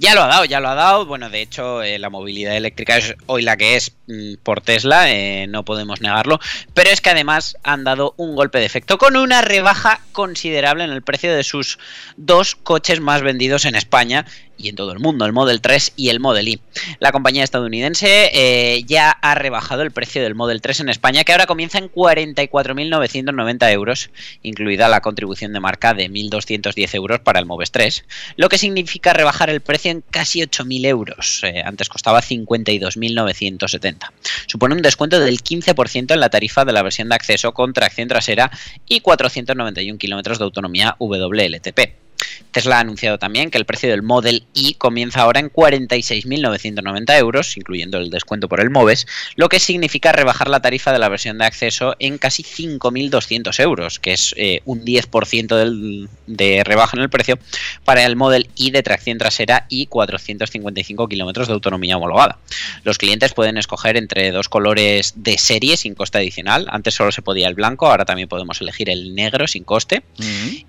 Ya 0.00 0.14
lo 0.14 0.22
ha 0.22 0.28
dado, 0.28 0.44
ya 0.44 0.60
lo 0.60 0.68
ha 0.68 0.76
dado. 0.76 1.06
Bueno, 1.06 1.28
de 1.28 1.42
hecho, 1.42 1.82
eh, 1.82 1.98
la 1.98 2.08
movilidad 2.08 2.56
eléctrica 2.56 2.96
es 2.96 3.16
hoy 3.26 3.42
la 3.42 3.56
que 3.56 3.74
es 3.74 3.96
mm, 4.06 4.34
por 4.44 4.60
Tesla, 4.60 5.10
eh, 5.10 5.48
no 5.48 5.64
podemos 5.64 6.00
negarlo. 6.00 6.38
Pero 6.72 6.90
es 6.90 7.00
que 7.00 7.10
además 7.10 7.56
han 7.64 7.82
dado 7.82 8.14
un 8.16 8.36
golpe 8.36 8.60
de 8.60 8.66
efecto 8.66 8.96
con 8.96 9.16
una 9.16 9.42
rebaja 9.42 10.00
considerable 10.12 10.84
en 10.84 10.90
el 10.90 11.02
precio 11.02 11.34
de 11.34 11.42
sus 11.42 11.80
dos 12.16 12.54
coches 12.54 13.00
más 13.00 13.22
vendidos 13.22 13.64
en 13.64 13.74
España 13.74 14.24
y 14.58 14.68
en 14.68 14.76
todo 14.76 14.92
el 14.92 14.98
mundo, 14.98 15.24
el 15.24 15.32
Model 15.32 15.60
3 15.60 15.92
y 15.96 16.10
el 16.10 16.20
Model 16.20 16.48
Y. 16.48 16.60
La 16.98 17.12
compañía 17.12 17.44
estadounidense 17.44 18.30
eh, 18.32 18.82
ya 18.84 19.10
ha 19.10 19.34
rebajado 19.34 19.82
el 19.82 19.92
precio 19.92 20.22
del 20.22 20.34
Model 20.34 20.60
3 20.60 20.80
en 20.80 20.88
España, 20.88 21.24
que 21.24 21.32
ahora 21.32 21.46
comienza 21.46 21.78
en 21.78 21.90
44.990 21.90 23.72
euros, 23.72 24.10
incluida 24.42 24.88
la 24.88 25.00
contribución 25.00 25.52
de 25.52 25.60
marca 25.60 25.94
de 25.94 26.10
1.210 26.10 26.94
euros 26.94 27.20
para 27.20 27.38
el 27.38 27.46
Moves 27.46 27.70
3, 27.70 28.04
lo 28.36 28.48
que 28.48 28.58
significa 28.58 29.12
rebajar 29.12 29.48
el 29.50 29.60
precio 29.60 29.90
en 29.92 30.02
casi 30.10 30.40
8.000 30.40 30.86
euros. 30.86 31.40
Eh, 31.44 31.62
antes 31.64 31.88
costaba 31.88 32.20
52.970. 32.20 34.10
Supone 34.46 34.74
un 34.74 34.82
descuento 34.82 35.20
del 35.20 35.42
15% 35.42 36.12
en 36.12 36.20
la 36.20 36.30
tarifa 36.30 36.64
de 36.64 36.72
la 36.72 36.82
versión 36.82 37.08
de 37.08 37.14
acceso 37.14 37.52
con 37.54 37.72
tracción 37.72 38.08
trasera 38.08 38.50
y 38.86 39.00
491 39.00 39.98
kilómetros 39.98 40.38
de 40.38 40.44
autonomía 40.44 40.96
WLTP. 40.98 42.07
Tesla 42.50 42.78
ha 42.78 42.80
anunciado 42.80 43.18
también 43.18 43.50
que 43.50 43.58
el 43.58 43.64
precio 43.64 43.88
del 43.90 44.02
Model 44.02 44.44
Y 44.52 44.74
comienza 44.74 45.22
ahora 45.22 45.40
en 45.40 45.52
46.990 45.52 47.18
euros, 47.18 47.56
incluyendo 47.56 47.98
el 47.98 48.10
descuento 48.10 48.48
por 48.48 48.60
el 48.60 48.70
MOVES, 48.70 49.06
lo 49.36 49.48
que 49.48 49.60
significa 49.60 50.12
rebajar 50.12 50.48
la 50.48 50.60
tarifa 50.60 50.92
de 50.92 50.98
la 50.98 51.08
versión 51.08 51.38
de 51.38 51.46
acceso 51.46 51.94
en 51.98 52.18
casi 52.18 52.42
5.200 52.42 53.60
euros, 53.60 53.98
que 53.98 54.12
es 54.12 54.34
eh, 54.36 54.62
un 54.64 54.84
10% 54.84 55.56
del, 55.56 56.08
de 56.26 56.64
rebaja 56.64 56.96
en 56.96 57.02
el 57.02 57.10
precio 57.10 57.38
para 57.84 58.04
el 58.04 58.16
Model 58.16 58.48
Y 58.54 58.70
de 58.70 58.82
tracción 58.82 59.18
trasera 59.18 59.66
y 59.68 59.86
455 59.86 61.08
kilómetros 61.08 61.48
de 61.48 61.54
autonomía 61.54 61.96
homologada. 61.96 62.38
Los 62.84 62.98
clientes 62.98 63.34
pueden 63.34 63.58
escoger 63.58 63.96
entre 63.96 64.30
dos 64.30 64.48
colores 64.48 65.14
de 65.16 65.38
serie 65.38 65.76
sin 65.76 65.94
coste 65.94 66.18
adicional. 66.18 66.66
Antes 66.70 66.94
solo 66.94 67.12
se 67.12 67.22
podía 67.22 67.48
el 67.48 67.54
blanco, 67.54 67.86
ahora 67.86 68.04
también 68.04 68.28
podemos 68.28 68.60
elegir 68.60 68.90
el 68.90 69.14
negro 69.14 69.46
sin 69.46 69.64
coste. 69.64 70.02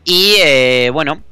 Y 0.04 0.36
eh, 0.40 0.90
bueno, 0.92 1.24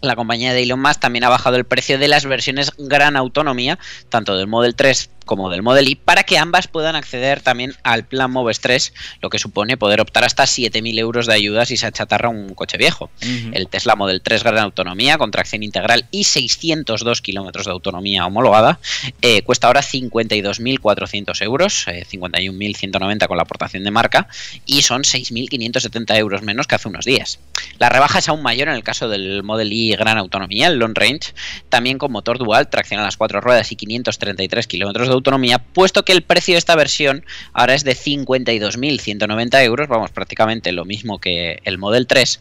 la 0.00 0.16
compañía 0.16 0.52
de 0.52 0.62
Elon 0.62 0.80
Musk 0.80 1.00
también 1.00 1.24
ha 1.24 1.28
bajado 1.28 1.56
el 1.56 1.64
precio 1.64 1.98
de 1.98 2.08
las 2.08 2.24
versiones 2.24 2.72
gran 2.78 3.16
autonomía, 3.16 3.78
tanto 4.08 4.36
del 4.36 4.46
Model 4.46 4.74
3 4.74 5.10
como 5.28 5.50
del 5.50 5.62
Model 5.62 5.88
Y, 5.88 5.94
para 5.94 6.24
que 6.24 6.38
ambas 6.38 6.66
puedan 6.66 6.96
acceder 6.96 7.40
también 7.40 7.74
al 7.84 8.04
plan 8.04 8.32
Moves 8.32 8.58
3, 8.58 8.92
lo 9.20 9.30
que 9.30 9.38
supone 9.38 9.76
poder 9.76 10.00
optar 10.00 10.24
hasta 10.24 10.44
7.000 10.44 10.98
euros 10.98 11.26
de 11.26 11.34
ayuda 11.34 11.66
si 11.66 11.76
se 11.76 11.86
achatarra 11.86 12.28
un 12.30 12.54
coche 12.54 12.76
viejo. 12.78 13.10
El 13.52 13.68
Tesla 13.68 13.94
Model 13.94 14.22
3 14.22 14.42
gran 14.42 14.64
autonomía, 14.64 15.18
con 15.18 15.30
tracción 15.30 15.62
integral 15.62 16.06
y 16.10 16.24
602 16.24 17.22
kilómetros 17.22 17.66
de 17.66 17.72
autonomía 17.72 18.26
homologada, 18.26 18.80
eh, 19.22 19.42
cuesta 19.42 19.68
ahora 19.68 19.82
52.400 19.82 21.42
euros, 21.42 21.86
eh, 21.86 22.06
51.190 22.10 23.28
con 23.28 23.36
la 23.36 23.42
aportación 23.42 23.84
de 23.84 23.90
marca, 23.90 24.28
y 24.66 24.82
son 24.82 25.02
6.570 25.02 26.16
euros 26.16 26.42
menos 26.42 26.66
que 26.66 26.74
hace 26.74 26.88
unos 26.88 27.04
días. 27.04 27.38
La 27.78 27.90
rebaja 27.90 28.18
es 28.18 28.28
aún 28.28 28.42
mayor 28.42 28.68
en 28.68 28.74
el 28.74 28.82
caso 28.82 29.08
del 29.08 29.42
Model 29.42 29.72
Y 29.72 29.94
gran 29.94 30.16
autonomía, 30.16 30.68
el 30.68 30.78
long 30.78 30.96
range, 30.96 31.34
también 31.68 31.98
con 31.98 32.10
motor 32.10 32.38
dual, 32.38 32.68
tracción 32.70 33.00
a 33.00 33.04
las 33.04 33.18
cuatro 33.18 33.40
ruedas 33.42 33.70
y 33.70 33.76
533 33.76 34.66
kilómetros 34.66 35.08
de 35.08 35.17
autonomía, 35.18 35.58
puesto 35.58 36.04
que 36.04 36.12
el 36.12 36.22
precio 36.22 36.54
de 36.54 36.58
esta 36.58 36.76
versión 36.76 37.24
ahora 37.52 37.74
es 37.74 37.84
de 37.84 37.94
52.190 37.94 39.64
euros, 39.64 39.88
vamos, 39.88 40.10
prácticamente 40.10 40.72
lo 40.72 40.84
mismo 40.84 41.18
que 41.18 41.60
el 41.64 41.78
Model 41.78 42.06
3, 42.06 42.40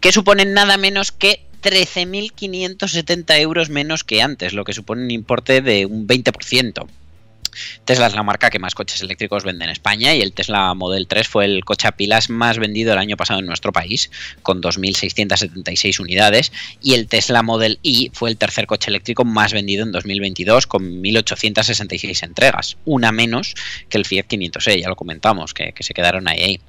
que 0.00 0.12
suponen 0.12 0.54
nada 0.54 0.76
menos 0.76 1.12
que 1.12 1.42
13.570 1.62 3.38
euros 3.40 3.68
menos 3.68 4.04
que 4.04 4.22
antes, 4.22 4.52
lo 4.52 4.64
que 4.64 4.72
supone 4.72 5.02
un 5.02 5.10
importe 5.10 5.60
de 5.60 5.86
un 5.86 6.06
20%. 6.06 6.86
Tesla 7.84 8.06
es 8.06 8.14
la 8.14 8.22
marca 8.22 8.50
que 8.50 8.58
más 8.58 8.74
coches 8.74 9.00
eléctricos 9.00 9.44
vende 9.44 9.64
en 9.64 9.70
España 9.70 10.14
y 10.14 10.22
el 10.22 10.32
Tesla 10.32 10.74
Model 10.74 11.06
3 11.06 11.28
fue 11.28 11.44
el 11.44 11.64
coche 11.64 11.88
a 11.88 11.92
pilas 11.92 12.30
más 12.30 12.58
vendido 12.58 12.92
el 12.92 12.98
año 12.98 13.16
pasado 13.16 13.40
en 13.40 13.46
nuestro 13.46 13.72
país, 13.72 14.10
con 14.42 14.62
2.676 14.62 16.00
unidades, 16.00 16.52
y 16.82 16.94
el 16.94 17.06
Tesla 17.06 17.42
Model 17.42 17.78
Y 17.82 18.10
fue 18.12 18.30
el 18.30 18.36
tercer 18.36 18.66
coche 18.66 18.90
eléctrico 18.90 19.24
más 19.24 19.52
vendido 19.52 19.84
en 19.84 19.92
2022, 19.92 20.66
con 20.66 21.02
1.866 21.02 22.22
entregas, 22.24 22.76
una 22.84 23.12
menos 23.12 23.54
que 23.88 23.98
el 23.98 24.04
Fiat 24.04 24.26
500e, 24.26 24.82
ya 24.82 24.88
lo 24.88 24.96
comentamos, 24.96 25.54
que, 25.54 25.72
se 25.80 25.94
quedaron 25.94 26.28
ahí. 26.28 26.42
ahí. 26.42 26.60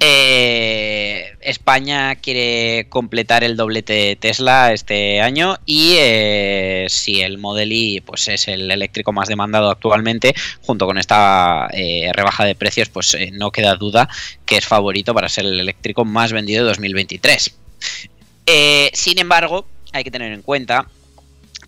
Eh, 0.00 1.36
España 1.40 2.16
quiere 2.16 2.86
completar 2.88 3.44
el 3.44 3.56
doblete 3.56 4.16
Tesla 4.16 4.72
este 4.72 5.20
año 5.20 5.58
y 5.64 5.94
eh, 5.98 6.86
si 6.88 7.20
el 7.20 7.38
Model 7.38 7.72
Y 7.72 8.00
pues, 8.00 8.28
es 8.28 8.48
el 8.48 8.70
eléctrico 8.70 9.12
más 9.12 9.28
demandado 9.28 9.70
actualmente, 9.70 10.15
junto 10.62 10.86
con 10.86 10.98
esta 10.98 11.68
eh, 11.72 12.10
rebaja 12.12 12.44
de 12.44 12.54
precios, 12.54 12.88
pues 12.88 13.14
eh, 13.14 13.30
no 13.32 13.50
queda 13.50 13.76
duda 13.76 14.08
que 14.44 14.56
es 14.56 14.66
favorito 14.66 15.14
para 15.14 15.28
ser 15.28 15.46
el 15.46 15.60
eléctrico 15.60 16.04
más 16.04 16.32
vendido 16.32 16.64
de 16.64 16.68
2023. 16.68 17.54
Eh, 18.46 18.90
sin 18.92 19.18
embargo, 19.18 19.66
hay 19.92 20.04
que 20.04 20.10
tener 20.10 20.32
en 20.32 20.42
cuenta 20.42 20.86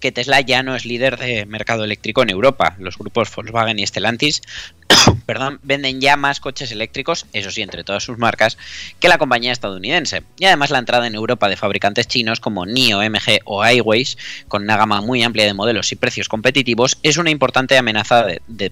que 0.00 0.12
Tesla 0.12 0.40
ya 0.40 0.62
no 0.62 0.74
es 0.74 0.84
líder 0.84 1.18
de 1.18 1.46
mercado 1.46 1.84
eléctrico 1.84 2.22
en 2.22 2.30
Europa. 2.30 2.76
Los 2.78 2.98
grupos 2.98 3.34
Volkswagen 3.34 3.78
y 3.78 3.86
Stellantis 3.86 4.42
perdón, 5.26 5.60
venden 5.62 6.00
ya 6.00 6.16
más 6.16 6.40
coches 6.40 6.72
eléctricos, 6.72 7.26
eso 7.32 7.50
sí, 7.50 7.62
entre 7.62 7.84
todas 7.84 8.02
sus 8.02 8.18
marcas, 8.18 8.56
que 9.00 9.08
la 9.08 9.18
compañía 9.18 9.52
estadounidense. 9.52 10.22
Y 10.38 10.46
además 10.46 10.70
la 10.70 10.78
entrada 10.78 11.06
en 11.06 11.14
Europa 11.14 11.48
de 11.48 11.56
fabricantes 11.56 12.08
chinos 12.08 12.40
como 12.40 12.66
NIO, 12.66 13.00
MG 13.02 13.40
o 13.44 13.64
Highways, 13.64 14.16
con 14.48 14.62
una 14.62 14.76
gama 14.76 15.00
muy 15.00 15.22
amplia 15.22 15.46
de 15.46 15.54
modelos 15.54 15.92
y 15.92 15.96
precios 15.96 16.28
competitivos, 16.28 16.98
es 17.02 17.16
una 17.16 17.30
importante 17.30 17.76
amenaza 17.76 18.26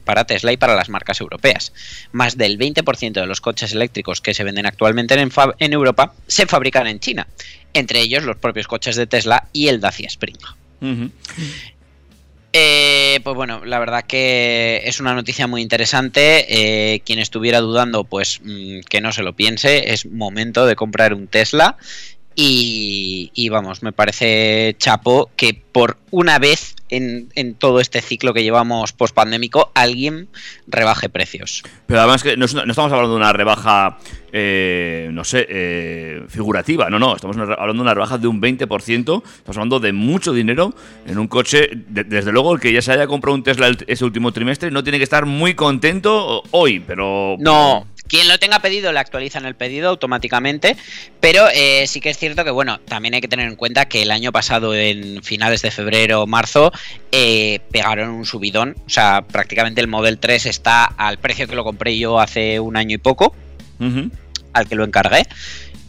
para 0.04 0.24
Tesla 0.24 0.52
y 0.52 0.56
para 0.56 0.76
las 0.76 0.88
marcas 0.88 1.20
europeas. 1.20 1.72
Más 2.12 2.36
del 2.36 2.58
20% 2.58 3.12
de 3.12 3.26
los 3.26 3.40
coches 3.40 3.72
eléctricos 3.72 4.20
que 4.20 4.34
se 4.34 4.44
venden 4.44 4.66
actualmente 4.66 5.14
en, 5.14 5.30
en 5.58 5.72
Europa 5.72 6.14
se 6.26 6.46
fabrican 6.46 6.86
en 6.86 7.00
China, 7.00 7.26
entre 7.72 8.00
ellos 8.00 8.24
los 8.24 8.36
propios 8.36 8.66
coches 8.66 8.96
de 8.96 9.06
Tesla 9.06 9.48
y 9.52 9.68
el 9.68 9.80
Dacia 9.80 10.06
Spring. 10.06 10.38
Eh, 12.52 13.20
pues 13.22 13.36
bueno, 13.36 13.64
la 13.64 13.78
verdad 13.78 14.04
que 14.04 14.80
es 14.84 15.00
una 15.00 15.14
noticia 15.14 15.46
muy 15.46 15.60
interesante. 15.60 16.46
Eh, 16.48 17.00
quien 17.00 17.18
estuviera 17.18 17.60
dudando, 17.60 18.04
pues 18.04 18.40
mmm, 18.42 18.80
que 18.88 19.00
no 19.00 19.12
se 19.12 19.22
lo 19.22 19.34
piense. 19.34 19.92
Es 19.92 20.06
momento 20.06 20.64
de 20.64 20.76
comprar 20.76 21.12
un 21.12 21.26
Tesla. 21.26 21.76
Y, 22.34 23.30
y 23.34 23.48
vamos, 23.48 23.82
me 23.82 23.92
parece 23.92 24.76
chapo 24.78 25.30
que 25.36 25.54
por 25.54 25.98
una 26.10 26.38
vez 26.38 26.75
en, 26.91 27.28
en, 27.34 27.55
todo 27.55 27.80
este 27.80 28.01
ciclo 28.01 28.34
que 28.34 28.43
llevamos 28.43 28.93
post-pandémico 28.93 29.70
alguien 29.74 30.28
rebaje 30.66 31.09
precios. 31.09 31.62
Pero 31.87 32.01
además 32.01 32.22
que 32.22 32.37
no, 32.37 32.47
no 32.47 32.70
estamos 32.70 32.93
hablando 32.93 33.11
de 33.11 33.16
una 33.16 33.32
rebaja, 33.32 33.99
eh, 34.32 35.09
no 35.12 35.24
sé, 35.24 35.47
eh, 35.49 36.22
figurativa, 36.28 36.91
no, 36.91 36.99
no, 36.99 37.16
estamos 37.16 37.37
hablando 37.37 37.74
de 37.74 37.80
una 37.80 37.95
rebaja 37.95 38.18
de 38.18 38.28
un 38.28 38.41
20%, 38.41 39.22
estamos 39.22 39.57
hablando 39.57 39.80
de 39.80 39.93
mucho 39.93 40.32
dinero 40.32 40.74
en 41.07 41.18
un 41.18 41.28
coche, 41.28 41.70
de, 41.72 42.05
desde 42.05 42.32
luego 42.32 42.55
el 42.55 42.61
que 42.61 42.72
ya 42.72 42.82
se 42.82 42.93
haya 42.93 43.07
comprado 43.07 43.34
un 43.34 43.43
Tesla 43.43 43.70
ese 43.87 44.05
último 44.05 44.32
trimestre 44.32 44.70
no 44.70 44.82
tiene 44.82 44.99
que 44.99 45.05
estar 45.05 45.26
muy 45.26 45.55
contento 45.55 46.43
hoy, 46.51 46.80
pero... 46.80 47.37
No. 47.39 47.87
Quien 48.09 48.28
lo 48.28 48.38
tenga 48.38 48.61
pedido 48.61 48.92
le 48.92 49.00
actualiza 49.00 49.38
en 49.38 49.46
el 49.46 49.54
pedido 49.54 49.88
automáticamente, 49.88 50.76
pero 51.20 51.48
eh, 51.52 51.86
sí 51.86 52.00
que 52.00 52.11
es 52.11 52.18
cierto 52.18 52.44
que, 52.44 52.50
bueno, 52.50 52.78
también 52.80 53.14
hay 53.14 53.20
que 53.20 53.28
tener 53.28 53.48
en 53.48 53.57
cuenta 53.57 53.86
que 53.86 54.02
el 54.02 54.11
año 54.11 54.32
pasado, 54.32 54.74
en 54.74 55.22
finales 55.22 55.62
de 55.62 55.70
febrero 55.70 56.22
o 56.22 56.26
marzo, 56.26 56.72
eh, 57.12 57.61
pegaron 57.70 58.11
un 58.11 58.24
subidón. 58.24 58.76
O 58.86 58.90
sea, 58.90 59.22
prácticamente 59.22 59.80
el 59.80 59.88
Model 59.88 60.18
3 60.18 60.46
está 60.46 60.84
al 60.84 61.18
precio 61.18 61.48
que 61.48 61.57
lo 61.57 61.64
compré 61.64 61.98
yo 61.98 62.20
hace 62.20 62.61
un 62.61 62.76
año 62.76 62.94
y 62.94 62.98
poco, 62.98 63.34
uh 63.80 63.84
-huh. 63.84 64.11
al 64.52 64.68
que 64.68 64.76
lo 64.76 64.84
encargué. 64.84 65.26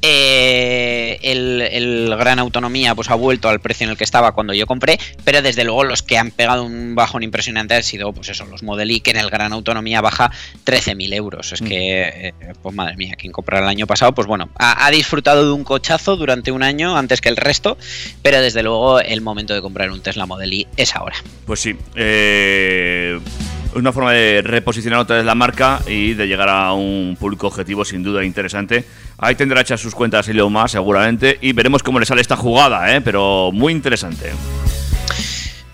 Eh, 0.01 1.19
el, 1.23 1.61
el, 1.61 2.15
gran 2.17 2.39
autonomía 2.39 2.93
pues 2.93 3.09
ha 3.09 3.15
vuelto 3.15 3.49
al 3.49 3.59
precio 3.59 3.85
en 3.85 3.91
el 3.91 3.97
que 3.97 4.03
estaba 4.03 4.31
cuando 4.33 4.53
yo 4.53 4.67
compré, 4.67 4.99
pero 5.23 5.41
desde 5.41 5.63
luego 5.63 5.83
los 5.83 6.03
que 6.03 6.17
han 6.17 6.31
pegado 6.31 6.63
un 6.63 6.93
bajón 6.95 7.23
impresionante 7.23 7.73
han 7.73 7.83
sido 7.83 8.13
pues 8.13 8.29
eso, 8.29 8.45
los 8.45 8.63
Model 8.63 8.91
Y 8.91 8.99
que 8.99 9.11
en 9.11 9.17
el 9.17 9.29
gran 9.29 9.53
autonomía 9.53 10.01
baja 10.01 10.31
13.000 10.65 11.13
euros. 11.13 11.51
Es 11.51 11.61
mm. 11.61 11.65
que, 11.65 12.01
eh, 12.01 12.33
pues 12.61 12.75
madre 12.75 12.95
mía, 12.95 13.15
quien 13.17 13.31
compró 13.31 13.57
el 13.57 13.67
año 13.67 13.87
pasado, 13.87 14.13
pues 14.13 14.27
bueno, 14.27 14.49
ha, 14.57 14.85
ha, 14.85 14.91
disfrutado 14.91 15.45
de 15.45 15.51
un 15.51 15.63
cochazo 15.63 16.15
durante 16.15 16.51
un 16.51 16.63
año 16.63 16.95
antes 16.95 17.21
que 17.21 17.29
el 17.29 17.37
resto, 17.37 17.77
pero 18.21 18.41
desde 18.41 18.63
luego 18.63 18.99
el 18.99 19.21
momento 19.21 19.53
de 19.53 19.61
comprar 19.61 19.91
un 19.91 20.01
Tesla 20.01 20.25
Model 20.25 20.53
Y 20.53 20.67
es 20.77 20.95
ahora. 20.95 21.15
Pues 21.45 21.59
sí, 21.59 21.75
eh 21.95 23.19
una 23.81 23.91
forma 23.91 24.11
de 24.11 24.41
reposicionar 24.41 24.99
otra 24.99 25.17
vez 25.17 25.25
la 25.25 25.35
marca 25.35 25.79
y 25.87 26.13
de 26.13 26.27
llegar 26.27 26.49
a 26.49 26.73
un 26.73 27.15
público 27.19 27.47
objetivo 27.47 27.85
sin 27.85 28.03
duda 28.03 28.23
interesante. 28.23 28.85
Ahí 29.17 29.35
tendrá 29.35 29.61
hechas 29.61 29.79
sus 29.79 29.95
cuentas 29.95 30.27
Elon 30.27 30.51
más 30.51 30.71
seguramente 30.71 31.37
y 31.41 31.53
veremos 31.53 31.83
cómo 31.83 31.99
le 31.99 32.05
sale 32.05 32.21
esta 32.21 32.35
jugada, 32.35 32.95
¿eh? 32.95 33.01
pero 33.01 33.51
muy 33.53 33.73
interesante. 33.73 34.31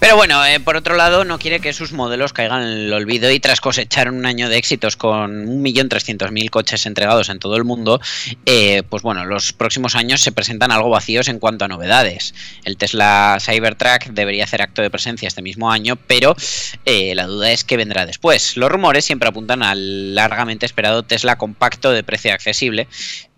Pero 0.04 0.18
bueno, 0.18 0.46
eh, 0.46 0.60
por 0.60 0.76
otro 0.76 0.98
lado, 0.98 1.24
no 1.24 1.40
quiere 1.40 1.62
que 1.62 1.72
sus 1.72 1.94
modelos 1.94 2.34
caigan 2.34 2.62
en 2.62 2.78
el 2.78 2.94
olvido 2.94 3.32
y 3.32 3.40
tras 3.40 3.62
cosechar 3.62 4.12
un 4.12 4.26
año 4.26 4.50
de 4.50 4.58
éxitos 4.58 4.98
con 4.98 5.64
1.300.000 5.64 6.50
coches 6.50 6.86
entregados 6.86 7.30
en 7.30 7.40
todo 7.40 7.56
el 7.56 7.64
mundo, 7.64 8.02
eh, 8.46 8.84
pues 8.90 9.02
bueno, 9.02 9.24
los 9.24 9.54
próximos 9.54 9.96
años 9.96 10.20
se 10.20 10.34
presentan 10.34 10.74
algo 10.74 10.90
vacíos 10.90 11.30
en 11.30 11.40
cuanto 11.40 11.64
a 11.64 11.70
novedades. 11.70 12.36
El 12.66 12.76
Tesla 12.76 13.38
Cybertruck 13.40 14.08
debería 14.08 14.44
hacer 14.44 14.62
acto 14.62 14.82
de 14.82 14.90
presencia 14.90 15.30
este 15.30 15.42
mismo 15.42 15.72
año, 15.72 15.96
pero 15.96 16.36
eh, 16.84 17.16
la 17.16 17.26
duda 17.26 17.54
es 17.54 17.64
qué 17.64 17.78
vendrá 17.78 18.06
después. 18.06 18.58
Los 18.58 18.70
rumores 18.70 19.06
siempre 19.06 19.30
apuntan 19.30 19.64
al 19.64 20.16
largamente 20.16 20.66
esperado 20.66 21.04
Tesla 21.04 21.38
compacto 21.38 21.94
de 21.94 22.04
precio 22.04 22.34
accesible, 22.34 22.90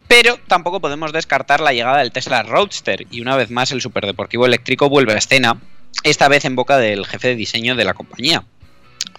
pero 0.08 0.40
tampoco 0.48 0.80
podemos 0.80 1.14
descartar 1.14 1.60
la 1.60 1.74
llegada 1.74 2.00
del 2.00 2.12
Tesla 2.12 2.42
Roadster 2.42 3.06
y 3.12 3.22
una 3.22 3.36
vez 3.36 3.52
más 3.52 3.72
el 3.72 3.82
superdeportivo 3.82 4.48
eléctrico 4.48 4.90
vuelve 4.90 5.14
a 5.14 5.18
escena 5.20 5.58
esta 6.04 6.28
vez 6.28 6.46
en 6.46 6.56
boca 6.56 6.78
del 6.78 7.06
jefe 7.06 7.30
de 7.30 7.36
diseño 7.36 7.76
de 7.76 7.86
la 7.86 7.94
compañía. 7.94 8.44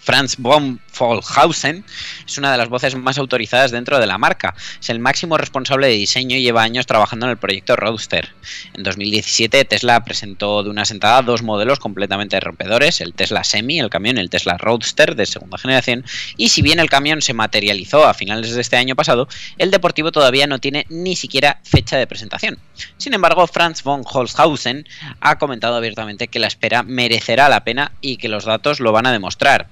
Franz 0.07 0.37
von 0.39 0.81
Vollhausen 0.97 1.85
es 2.25 2.39
una 2.39 2.53
de 2.53 2.59
las 2.59 2.69
voces 2.69 2.95
más 2.95 3.19
autorizadas 3.19 3.73
dentro 3.73 3.99
de 3.99 4.07
la 4.07 4.19
marca. 4.19 4.55
Es 4.81 4.89
el 4.89 5.01
máximo 5.01 5.37
responsable 5.37 5.89
de 5.89 5.95
diseño 5.95 6.37
y 6.37 6.43
lleva 6.43 6.63
años 6.63 6.87
trabajando 6.87 7.27
en 7.27 7.31
el 7.31 7.39
proyecto 7.39 7.75
Roadster. 7.75 8.33
En 8.75 8.85
2017 8.85 9.65
Tesla 9.65 10.05
presentó 10.05 10.63
de 10.63 10.71
una 10.71 10.85
sentada 10.85 11.23
dos 11.23 11.43
modelos 11.43 11.81
completamente 11.81 12.39
rompedores, 12.39 13.01
el 13.01 13.15
Tesla 13.15 13.43
Semi, 13.43 13.81
el 13.81 13.91
camión, 13.91 14.17
y 14.17 14.21
el 14.21 14.31
Tesla 14.31 14.57
Roadster 14.57 15.17
de 15.17 15.27
segunda 15.27 15.59
generación, 15.59 16.05
y 16.37 16.51
si 16.51 16.63
bien 16.63 16.79
el 16.79 16.89
camión 16.89 17.21
se 17.21 17.35
materializó 17.35 18.07
a 18.07 18.15
finales 18.15 18.55
de 18.55 18.61
este 18.61 18.77
año 18.77 18.95
pasado, 18.95 19.27
el 19.59 19.73
deportivo 19.73 20.13
todavía 20.13 20.47
no 20.47 20.61
tiene 20.61 20.87
ni 20.89 21.17
siquiera 21.17 21.59
fecha 21.65 21.97
de 21.97 22.07
presentación. 22.07 22.61
Sin 22.97 23.13
embargo, 23.13 23.45
Franz 23.49 23.83
von 23.83 24.05
Holzhausen 24.05 24.87
ha 25.21 25.39
comentado 25.39 25.75
abiertamente 25.75 26.29
que 26.29 26.39
la 26.39 26.47
espera 26.47 26.85
merecerá 26.85 27.49
la 27.49 27.65
pena 27.65 27.91
y 28.01 28.19
que 28.19 28.29
los 28.29 28.45
datos 28.45 28.79
lo 28.79 28.93
van 28.93 29.07
a 29.07 29.13
demostrar 29.13 29.67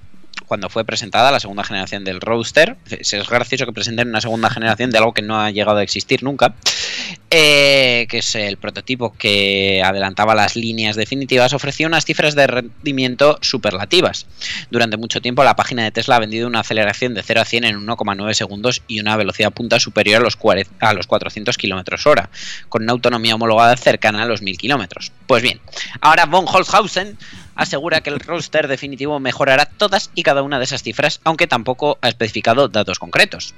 cuando 0.45 0.69
fue 0.69 0.85
presentada 0.85 1.31
la 1.31 1.39
segunda 1.39 1.63
generación 1.63 2.03
del 2.03 2.21
Roadster. 2.21 2.77
Es 2.89 3.29
gracioso 3.29 3.65
que 3.65 3.73
presenten 3.73 4.09
una 4.09 4.21
segunda 4.21 4.49
generación 4.49 4.89
de 4.91 4.97
algo 4.97 5.13
que 5.13 5.21
no 5.21 5.39
ha 5.39 5.51
llegado 5.51 5.77
a 5.77 5.83
existir 5.83 6.23
nunca. 6.23 6.55
Eh, 7.29 8.07
que 8.09 8.19
es 8.19 8.35
el 8.35 8.57
prototipo 8.57 9.13
que 9.17 9.81
adelantaba 9.83 10.35
las 10.35 10.55
líneas 10.55 10.95
definitivas, 10.95 11.53
ofrecía 11.53 11.87
unas 11.87 12.05
cifras 12.05 12.35
de 12.35 12.47
rendimiento 12.47 13.37
superlativas. 13.41 14.25
Durante 14.71 14.97
mucho 14.97 15.21
tiempo 15.21 15.43
la 15.43 15.55
página 15.55 15.83
de 15.83 15.91
Tesla 15.91 16.15
ha 16.15 16.19
vendido 16.19 16.47
una 16.47 16.61
aceleración 16.61 17.13
de 17.13 17.23
0 17.23 17.41
a 17.41 17.45
100 17.45 17.63
en 17.65 17.87
1,9 17.87 18.33
segundos 18.33 18.81
y 18.87 18.99
una 18.99 19.17
velocidad 19.17 19.51
punta 19.51 19.79
superior 19.79 20.21
a 20.21 20.23
los, 20.23 20.35
40 20.35 20.87
a 20.87 20.93
los 20.93 21.07
400 21.07 21.57
km 21.57 22.05
hora, 22.05 22.29
con 22.69 22.83
una 22.83 22.91
autonomía 22.91 23.35
homologada 23.35 23.75
cercana 23.77 24.23
a 24.23 24.25
los 24.25 24.41
1000 24.41 24.57
km. 24.57 25.11
Pues 25.27 25.43
bien, 25.43 25.59
ahora 26.01 26.25
von 26.25 26.45
Holzhausen 26.47 27.17
asegura 27.55 28.01
que 28.01 28.09
el 28.09 28.19
roster 28.19 28.67
definitivo 28.67 29.19
mejorará 29.19 29.65
todas 29.65 30.11
y 30.13 30.23
cada 30.23 30.43
una 30.43 30.59
de 30.59 30.65
esas 30.65 30.83
cifras, 30.83 31.19
aunque 31.23 31.47
tampoco 31.47 31.97
ha 32.01 32.09
especificado 32.09 32.67
datos 32.67 32.99
concretos. 32.99 33.53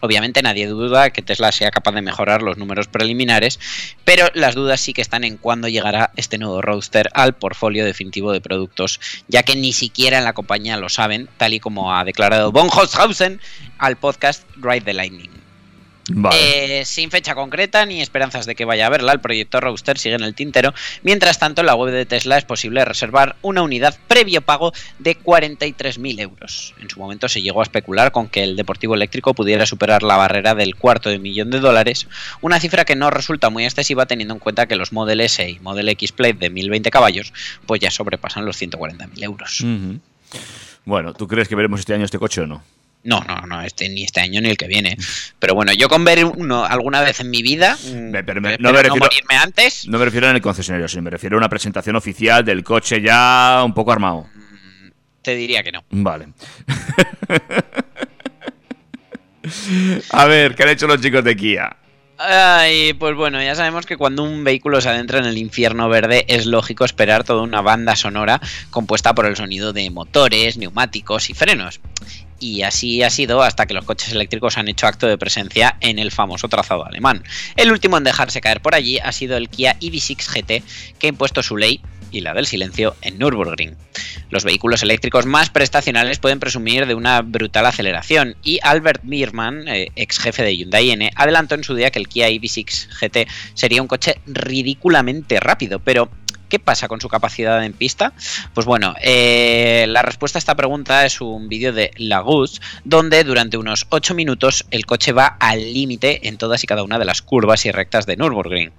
Obviamente 0.00 0.42
nadie 0.42 0.68
duda 0.68 1.10
que 1.10 1.22
Tesla 1.22 1.50
sea 1.50 1.70
capaz 1.70 1.92
de 1.92 2.02
mejorar 2.02 2.42
los 2.42 2.56
números 2.56 2.86
preliminares, 2.86 3.58
pero 4.04 4.28
las 4.34 4.54
dudas 4.54 4.80
sí 4.80 4.92
que 4.92 5.02
están 5.02 5.24
en 5.24 5.36
cuándo 5.36 5.66
llegará 5.66 6.12
este 6.16 6.38
nuevo 6.38 6.62
roadster 6.62 7.10
al 7.14 7.34
portfolio 7.34 7.84
definitivo 7.84 8.32
de 8.32 8.40
productos, 8.40 9.00
ya 9.26 9.42
que 9.42 9.56
ni 9.56 9.72
siquiera 9.72 10.18
en 10.18 10.24
la 10.24 10.34
compañía 10.34 10.76
lo 10.76 10.88
saben, 10.88 11.28
tal 11.36 11.54
y 11.54 11.60
como 11.60 11.94
ha 11.94 12.04
declarado 12.04 12.52
von 12.52 12.68
Holzhausen 12.72 13.40
al 13.78 13.96
podcast 13.96 14.44
Ride 14.56 14.82
the 14.82 14.94
Lightning. 14.94 15.37
Vale. 16.08 16.80
Eh, 16.80 16.84
sin 16.84 17.10
fecha 17.10 17.34
concreta 17.34 17.84
ni 17.84 18.00
esperanzas 18.00 18.46
de 18.46 18.54
que 18.54 18.64
vaya 18.64 18.86
a 18.86 18.90
verla, 18.90 19.12
el 19.12 19.20
proyecto 19.20 19.60
Roadster 19.60 19.98
sigue 19.98 20.14
en 20.14 20.22
el 20.22 20.34
tintero. 20.34 20.72
Mientras 21.02 21.38
tanto, 21.38 21.60
en 21.60 21.66
la 21.66 21.74
web 21.74 21.92
de 21.92 22.06
Tesla 22.06 22.38
es 22.38 22.44
posible 22.44 22.84
reservar 22.84 23.36
una 23.42 23.62
unidad 23.62 23.98
previo 24.08 24.40
pago 24.40 24.72
de 24.98 25.18
43.000 25.18 26.20
euros. 26.20 26.74
En 26.80 26.88
su 26.88 26.98
momento 26.98 27.28
se 27.28 27.42
llegó 27.42 27.60
a 27.60 27.64
especular 27.64 28.12
con 28.12 28.28
que 28.28 28.42
el 28.42 28.56
deportivo 28.56 28.94
eléctrico 28.94 29.34
pudiera 29.34 29.66
superar 29.66 30.02
la 30.02 30.16
barrera 30.16 30.54
del 30.54 30.76
cuarto 30.76 31.10
de 31.10 31.18
millón 31.18 31.50
de 31.50 31.60
dólares, 31.60 32.08
una 32.40 32.58
cifra 32.60 32.84
que 32.84 32.96
no 32.96 33.10
resulta 33.10 33.50
muy 33.50 33.64
excesiva 33.64 34.06
teniendo 34.06 34.34
en 34.34 34.40
cuenta 34.40 34.66
que 34.66 34.76
los 34.76 34.92
Model 34.92 35.20
S 35.20 35.48
y 35.48 35.58
Model 35.60 35.88
X 35.90 36.12
Plate 36.12 36.34
de 36.34 36.50
1020 36.50 36.90
caballos 36.90 37.32
pues 37.66 37.80
ya 37.80 37.90
sobrepasan 37.90 38.44
los 38.44 38.60
140.000 38.60 39.22
euros. 39.22 39.64
Bueno, 40.84 41.12
¿tú 41.12 41.28
crees 41.28 41.48
que 41.48 41.54
veremos 41.54 41.80
este 41.80 41.94
año 41.94 42.04
este 42.04 42.18
coche 42.18 42.40
o 42.40 42.46
no? 42.46 42.62
No, 43.08 43.20
no, 43.26 43.40
no, 43.46 43.62
este, 43.62 43.88
ni 43.88 44.04
este 44.04 44.20
año 44.20 44.40
ni 44.40 44.50
el 44.50 44.56
que 44.56 44.66
viene. 44.66 44.96
Pero 45.38 45.54
bueno, 45.54 45.72
yo 45.72 45.88
con 45.88 46.04
ver 46.04 46.24
uno 46.24 46.64
alguna 46.64 47.00
vez 47.00 47.20
en 47.20 47.30
mi 47.30 47.42
vida, 47.42 47.76
mm, 47.76 48.12
pero 48.26 48.40
me- 48.40 48.58
no 48.58 48.70
me 48.72 48.82
refiero- 48.82 48.96
morirme 48.96 49.36
antes, 49.36 49.86
No 49.88 49.98
me 49.98 50.04
refiero 50.04 50.28
en 50.28 50.36
el 50.36 50.42
concesionario, 50.42 50.88
sino 50.88 51.02
me 51.02 51.10
refiero 51.10 51.36
a 51.36 51.38
una 51.38 51.48
presentación 51.48 51.96
oficial 51.96 52.44
del 52.44 52.62
coche 52.62 53.00
ya 53.00 53.62
un 53.64 53.72
poco 53.72 53.92
armado. 53.92 54.26
te 55.22 55.34
diría 55.34 55.62
que 55.62 55.72
no. 55.72 55.84
Vale. 55.90 56.28
a 60.10 60.24
ver, 60.26 60.54
¿qué 60.54 60.62
han 60.62 60.68
hecho 60.70 60.86
los 60.86 61.00
chicos 61.00 61.24
de 61.24 61.36
Kia? 61.36 61.76
Ay, 62.18 62.94
pues 62.94 63.14
bueno, 63.14 63.40
ya 63.42 63.54
sabemos 63.54 63.86
que 63.86 63.96
cuando 63.96 64.24
un 64.24 64.42
vehículo 64.42 64.80
se 64.80 64.88
adentra 64.88 65.20
en 65.20 65.26
el 65.26 65.38
infierno 65.38 65.88
verde 65.88 66.24
es 66.28 66.46
lógico 66.46 66.84
esperar 66.84 67.22
toda 67.22 67.42
una 67.42 67.60
banda 67.60 67.94
sonora 67.94 68.40
compuesta 68.70 69.14
por 69.14 69.26
el 69.26 69.36
sonido 69.36 69.72
de 69.72 69.88
motores, 69.90 70.56
neumáticos 70.56 71.30
y 71.30 71.34
frenos. 71.34 71.80
Y 72.40 72.62
así 72.62 73.02
ha 73.02 73.10
sido 73.10 73.42
hasta 73.42 73.66
que 73.66 73.74
los 73.74 73.84
coches 73.84 74.12
eléctricos 74.12 74.58
han 74.58 74.68
hecho 74.68 74.86
acto 74.86 75.06
de 75.06 75.18
presencia 75.18 75.76
en 75.80 75.98
el 75.98 76.12
famoso 76.12 76.48
trazado 76.48 76.86
alemán. 76.86 77.24
El 77.56 77.72
último 77.72 77.98
en 77.98 78.04
dejarse 78.04 78.40
caer 78.40 78.60
por 78.60 78.74
allí 78.74 78.98
ha 78.98 79.12
sido 79.12 79.36
el 79.36 79.48
Kia 79.48 79.76
EV6 79.80 80.26
GT, 80.26 80.62
que 80.98 81.06
ha 81.06 81.10
impuesto 81.10 81.42
su 81.42 81.56
ley 81.56 81.80
y 82.10 82.20
la 82.20 82.34
del 82.34 82.46
silencio 82.46 82.96
en 83.02 83.18
Nürburgring. 83.18 83.76
Los 84.30 84.44
vehículos 84.44 84.82
eléctricos 84.82 85.26
más 85.26 85.50
prestacionales 85.50 86.18
pueden 86.18 86.40
presumir 86.40 86.86
de 86.86 86.94
una 86.94 87.22
brutal 87.22 87.66
aceleración 87.66 88.36
y 88.42 88.60
Albert 88.62 89.02
Biermann, 89.04 89.66
eh, 89.68 89.90
ex 89.96 90.18
jefe 90.18 90.42
de 90.42 90.56
Hyundai 90.56 90.90
N, 90.90 91.10
adelantó 91.14 91.54
en 91.54 91.64
su 91.64 91.74
día 91.74 91.90
que 91.90 91.98
el 91.98 92.08
Kia 92.08 92.28
EV6 92.28 92.88
GT 93.00 93.28
sería 93.54 93.82
un 93.82 93.88
coche 93.88 94.20
ridículamente 94.26 95.40
rápido, 95.40 95.80
pero 95.80 96.10
¿Qué 96.48 96.58
pasa 96.58 96.88
con 96.88 97.00
su 97.00 97.08
capacidad 97.08 97.64
en 97.64 97.72
pista? 97.72 98.12
Pues 98.54 98.66
bueno, 98.66 98.94
eh, 99.02 99.86
la 99.88 100.02
respuesta 100.02 100.38
a 100.38 100.40
esta 100.40 100.54
pregunta 100.54 101.04
es 101.04 101.20
un 101.20 101.48
vídeo 101.48 101.72
de 101.72 101.90
Lagus, 101.96 102.60
donde 102.84 103.24
durante 103.24 103.56
unos 103.56 103.86
8 103.90 104.14
minutos 104.14 104.64
el 104.70 104.86
coche 104.86 105.12
va 105.12 105.26
al 105.26 105.74
límite 105.74 106.26
en 106.28 106.38
todas 106.38 106.64
y 106.64 106.66
cada 106.66 106.82
una 106.82 106.98
de 106.98 107.04
las 107.04 107.22
curvas 107.22 107.66
y 107.66 107.70
rectas 107.70 108.06
de 108.06 108.16
Nürburgring. 108.16 108.72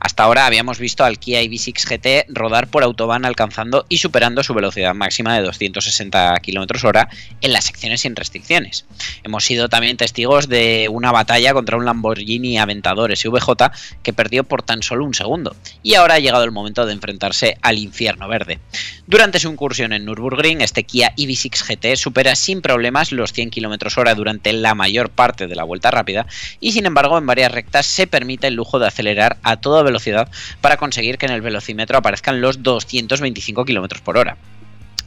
Hasta 0.00 0.24
ahora 0.24 0.46
habíamos 0.46 0.78
visto 0.78 1.04
al 1.04 1.18
Kia 1.18 1.42
EV6 1.42 1.86
GT 1.86 2.26
rodar 2.28 2.68
por 2.68 2.82
autobahn 2.82 3.24
alcanzando 3.24 3.86
y 3.88 3.98
superando 3.98 4.42
su 4.42 4.54
velocidad 4.54 4.94
máxima 4.94 5.34
de 5.36 5.42
260 5.42 6.40
km 6.40 6.84
hora 6.84 7.08
en 7.40 7.52
las 7.52 7.64
secciones 7.64 8.00
sin 8.00 8.16
restricciones. 8.16 8.84
Hemos 9.22 9.44
sido 9.44 9.68
también 9.68 9.96
testigos 9.96 10.48
de 10.48 10.88
una 10.90 11.12
batalla 11.12 11.52
contra 11.52 11.76
un 11.76 11.84
Lamborghini 11.84 12.58
Aventador 12.58 13.16
SVJ 13.16 13.70
que 14.02 14.12
perdió 14.12 14.44
por 14.44 14.62
tan 14.62 14.82
solo 14.82 15.04
un 15.04 15.14
segundo. 15.14 15.54
Y 15.82 15.94
ahora 15.94 16.14
ha 16.14 16.18
llegado 16.18 16.44
el 16.44 16.52
momento 16.52 16.86
de 16.86 16.92
enfrentarse 17.02 17.58
al 17.62 17.78
infierno 17.78 18.28
verde. 18.28 18.60
Durante 19.06 19.40
su 19.40 19.50
incursión 19.50 19.92
en 19.92 20.04
Nürburgring, 20.04 20.60
este 20.60 20.84
Kia 20.84 21.12
EV6 21.16 21.64
GT 21.66 21.96
supera 21.96 22.36
sin 22.36 22.62
problemas 22.62 23.10
los 23.10 23.32
100 23.32 23.50
km 23.50 23.98
hora 23.98 24.14
durante 24.14 24.52
la 24.52 24.74
mayor 24.74 25.10
parte 25.10 25.48
de 25.48 25.56
la 25.56 25.64
vuelta 25.64 25.90
rápida 25.90 26.26
y 26.60 26.72
sin 26.72 26.86
embargo 26.86 27.18
en 27.18 27.26
varias 27.26 27.50
rectas 27.50 27.86
se 27.86 28.06
permite 28.06 28.46
el 28.46 28.54
lujo 28.54 28.78
de 28.78 28.86
acelerar 28.86 29.38
a 29.42 29.56
toda 29.56 29.82
velocidad 29.82 30.30
para 30.60 30.76
conseguir 30.76 31.18
que 31.18 31.26
en 31.26 31.32
el 31.32 31.42
velocímetro 31.42 31.98
aparezcan 31.98 32.40
los 32.40 32.62
225 32.62 33.64
km 33.64 34.00
por 34.00 34.18
hora. 34.18 34.36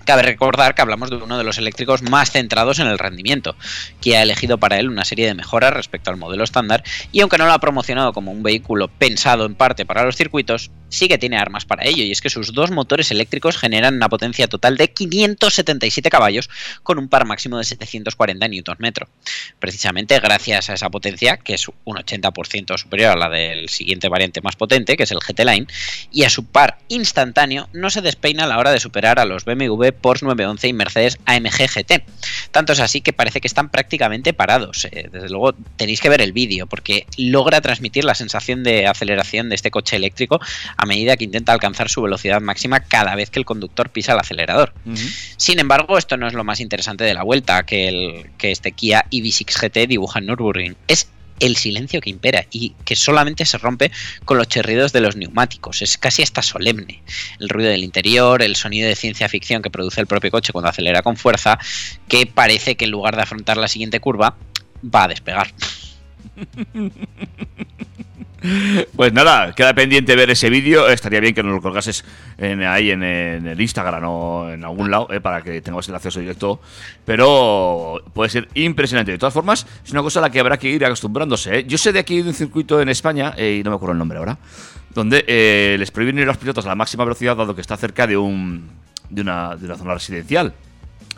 Cabe 0.06 0.22
recordar 0.22 0.76
que 0.76 0.84
hablamos 0.84 1.10
de 1.10 1.16
uno 1.16 1.36
de 1.36 1.44
los 1.44 1.58
eléctricos 1.58 2.04
más 2.04 2.30
centrados 2.30 2.78
en 2.78 2.86
el 2.86 3.00
rendimiento, 3.00 3.56
que 4.02 4.16
ha 4.16 4.22
elegido 4.22 4.60
para 4.60 4.78
él 4.78 4.88
una 4.88 5.04
serie 5.04 5.26
de 5.26 5.34
mejoras 5.34 5.74
respecto 5.74 6.12
al 6.12 6.18
modelo 6.18 6.44
estándar 6.44 6.84
y 7.12 7.22
aunque 7.22 7.40
no 7.40 7.48
lo 7.48 7.54
ha 7.54 7.60
promocionado 7.60 8.14
como 8.14 8.32
un 8.32 8.44
vehículo 8.44 8.88
pensado 8.88 9.48
en 9.48 9.56
parte 9.56 9.84
para 9.84 10.04
los 10.04 10.16
circuitos, 10.16 10.70
sí 10.90 11.08
que 11.08 11.18
tiene 11.18 11.38
armas 11.38 11.66
para 11.66 11.86
ello 11.86 12.04
y 12.04 12.12
es 12.12 12.22
que 12.22 12.30
sus 12.30 12.54
dos 12.54 12.70
motores 12.70 13.10
eléctricos 13.10 13.58
generan 13.58 13.96
una 13.96 14.08
potencia 14.08 14.48
total 14.48 14.78
de 14.78 14.92
577 14.92 16.10
caballos 16.12 16.50
con 16.84 17.00
un 17.00 17.10
par 17.10 17.26
máximo 17.26 17.58
de 17.58 17.64
740 17.64 18.48
Nm. 18.48 18.94
Precisamente 19.58 20.20
gracias 20.20 20.70
a 20.70 20.76
esa 20.76 20.92
potencia, 20.92 21.38
que 21.38 21.56
es 21.56 21.68
un 21.84 21.98
80% 21.98 22.78
superior 22.78 23.12
a 23.12 23.16
la 23.16 23.30
del 23.30 23.70
siguiente 23.70 24.08
variante 24.08 24.42
más 24.42 24.56
potente, 24.56 24.98
que 24.98 25.04
es 25.04 25.12
el 25.12 25.20
GT 25.20 25.40
Line, 25.46 25.68
y 26.12 26.24
a 26.24 26.30
su 26.30 26.46
par 26.46 26.78
instantáneo, 26.90 27.70
no 27.74 27.90
se 27.90 28.02
despeina 28.02 28.44
a 28.44 28.48
la 28.48 28.60
hora 28.60 28.72
de 28.72 28.80
superar 28.80 29.20
a 29.20 29.26
los 29.26 29.46
BMW 29.46 29.95
Porsche 29.96 30.26
911 30.26 30.68
y 30.68 30.74
Mercedes 30.74 31.18
AMG 31.26 31.68
GT. 31.74 32.04
Tanto 32.52 32.74
es 32.74 32.80
así 32.80 33.02
que 33.02 33.14
parece 33.14 33.42
que 33.42 33.48
están 33.48 33.70
prácticamente 33.70 34.34
parados. 34.34 34.86
Eh, 34.86 35.10
desde 35.12 35.30
luego 35.30 35.54
tenéis 35.76 36.02
que 36.02 36.10
ver 36.10 36.22
el 36.22 36.34
vídeo 36.34 36.68
porque 36.68 37.06
logra 37.18 37.62
transmitir 37.62 38.06
la 38.06 38.16
sensación 38.16 38.64
de 38.64 38.88
aceleración 38.88 39.50
de 39.50 39.56
este 39.56 39.72
coche 39.72 39.96
eléctrico 39.96 40.40
a 40.78 40.86
medida 40.86 41.18
que 41.18 41.26
intenta 41.26 41.54
alcanzar 41.54 41.90
su 41.90 42.02
velocidad 42.02 42.42
máxima 42.42 42.82
cada 42.82 43.16
vez 43.16 43.30
que 43.30 43.40
el 43.40 43.46
conductor 43.46 43.90
pisa 43.90 44.14
el 44.14 44.20
acelerador. 44.20 44.74
Sin 45.38 45.60
embargo, 45.60 45.98
esto 45.98 46.18
no 46.18 46.28
es 46.28 46.34
lo 46.34 46.44
más 46.44 46.60
interesante 46.60 47.04
de 47.04 47.14
la 47.14 47.24
vuelta 47.24 47.66
que, 47.66 47.88
el, 47.88 48.30
que 48.38 48.52
este 48.52 48.72
Kia 48.72 49.06
EV6 49.12 49.70
GT 49.70 49.88
dibuja 49.88 50.20
en 50.20 50.28
Nürburgring. 50.28 50.76
Es 50.88 51.10
el 51.40 51.58
silencio 51.58 52.02
que 52.02 52.10
impera 52.10 52.46
y 52.52 52.76
que 52.86 52.96
solamente 52.96 53.46
se 53.46 53.58
rompe 53.58 53.92
con 54.24 54.38
los 54.38 54.48
chirridos 54.48 54.94
de 54.94 55.02
los 55.02 55.16
neumáticos. 55.16 55.82
Es 55.82 55.98
casi 55.98 56.22
hasta 56.22 56.42
solemne. 56.42 57.02
El 57.40 57.50
ruido 57.50 57.70
del 57.70 57.84
interior, 57.84 58.42
el 58.42 58.56
sonido 58.56 58.88
de 58.88 58.96
ciencia 58.96 59.30
ficción 59.30 59.62
que 59.62 59.70
produce 59.70 60.02
el 60.02 60.08
propio 60.08 60.32
coche 60.32 60.54
cuando 60.54 60.70
acelera 60.70 61.02
con 61.02 61.18
fuerza, 61.18 61.60
que 62.08 62.26
parece 62.26 62.76
que 62.76 62.86
en 62.86 62.92
lugar 62.92 63.16
de 63.16 63.24
afrontar 63.24 63.58
la 63.58 63.68
siguiente 63.68 64.00
curva, 64.00 64.36
va 64.84 65.04
a 65.04 65.08
despegar. 65.08 65.54
Pues 68.96 69.12
nada, 69.14 69.54
queda 69.54 69.74
pendiente 69.74 70.16
ver 70.16 70.30
ese 70.30 70.50
vídeo. 70.50 70.88
Estaría 70.88 71.20
bien 71.20 71.34
que 71.34 71.44
nos 71.44 71.54
lo 71.54 71.62
colgases 71.62 72.04
en- 72.38 72.64
ahí 72.64 72.92
en, 72.92 73.04
el 73.04 73.60
Instagram 73.60 74.04
o 74.06 74.50
en 74.50 74.64
algún 74.64 74.90
lado 74.92 75.08
eh, 75.12 75.20
para 75.22 75.42
que 75.42 75.62
tengamos 75.62 75.88
el 75.90 75.96
acceso 75.96 76.20
directo. 76.20 76.60
Pero 77.06 78.02
puede 78.14 78.30
ser 78.30 78.48
impresionante. 78.54 79.12
De 79.12 79.18
todas 79.18 79.34
formas, 79.34 79.66
es 79.84 79.92
una 79.92 80.02
cosa 80.02 80.20
a 80.20 80.22
la 80.24 80.30
que 80.30 80.40
habrá 80.40 80.58
que 80.58 80.70
ir 80.70 80.84
acostumbrándose. 80.86 81.60
eh. 81.60 81.66
Yo 81.68 81.78
sé 81.78 81.92
de 81.94 82.00
aquí 82.00 82.22
de 82.22 82.30
un 82.30 82.34
circuito 82.36 82.82
en 82.82 82.90
España, 82.90 83.34
eh, 83.38 83.58
y 83.60 83.64
no 83.64 83.70
me 83.72 83.76
acuerdo 83.78 83.94
el 83.94 84.00
nombre 84.00 84.18
ahora, 84.18 84.38
donde 84.94 85.24
eh, 85.28 85.76
les 85.80 85.92
prohíben 85.92 86.18
ir 86.18 86.24
a 86.24 86.28
los 86.28 86.38
pilotos 86.38 86.66
a 86.66 86.70
la 86.70 86.76
máxima 86.76 87.04
velocidad 87.04 87.36
dado 87.36 87.56
que 87.56 87.62
está 87.62 87.78
cerca 87.78 88.08
de, 88.08 88.18
un, 88.18 88.70
de, 89.10 89.22
una, 89.22 89.56
de 89.56 89.66
una 89.66 89.76
zona 89.76 89.94
residencial. 89.94 90.54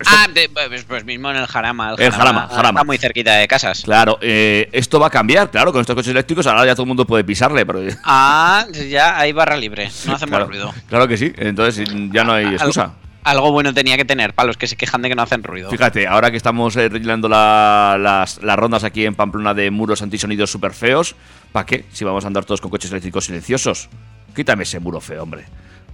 Ah, 0.05 0.27
de- 0.33 0.49
pues, 0.49 0.83
pues 0.83 1.05
mismo 1.05 1.29
en 1.31 1.37
el 1.37 1.47
Jarama. 1.47 1.95
El 1.97 2.11
Jarama, 2.11 2.47
Jarama. 2.47 2.79
Está 2.79 2.83
muy 2.83 2.97
cerquita 2.97 3.33
de 3.35 3.47
casas. 3.47 3.81
Claro, 3.83 4.17
eh, 4.21 4.69
esto 4.71 4.99
va 4.99 5.07
a 5.07 5.09
cambiar, 5.09 5.49
claro, 5.49 5.71
con 5.71 5.81
estos 5.81 5.95
coches 5.95 6.11
eléctricos 6.11 6.45
ahora 6.47 6.65
ya 6.65 6.73
todo 6.75 6.83
el 6.83 6.87
mundo 6.89 7.05
puede 7.05 7.23
pisarle, 7.23 7.65
pero... 7.65 7.79
Ah, 8.03 8.65
ya 8.89 9.17
hay 9.19 9.31
barra 9.31 9.57
libre. 9.57 9.85
No 10.05 10.13
hacemos 10.15 10.29
claro, 10.29 10.45
ruido. 10.47 10.73
claro 10.87 11.07
que 11.07 11.17
sí, 11.17 11.33
entonces 11.37 11.89
ya 12.11 12.23
no 12.23 12.33
hay 12.33 12.45
excusa. 12.45 12.93
Algo 13.23 13.51
bueno 13.51 13.73
tenía 13.73 13.97
que 13.97 14.05
tener 14.05 14.33
para 14.33 14.47
los 14.47 14.55
que 14.55 14.67
se 14.67 14.77
quejan 14.77 15.01
de 15.01 15.09
que 15.09 15.15
no 15.15 15.21
hacen 15.21 15.43
ruido. 15.43 15.69
Fíjate, 15.69 16.07
ahora 16.07 16.31
que 16.31 16.37
estamos 16.37 16.75
eh, 16.77 16.87
rellenando 16.87 17.27
la- 17.27 17.97
las, 17.99 18.41
las 18.41 18.55
rondas 18.57 18.85
aquí 18.85 19.05
en 19.05 19.15
Pamplona 19.15 19.53
de 19.53 19.69
muros 19.69 20.01
antisonidos 20.01 20.49
súper 20.49 20.73
feos, 20.73 21.15
¿para 21.51 21.65
qué? 21.65 21.83
Si 21.91 22.05
vamos 22.05 22.23
a 22.23 22.27
andar 22.27 22.45
todos 22.45 22.61
con 22.61 22.71
coches 22.71 22.89
eléctricos 22.91 23.25
silenciosos. 23.25 23.89
Quítame 24.33 24.63
ese 24.63 24.79
muro 24.79 25.01
feo, 25.01 25.23
hombre. 25.23 25.43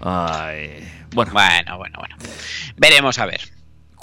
Ay, 0.02 0.88
bueno, 1.14 1.32
Bueno, 1.34 1.78
bueno, 1.78 1.98
bueno. 2.00 2.16
Veremos 2.78 3.18
a 3.18 3.26
ver. 3.26 3.42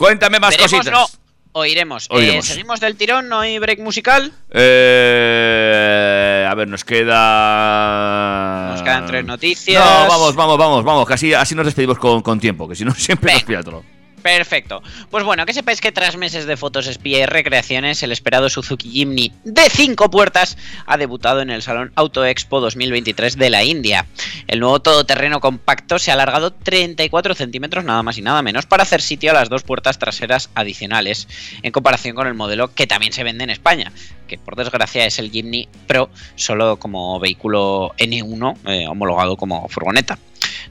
Cuéntame 0.00 0.40
más 0.40 0.50
Veremos, 0.56 0.72
cositas. 0.72 0.92
no. 0.92 1.06
Oiremos. 1.52 2.04
Eh, 2.04 2.14
Oiremos. 2.14 2.46
¿Seguimos 2.46 2.80
del 2.80 2.96
tirón? 2.96 3.28
¿No 3.28 3.40
hay 3.40 3.58
break 3.58 3.80
musical? 3.80 4.32
Eh, 4.50 6.46
a 6.48 6.54
ver, 6.54 6.68
nos 6.68 6.84
queda. 6.84 8.70
Nos 8.70 8.82
quedan 8.82 9.06
tres 9.06 9.24
noticias. 9.24 9.84
No, 9.84 10.06
vamos, 10.08 10.34
vamos, 10.36 10.56
vamos, 10.58 10.84
vamos. 10.84 11.06
Que 11.06 11.14
así, 11.14 11.34
así 11.34 11.54
nos 11.54 11.66
despedimos 11.66 11.98
con, 11.98 12.22
con 12.22 12.40
tiempo, 12.40 12.66
que 12.68 12.74
si 12.76 12.84
no 12.84 12.94
siempre 12.96 13.32
nos 13.34 13.42
pilla 13.44 13.62
todo. 13.62 13.84
Perfecto. 14.22 14.82
Pues 15.10 15.24
bueno, 15.24 15.46
que 15.46 15.54
sepáis 15.54 15.80
que 15.80 15.92
tras 15.92 16.16
meses 16.16 16.46
de 16.46 16.56
fotos 16.56 16.86
espía 16.86 17.20
y 17.20 17.26
recreaciones, 17.26 18.02
el 18.02 18.12
esperado 18.12 18.48
Suzuki 18.48 18.90
Jimny 18.90 19.32
de 19.44 19.70
5 19.70 20.10
puertas 20.10 20.58
ha 20.86 20.96
debutado 20.98 21.40
en 21.40 21.50
el 21.50 21.62
Salón 21.62 21.92
Auto 21.94 22.24
Expo 22.24 22.60
2023 22.60 23.36
de 23.36 23.50
la 23.50 23.64
India. 23.64 24.06
El 24.46 24.60
nuevo 24.60 24.80
todoterreno 24.80 25.40
compacto 25.40 25.98
se 25.98 26.10
ha 26.10 26.14
alargado 26.14 26.52
34 26.52 27.34
centímetros, 27.34 27.84
nada 27.84 28.02
más 28.02 28.18
y 28.18 28.22
nada 28.22 28.42
menos, 28.42 28.66
para 28.66 28.82
hacer 28.82 29.00
sitio 29.00 29.30
a 29.30 29.34
las 29.34 29.48
dos 29.48 29.62
puertas 29.62 29.98
traseras 29.98 30.50
adicionales, 30.54 31.28
en 31.62 31.72
comparación 31.72 32.14
con 32.14 32.26
el 32.26 32.34
modelo 32.34 32.74
que 32.74 32.86
también 32.86 33.12
se 33.12 33.24
vende 33.24 33.44
en 33.44 33.50
España, 33.50 33.92
que 34.28 34.38
por 34.38 34.56
desgracia 34.56 35.06
es 35.06 35.18
el 35.18 35.30
Jimny 35.30 35.68
Pro, 35.86 36.10
solo 36.34 36.78
como 36.78 37.18
vehículo 37.18 37.92
N1, 37.98 38.56
eh, 38.66 38.86
homologado 38.86 39.36
como 39.36 39.68
furgoneta. 39.68 40.18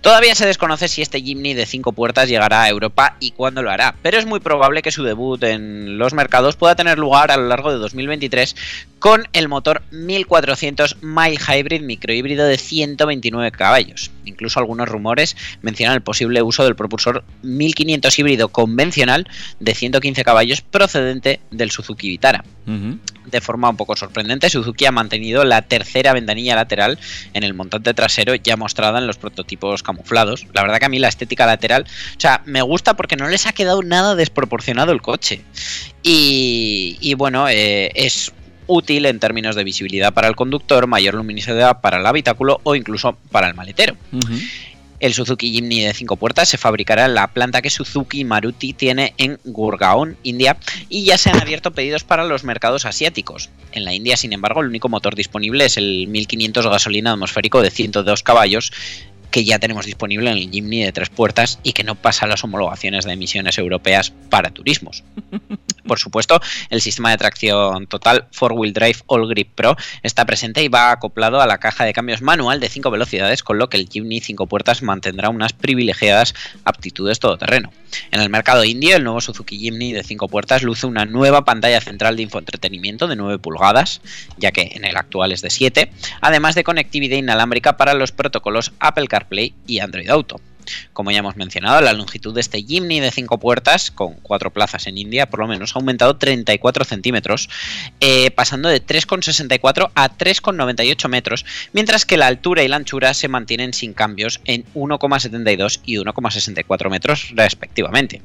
Todavía 0.01 0.33
se 0.33 0.47
desconoce 0.47 0.87
si 0.87 1.01
este 1.01 1.21
Jimny 1.21 1.53
de 1.53 1.65
5 1.65 1.91
puertas 1.91 2.29
llegará 2.29 2.63
a 2.63 2.69
Europa 2.69 3.17
y 3.19 3.31
cuándo 3.31 3.61
lo 3.61 3.69
hará, 3.69 3.95
pero 4.01 4.17
es 4.17 4.25
muy 4.25 4.39
probable 4.39 4.81
que 4.81 4.91
su 4.91 5.03
debut 5.03 5.43
en 5.43 5.97
los 5.97 6.13
mercados 6.13 6.55
pueda 6.55 6.75
tener 6.75 6.97
lugar 6.97 7.31
a 7.31 7.37
lo 7.37 7.47
largo 7.47 7.71
de 7.71 7.79
2023 7.79 8.55
con 8.99 9.27
el 9.33 9.49
motor 9.49 9.81
1400 9.91 10.97
Mild 11.01 11.39
Hybrid 11.39 11.81
microhíbrido 11.81 12.45
de 12.45 12.57
129 12.57 13.51
caballos. 13.51 14.09
Incluso 14.29 14.59
algunos 14.59 14.87
rumores 14.87 15.35
mencionan 15.61 15.95
el 15.95 16.01
posible 16.01 16.41
uso 16.41 16.63
del 16.63 16.75
propulsor 16.75 17.23
1500 17.43 18.19
híbrido 18.19 18.49
convencional 18.49 19.27
de 19.59 19.75
115 19.75 20.23
caballos 20.23 20.61
procedente 20.61 21.39
del 21.51 21.71
Suzuki 21.71 22.09
Vitara. 22.09 22.43
De 23.25 23.41
forma 23.41 23.69
un 23.69 23.77
poco 23.77 23.95
sorprendente, 23.95 24.49
Suzuki 24.49 24.85
ha 24.85 24.91
mantenido 24.91 25.43
la 25.43 25.63
tercera 25.63 26.13
ventanilla 26.13 26.55
lateral 26.55 26.99
en 27.33 27.43
el 27.43 27.55
montante 27.55 27.93
trasero 27.93 28.35
ya 28.35 28.57
mostrada 28.57 28.99
en 28.99 29.07
los 29.07 29.17
prototipos 29.17 29.81
camuflados. 29.81 30.45
La 30.53 30.61
verdad 30.61 30.77
que 30.77 30.85
a 30.85 30.89
mí 30.89 30.99
la 30.99 31.07
estética 31.07 31.47
lateral, 31.47 31.85
o 31.85 32.19
sea, 32.19 32.43
me 32.45 32.61
gusta 32.61 32.95
porque 32.95 33.15
no 33.15 33.27
les 33.27 33.47
ha 33.47 33.53
quedado 33.53 33.81
nada 33.81 34.15
desproporcionado 34.15 34.91
el 34.91 35.01
coche. 35.01 35.41
Y, 36.03 36.97
y 37.01 37.15
bueno, 37.15 37.49
eh, 37.49 37.91
es 37.95 38.31
útil 38.69 39.05
en 39.05 39.19
términos 39.19 39.57
de 39.57 39.65
visibilidad 39.65 40.13
para 40.13 40.29
el 40.29 40.35
conductor, 40.35 40.87
mayor 40.87 41.15
luminosidad 41.15 41.81
para 41.81 41.97
el 41.97 42.05
habitáculo 42.05 42.61
o 42.63 42.75
incluso 42.75 43.17
para 43.31 43.47
el 43.47 43.55
maletero. 43.55 43.97
El 44.99 45.13
Suzuki 45.13 45.51
Jimny 45.51 45.85
de 45.85 45.93
5 45.93 46.17
puertas 46.17 46.49
se 46.49 46.57
fabricará 46.57 47.05
en 47.05 47.15
la 47.15 47.27
planta 47.27 47.61
que 47.61 47.69
Suzuki 47.69 48.25
Maruti 48.25 48.73
tiene 48.73 49.13
en 49.17 49.39
Gurgaon, 49.45 50.17
India, 50.23 50.57
y 50.89 51.05
ya 51.05 51.17
se 51.17 51.29
han 51.29 51.39
abierto 51.39 51.71
pedidos 51.71 52.03
para 52.03 52.25
los 52.25 52.43
mercados 52.43 52.85
asiáticos. 52.85 53.49
En 53.71 53.85
la 53.85 53.93
India, 53.93 54.17
sin 54.17 54.33
embargo, 54.33 54.59
el 54.61 54.67
único 54.67 54.89
motor 54.89 55.15
disponible 55.15 55.65
es 55.65 55.77
el 55.77 56.07
1500 56.07 56.67
gasolina 56.67 57.13
atmosférico 57.13 57.61
de 57.61 57.71
102 57.71 58.23
caballos 58.23 58.73
que 59.31 59.45
ya 59.45 59.59
tenemos 59.59 59.85
disponible 59.85 60.31
en 60.31 60.37
el 60.37 60.49
Jimny 60.49 60.83
de 60.83 60.91
tres 60.91 61.09
puertas 61.09 61.59
y 61.63 61.73
que 61.73 61.83
no 61.83 61.95
pasa 61.95 62.27
las 62.27 62.43
homologaciones 62.43 63.05
de 63.05 63.13
emisiones 63.13 63.57
europeas 63.57 64.11
para 64.29 64.51
turismos. 64.51 65.03
Por 65.89 65.97
supuesto, 65.97 66.39
el 66.69 66.81
sistema 66.81 67.09
de 67.09 67.17
tracción 67.17 67.87
total 67.87 68.27
4-Wheel 68.29 68.73
Drive 68.73 68.99
All 69.07 69.27
Grip 69.27 69.49
Pro 69.55 69.75
está 70.03 70.23
presente 70.23 70.61
y 70.63 70.67
va 70.67 70.91
acoplado 70.91 71.41
a 71.41 71.47
la 71.47 71.57
caja 71.57 71.83
de 71.83 71.93
cambios 71.93 72.21
manual 72.21 72.59
de 72.59 72.69
5 72.69 72.91
velocidades, 72.91 73.41
con 73.41 73.57
lo 73.57 73.69
que 73.69 73.77
el 73.77 73.89
Jimny 73.89 74.19
5 74.19 74.45
puertas 74.45 74.83
mantendrá 74.83 75.29
unas 75.29 75.53
privilegiadas 75.53 76.35
aptitudes 76.63 77.19
todoterreno. 77.19 77.71
En 78.11 78.21
el 78.21 78.29
mercado 78.29 78.63
indio, 78.65 78.95
el 78.95 79.03
nuevo 79.03 79.19
Suzuki 79.19 79.57
Jimny 79.57 79.93
de 79.93 80.03
5 80.03 80.27
puertas 80.27 80.61
luce 80.61 80.85
una 80.85 81.05
nueva 81.05 81.43
pantalla 81.43 81.81
central 81.81 82.15
de 82.15 82.23
infoentretenimiento 82.23 83.07
de 83.07 83.15
9 83.15 83.39
pulgadas, 83.39 84.01
ya 84.37 84.51
que 84.51 84.73
en 84.73 84.85
el 84.85 84.95
actual 84.95 85.31
es 85.31 85.41
de 85.41 85.49
7, 85.49 85.91
además 86.21 86.53
de 86.53 86.63
conectividad 86.63 87.17
inalámbrica 87.17 87.77
para 87.77 87.95
los 87.95 88.11
protocolos 88.11 88.73
Apple 88.79 89.07
CarPlay 89.19 89.53
y 89.67 89.79
Android 89.79 90.09
Auto. 90.09 90.39
Como 90.93 91.11
ya 91.11 91.19
hemos 91.19 91.35
mencionado, 91.35 91.81
la 91.81 91.93
longitud 91.93 92.33
de 92.33 92.41
este 92.41 92.61
Jimny 92.61 92.99
de 92.99 93.11
5 93.11 93.39
puertas, 93.39 93.91
con 93.91 94.15
4 94.21 94.51
plazas 94.51 94.87
en 94.87 94.97
India 94.97 95.29
por 95.29 95.39
lo 95.39 95.47
menos, 95.47 95.75
ha 95.75 95.79
aumentado 95.79 96.17
34 96.17 96.85
centímetros, 96.85 97.49
eh, 97.99 98.31
pasando 98.31 98.69
de 98.69 98.85
3,64 98.85 99.91
a 99.95 100.09
3,98 100.09 101.09
metros, 101.09 101.45
mientras 101.73 102.05
que 102.05 102.17
la 102.17 102.27
altura 102.27 102.63
y 102.63 102.67
la 102.67 102.77
anchura 102.77 103.13
se 103.13 103.27
mantienen 103.27 103.73
sin 103.73 103.93
cambios 103.93 104.41
en 104.45 104.65
1,72 104.73 105.81
y 105.85 105.97
1,64 105.97 106.89
metros 106.89 107.31
respectivamente. 107.33 108.21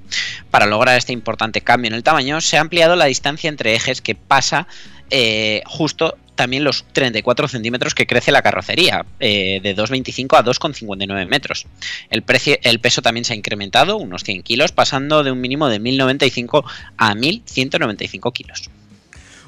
Para 0.51 0.67
lograr 0.67 0.97
este 0.97 1.13
importante 1.13 1.61
cambio 1.61 1.89
en 1.89 1.95
el 1.95 2.03
tamaño, 2.03 2.41
se 2.41 2.59
ha 2.59 2.61
ampliado 2.61 2.97
la 2.97 3.07
distancia 3.07 3.49
entre 3.49 3.75
ejes 3.75 4.01
que 4.01 4.15
pasa 4.15 4.67
eh, 5.11 5.63
justo 5.67 6.17
también 6.35 6.65
los 6.65 6.85
34 6.93 7.49
centímetros 7.49 7.95
que 7.95 8.07
crece 8.07 8.33
la 8.33 8.43
carrocería, 8.43 9.05
eh, 9.21 9.61
de 9.63 9.77
2,25 9.77 10.39
a 10.39 10.45
2,59 10.45 11.29
metros. 11.29 11.67
El, 12.11 12.23
precio, 12.23 12.57
el 12.63 12.81
peso 12.81 13.03
también 13.03 13.25
se 13.25 13.33
ha 13.33 13.37
incrementado, 13.37 13.97
unos 13.97 14.25
100 14.25 14.43
kilos, 14.43 14.73
pasando 14.73 15.23
de 15.23 15.31
un 15.31 15.41
mínimo 15.41 15.69
de 15.69 15.81
1.095 15.81 16.65
a 16.97 17.15
1.195 17.15 18.33
kilos. 18.33 18.71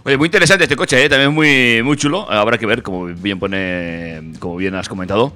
Oye, 0.04 0.16
muy 0.16 0.26
interesante 0.26 0.64
este 0.64 0.76
coche, 0.76 1.04
¿eh? 1.04 1.08
también 1.08 1.34
muy, 1.34 1.82
muy 1.82 1.96
chulo. 1.96 2.30
Habrá 2.30 2.58
que 2.58 2.66
ver, 2.66 2.84
como 2.84 3.06
bien 3.06 3.40
pone, 3.40 4.34
como 4.38 4.56
bien 4.56 4.76
has 4.76 4.88
comentado, 4.88 5.32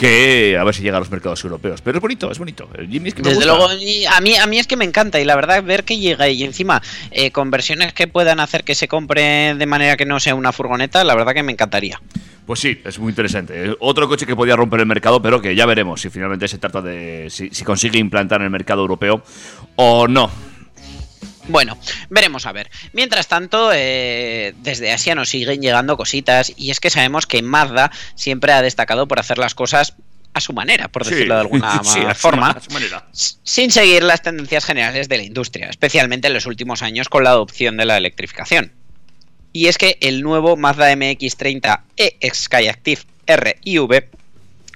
que 0.00 0.56
a 0.58 0.64
ver 0.64 0.74
si 0.74 0.82
llega 0.82 0.96
a 0.96 1.00
los 1.00 1.10
mercados 1.10 1.44
europeos. 1.44 1.82
Pero 1.82 1.98
es 1.98 2.02
bonito, 2.02 2.30
es 2.32 2.38
bonito. 2.38 2.66
Jimmy 2.88 3.10
es 3.10 3.14
que 3.14 3.22
me 3.22 3.28
Desde 3.28 3.44
gusta. 3.44 3.52
luego, 3.52 3.68
a 4.10 4.20
mí, 4.22 4.34
a 4.36 4.46
mí 4.46 4.58
es 4.58 4.66
que 4.66 4.76
me 4.76 4.86
encanta 4.86 5.20
y 5.20 5.26
la 5.26 5.36
verdad 5.36 5.62
ver 5.62 5.84
que 5.84 5.98
llega 5.98 6.26
y 6.30 6.42
encima 6.42 6.80
eh, 7.10 7.30
con 7.30 7.50
versiones 7.50 7.92
que 7.92 8.08
puedan 8.08 8.40
hacer 8.40 8.64
que 8.64 8.74
se 8.74 8.88
compre 8.88 9.54
de 9.54 9.66
manera 9.66 9.98
que 9.98 10.06
no 10.06 10.18
sea 10.18 10.34
una 10.34 10.52
furgoneta, 10.52 11.04
la 11.04 11.14
verdad 11.14 11.34
que 11.34 11.42
me 11.42 11.52
encantaría. 11.52 12.00
Pues 12.46 12.60
sí, 12.60 12.80
es 12.82 12.98
muy 12.98 13.10
interesante. 13.10 13.76
Otro 13.78 14.08
coche 14.08 14.24
que 14.24 14.34
podía 14.34 14.56
romper 14.56 14.80
el 14.80 14.86
mercado, 14.86 15.20
pero 15.20 15.42
que 15.42 15.54
ya 15.54 15.66
veremos 15.66 16.00
si 16.00 16.08
finalmente 16.08 16.48
se 16.48 16.56
trata 16.56 16.80
de 16.80 17.26
si, 17.28 17.50
si 17.50 17.62
consigue 17.62 17.98
implantar 17.98 18.40
en 18.40 18.46
el 18.46 18.50
mercado 18.50 18.80
europeo 18.80 19.22
o 19.76 20.08
no. 20.08 20.30
Bueno, 21.50 21.78
veremos 22.08 22.46
a 22.46 22.52
ver. 22.52 22.70
Mientras 22.92 23.28
tanto, 23.28 23.70
eh, 23.74 24.54
desde 24.58 24.92
Asia 24.92 25.14
nos 25.14 25.28
siguen 25.28 25.60
llegando 25.60 25.96
cositas 25.96 26.52
y 26.56 26.70
es 26.70 26.80
que 26.80 26.90
sabemos 26.90 27.26
que 27.26 27.42
Mazda 27.42 27.90
siempre 28.14 28.52
ha 28.52 28.62
destacado 28.62 29.08
por 29.08 29.18
hacer 29.20 29.38
las 29.38 29.54
cosas 29.54 29.94
a 30.32 30.40
su 30.40 30.52
manera, 30.52 30.86
por 30.88 31.04
Sí, 31.04 31.10
decirlo 31.10 31.34
de 31.34 31.40
alguna 31.40 31.80
sí, 31.84 31.98
a 32.06 32.14
su- 32.14 32.20
forma, 32.20 32.50
a 32.50 32.60
su 32.60 32.70
manera. 32.70 33.04
sin 33.12 33.70
seguir 33.72 34.04
las 34.04 34.22
tendencias 34.22 34.64
generales 34.64 35.08
de 35.08 35.16
la 35.16 35.24
industria, 35.24 35.68
especialmente 35.68 36.28
en 36.28 36.34
los 36.34 36.46
últimos 36.46 36.82
años 36.82 37.08
con 37.08 37.24
la 37.24 37.30
adopción 37.30 37.76
de 37.76 37.84
la 37.84 37.96
electrificación. 37.96 38.72
Y 39.52 39.66
es 39.66 39.76
que 39.78 39.98
el 40.00 40.22
nuevo 40.22 40.56
Mazda 40.56 40.92
MX-30 40.92 41.80
e 41.96 42.16
Skyactiv 42.32 43.00
R 43.26 43.56
y 43.64 43.78
V 43.80 44.08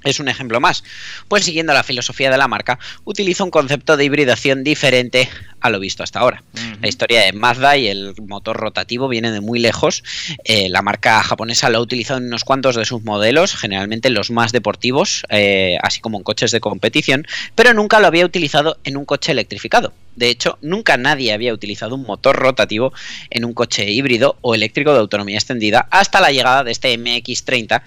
es 0.05 0.20
un 0.20 0.28
ejemplo 0.28 0.61
más, 0.61 0.84
pues 1.28 1.44
siguiendo 1.44 1.72
la 1.72 1.82
filosofía 1.82 2.30
de 2.30 2.38
la 2.38 2.48
marca, 2.48 2.78
utiliza 3.05 3.44
un 3.44 3.50
concepto 3.50 3.96
de 3.96 4.05
hibridación 4.05 4.62
diferente 4.62 5.28
a 5.61 5.70
lo 5.70 5.80
visto 5.80 6.02
hasta 6.02 6.20
ahora. 6.20 6.42
La 6.82 6.88
historia 6.88 7.22
de 7.22 7.32
Mazda 7.32 7.78
y 7.78 7.88
el 7.88 8.14
motor 8.28 8.59
rotativo 8.59 9.09
viene 9.09 9.32
de 9.32 9.40
muy 9.40 9.59
lejos. 9.59 10.05
Eh, 10.44 10.68
la 10.68 10.82
marca 10.82 11.22
japonesa 11.22 11.70
lo 11.70 11.78
ha 11.78 11.80
utilizado 11.80 12.20
en 12.20 12.26
unos 12.26 12.44
cuantos 12.44 12.76
de 12.76 12.84
sus 12.84 13.02
modelos, 13.02 13.57
generalmente 13.57 14.11
los 14.11 14.30
más 14.30 14.52
deportivos, 14.52 15.24
eh, 15.30 15.78
así 15.80 16.00
como 16.00 16.18
en 16.18 16.22
coches 16.22 16.50
de 16.50 16.61
competición, 16.61 17.26
pero 17.55 17.72
nunca 17.72 17.98
lo 17.98 18.07
había 18.07 18.26
utilizado 18.26 18.76
en 18.84 18.98
un 18.98 19.07
coche 19.07 19.32
electrificado. 19.32 19.94
De 20.16 20.28
hecho, 20.28 20.59
nunca 20.61 20.98
nadie 20.98 21.32
había 21.32 21.55
utilizado 21.55 21.94
un 21.94 22.02
motor 22.02 22.36
rotativo 22.36 22.92
en 23.30 23.46
un 23.46 23.55
coche 23.55 23.90
híbrido 23.90 24.36
o 24.42 24.55
eléctrico 24.55 24.92
de 24.92 25.00
autonomía 25.00 25.36
extendida 25.36 25.88
hasta 25.90 26.20
la 26.20 26.30
llegada 26.30 26.62
de 26.62 26.72
este 26.72 26.96
MX30 26.98 27.82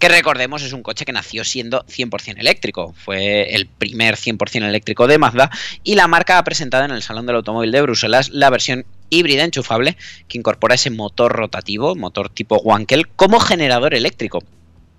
que 0.00 0.08
recordemos 0.08 0.62
es 0.62 0.72
un 0.72 0.82
coche 0.82 1.04
que 1.04 1.12
nació 1.12 1.44
siendo 1.44 1.84
100% 1.84 2.38
eléctrico, 2.38 2.94
fue 2.96 3.54
el 3.54 3.66
primer 3.66 4.16
100% 4.16 4.66
eléctrico 4.66 5.06
de 5.06 5.18
Mazda 5.18 5.50
y 5.84 5.94
la 5.94 6.08
marca 6.08 6.38
ha 6.38 6.44
presentado 6.44 6.86
en 6.86 6.90
el 6.90 7.02
Salón 7.02 7.26
del 7.26 7.36
Automóvil 7.36 7.70
de 7.70 7.82
Bruselas 7.82 8.30
la 8.30 8.48
versión 8.48 8.86
híbrida 9.10 9.44
enchufable 9.44 9.98
que 10.26 10.38
incorpora 10.38 10.74
ese 10.74 10.90
motor 10.90 11.32
rotativo, 11.32 11.94
motor 11.96 12.30
tipo 12.30 12.56
Wankel, 12.56 13.08
como 13.08 13.40
generador 13.40 13.92
eléctrico. 13.94 14.42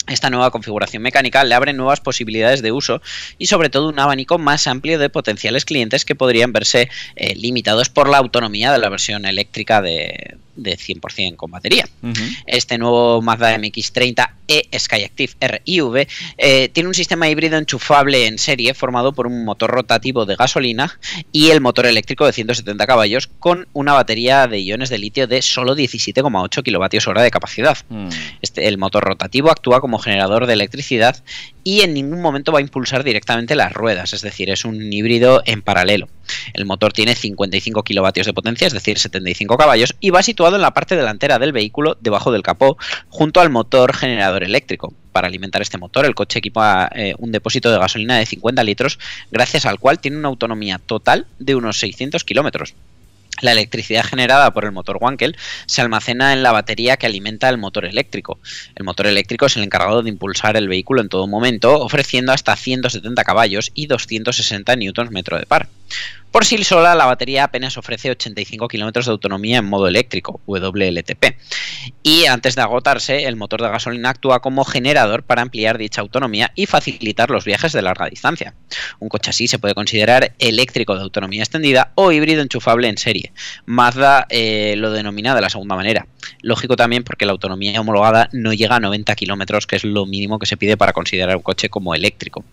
Esta 0.07 0.29
nueva 0.29 0.51
configuración 0.51 1.01
mecánica 1.01 1.43
le 1.43 1.55
abre 1.55 1.73
nuevas 1.73 1.99
posibilidades 1.99 2.61
de 2.61 2.71
uso 2.71 3.01
y 3.39 3.47
sobre 3.47 3.69
todo 3.69 3.89
un 3.89 3.99
abanico 3.99 4.37
más 4.37 4.67
amplio 4.67 4.99
de 4.99 5.09
potenciales 5.09 5.65
clientes 5.65 6.05
que 6.05 6.15
podrían 6.15 6.53
verse 6.53 6.89
eh, 7.15 7.35
limitados 7.35 7.89
por 7.89 8.07
la 8.07 8.17
autonomía 8.17 8.71
de 8.71 8.79
la 8.79 8.89
versión 8.89 9.25
eléctrica 9.25 9.81
de, 9.81 10.37
de 10.55 10.77
100% 10.77 11.35
con 11.35 11.51
batería. 11.51 11.87
Este 12.45 12.77
nuevo 12.77 13.21
Mazda 13.21 13.57
MX-30 13.57 14.29
E 14.47 14.67
Skyactiv 14.77 15.35
RIV 15.39 16.07
eh, 16.37 16.69
tiene 16.69 16.89
un 16.89 16.93
sistema 16.93 17.29
híbrido 17.29 17.57
enchufable 17.57 18.27
en 18.27 18.37
serie 18.37 18.73
formado 18.73 19.13
por 19.13 19.27
un 19.27 19.45
motor 19.45 19.71
rotativo 19.71 20.25
de 20.25 20.35
gasolina 20.35 20.99
y 21.31 21.49
el 21.51 21.61
motor 21.61 21.85
eléctrico 21.85 22.25
de 22.25 22.33
170 22.33 22.85
caballos 22.85 23.29
con 23.39 23.67
una 23.73 23.93
batería 23.93 24.47
de 24.47 24.59
iones 24.59 24.89
de 24.89 24.97
litio 24.97 25.27
de 25.27 25.41
solo 25.41 25.75
17,8 25.75 26.63
kWh 26.63 27.21
de 27.21 27.31
capacidad. 27.31 27.77
Este, 28.41 28.67
el 28.67 28.77
motor 28.77 29.03
rotativo 29.03 29.51
actúa 29.51 29.79
como 29.79 29.99
generador 29.99 30.47
de 30.47 30.53
electricidad 30.53 31.23
y 31.63 31.81
en 31.81 31.93
ningún 31.93 32.21
momento 32.21 32.51
va 32.51 32.59
a 32.59 32.61
impulsar 32.61 33.03
directamente 33.03 33.55
las 33.55 33.71
ruedas, 33.71 34.13
es 34.13 34.21
decir, 34.21 34.49
es 34.49 34.65
un 34.65 34.91
híbrido 34.91 35.41
en 35.45 35.61
paralelo. 35.61 36.07
El 36.53 36.65
motor 36.65 36.93
tiene 36.93 37.15
55 37.15 37.83
kilovatios 37.83 38.25
de 38.25 38.33
potencia, 38.33 38.67
es 38.67 38.73
decir, 38.73 38.97
75 38.97 39.57
caballos, 39.57 39.95
y 39.99 40.09
va 40.09 40.23
situado 40.23 40.40
en 40.47 40.61
la 40.61 40.73
parte 40.73 40.95
delantera 40.95 41.39
del 41.39 41.51
vehículo, 41.51 41.97
debajo 41.99 42.31
del 42.31 42.43
capó, 42.43 42.77
junto 43.09 43.41
al 43.41 43.49
motor 43.49 43.95
generador 43.95 44.43
eléctrico. 44.43 44.93
Para 45.11 45.27
alimentar 45.27 45.61
este 45.61 45.77
motor, 45.77 46.05
el 46.05 46.15
coche 46.15 46.39
equipa 46.39 46.89
eh, 46.95 47.15
un 47.17 47.31
depósito 47.31 47.71
de 47.71 47.79
gasolina 47.79 48.17
de 48.17 48.25
50 48.25 48.63
litros, 48.63 48.99
gracias 49.31 49.65
al 49.65 49.79
cual 49.79 49.99
tiene 49.99 50.17
una 50.17 50.29
autonomía 50.29 50.79
total 50.79 51.27
de 51.39 51.55
unos 51.55 51.79
600 51.79 52.23
kilómetros. 52.23 52.73
La 53.41 53.53
electricidad 53.53 54.03
generada 54.03 54.51
por 54.51 54.65
el 54.65 54.71
motor 54.71 54.97
Wankel 55.01 55.35
se 55.65 55.81
almacena 55.81 56.33
en 56.33 56.43
la 56.43 56.51
batería 56.51 56.97
que 56.97 57.07
alimenta 57.07 57.49
el 57.49 57.57
motor 57.57 57.85
eléctrico. 57.85 58.39
El 58.75 58.83
motor 58.83 59.07
eléctrico 59.07 59.47
es 59.47 59.57
el 59.57 59.63
encargado 59.63 60.03
de 60.03 60.09
impulsar 60.09 60.57
el 60.57 60.67
vehículo 60.67 61.01
en 61.01 61.09
todo 61.09 61.25
momento, 61.27 61.79
ofreciendo 61.79 62.33
hasta 62.33 62.55
170 62.55 63.23
caballos 63.23 63.71
y 63.73 63.87
260 63.87 64.75
Nm 64.75 65.23
de 65.39 65.45
par. 65.47 65.69
Por 66.31 66.45
sí 66.45 66.63
sola, 66.63 66.95
la 66.95 67.05
batería 67.05 67.43
apenas 67.43 67.77
ofrece 67.77 68.09
85 68.09 68.69
km 68.69 69.03
de 69.03 69.11
autonomía 69.11 69.57
en 69.57 69.65
modo 69.65 69.87
eléctrico, 69.87 70.39
WLTP. 70.47 71.35
Y 72.03 72.25
antes 72.25 72.55
de 72.55 72.61
agotarse, 72.61 73.25
el 73.25 73.35
motor 73.35 73.61
de 73.61 73.69
gasolina 73.69 74.11
actúa 74.11 74.39
como 74.39 74.63
generador 74.63 75.23
para 75.23 75.41
ampliar 75.41 75.77
dicha 75.77 75.99
autonomía 75.99 76.51
y 76.55 76.67
facilitar 76.67 77.29
los 77.29 77.43
viajes 77.43 77.73
de 77.73 77.81
larga 77.81 78.09
distancia. 78.09 78.53
Un 78.99 79.09
coche 79.09 79.31
así 79.31 79.47
se 79.47 79.59
puede 79.59 79.73
considerar 79.73 80.33
eléctrico 80.39 80.95
de 80.95 81.01
autonomía 81.01 81.41
extendida 81.43 81.91
o 81.95 82.13
híbrido 82.13 82.41
enchufable 82.41 82.87
en 82.87 82.97
serie. 82.97 83.33
Mazda 83.65 84.25
eh, 84.29 84.75
lo 84.77 84.91
denomina 84.91 85.35
de 85.35 85.41
la 85.41 85.49
segunda 85.49 85.75
manera. 85.75 86.07
Lógico 86.41 86.77
también 86.77 87.03
porque 87.03 87.25
la 87.25 87.33
autonomía 87.33 87.79
homologada 87.81 88.29
no 88.31 88.53
llega 88.53 88.77
a 88.77 88.79
90 88.79 89.15
kilómetros, 89.15 89.67
que 89.67 89.75
es 89.75 89.83
lo 89.83 90.05
mínimo 90.05 90.39
que 90.39 90.45
se 90.45 90.55
pide 90.55 90.77
para 90.77 90.93
considerar 90.93 91.35
un 91.35 91.43
coche 91.43 91.67
como 91.67 91.93
eléctrico. 91.93 92.45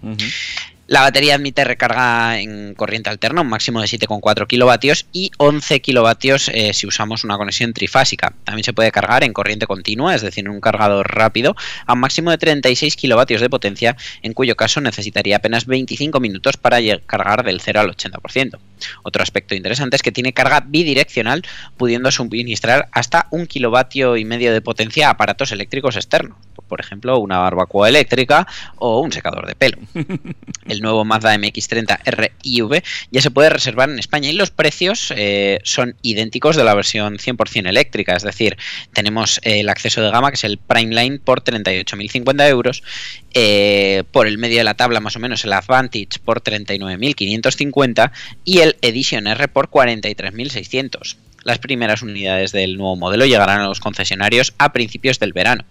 La 0.88 1.02
batería 1.02 1.34
admite 1.34 1.64
recarga 1.64 2.40
en 2.40 2.72
corriente 2.72 3.10
alterna, 3.10 3.42
un 3.42 3.48
máximo 3.50 3.82
de 3.82 3.86
7,4 3.86 4.46
kilovatios 4.46 5.04
y 5.12 5.30
11 5.36 5.82
kilovatios 5.82 6.48
eh, 6.48 6.72
si 6.72 6.86
usamos 6.86 7.24
una 7.24 7.36
conexión 7.36 7.74
trifásica. 7.74 8.32
También 8.44 8.64
se 8.64 8.72
puede 8.72 8.90
cargar 8.90 9.22
en 9.22 9.34
corriente 9.34 9.66
continua, 9.66 10.14
es 10.14 10.22
decir, 10.22 10.46
en 10.46 10.50
un 10.50 10.62
cargador 10.62 11.14
rápido, 11.14 11.54
a 11.84 11.92
un 11.92 12.00
máximo 12.00 12.30
de 12.30 12.38
36 12.38 12.96
kilovatios 12.96 13.42
de 13.42 13.50
potencia, 13.50 13.98
en 14.22 14.32
cuyo 14.32 14.56
caso 14.56 14.80
necesitaría 14.80 15.36
apenas 15.36 15.66
25 15.66 16.20
minutos 16.20 16.56
para 16.56 16.78
cargar 17.04 17.44
del 17.44 17.60
0 17.60 17.80
al 17.80 17.94
80%. 17.94 18.58
Otro 19.02 19.22
aspecto 19.22 19.54
interesante 19.54 19.96
es 19.96 20.02
que 20.02 20.10
tiene 20.10 20.32
carga 20.32 20.64
bidireccional, 20.66 21.42
pudiendo 21.76 22.10
suministrar 22.10 22.88
hasta 22.92 23.26
un 23.30 23.46
kilovatio 23.46 24.16
y 24.16 24.24
medio 24.24 24.54
de 24.54 24.62
potencia 24.62 25.08
a 25.08 25.10
aparatos 25.10 25.52
eléctricos 25.52 25.96
externos, 25.96 26.38
por 26.68 26.80
ejemplo, 26.80 27.18
una 27.18 27.38
barbacoa 27.38 27.88
eléctrica 27.88 28.46
o 28.76 29.00
un 29.00 29.12
secador 29.12 29.46
de 29.46 29.54
pelo. 29.54 29.78
El 30.68 30.80
nuevo 30.80 31.04
Mazda 31.04 31.34
MX-30 31.36 32.00
RIV 32.04 32.82
ya 33.10 33.22
se 33.22 33.30
puede 33.30 33.50
reservar 33.50 33.88
en 33.88 33.98
España 33.98 34.30
y 34.30 34.34
los 34.34 34.50
precios 34.50 35.12
eh, 35.16 35.58
son 35.64 35.96
idénticos 36.02 36.56
de 36.56 36.64
la 36.64 36.74
versión 36.74 37.18
100% 37.18 37.68
eléctrica, 37.68 38.14
es 38.14 38.22
decir, 38.22 38.56
tenemos 38.92 39.40
el 39.42 39.68
acceso 39.68 40.02
de 40.02 40.10
gama 40.10 40.30
que 40.30 40.36
es 40.36 40.44
el 40.44 40.58
Prime 40.58 40.94
Line 40.94 41.18
por 41.18 41.42
38.050 41.42 42.48
euros, 42.48 42.82
eh, 43.34 44.04
por 44.12 44.26
el 44.26 44.38
medio 44.38 44.58
de 44.58 44.64
la 44.64 44.74
tabla 44.74 45.00
más 45.00 45.16
o 45.16 45.20
menos 45.20 45.44
el 45.44 45.52
Advantage 45.52 46.18
por 46.24 46.42
39.550 46.42 48.12
y 48.44 48.58
el 48.58 48.76
Edition 48.82 49.26
R 49.26 49.48
por 49.48 49.70
43.600. 49.70 51.16
Las 51.44 51.58
primeras 51.58 52.02
unidades 52.02 52.52
del 52.52 52.76
nuevo 52.76 52.96
modelo 52.96 53.24
llegarán 53.24 53.60
a 53.60 53.68
los 53.68 53.80
concesionarios 53.80 54.54
a 54.58 54.72
principios 54.72 55.18
del 55.18 55.32
verano. 55.32 55.64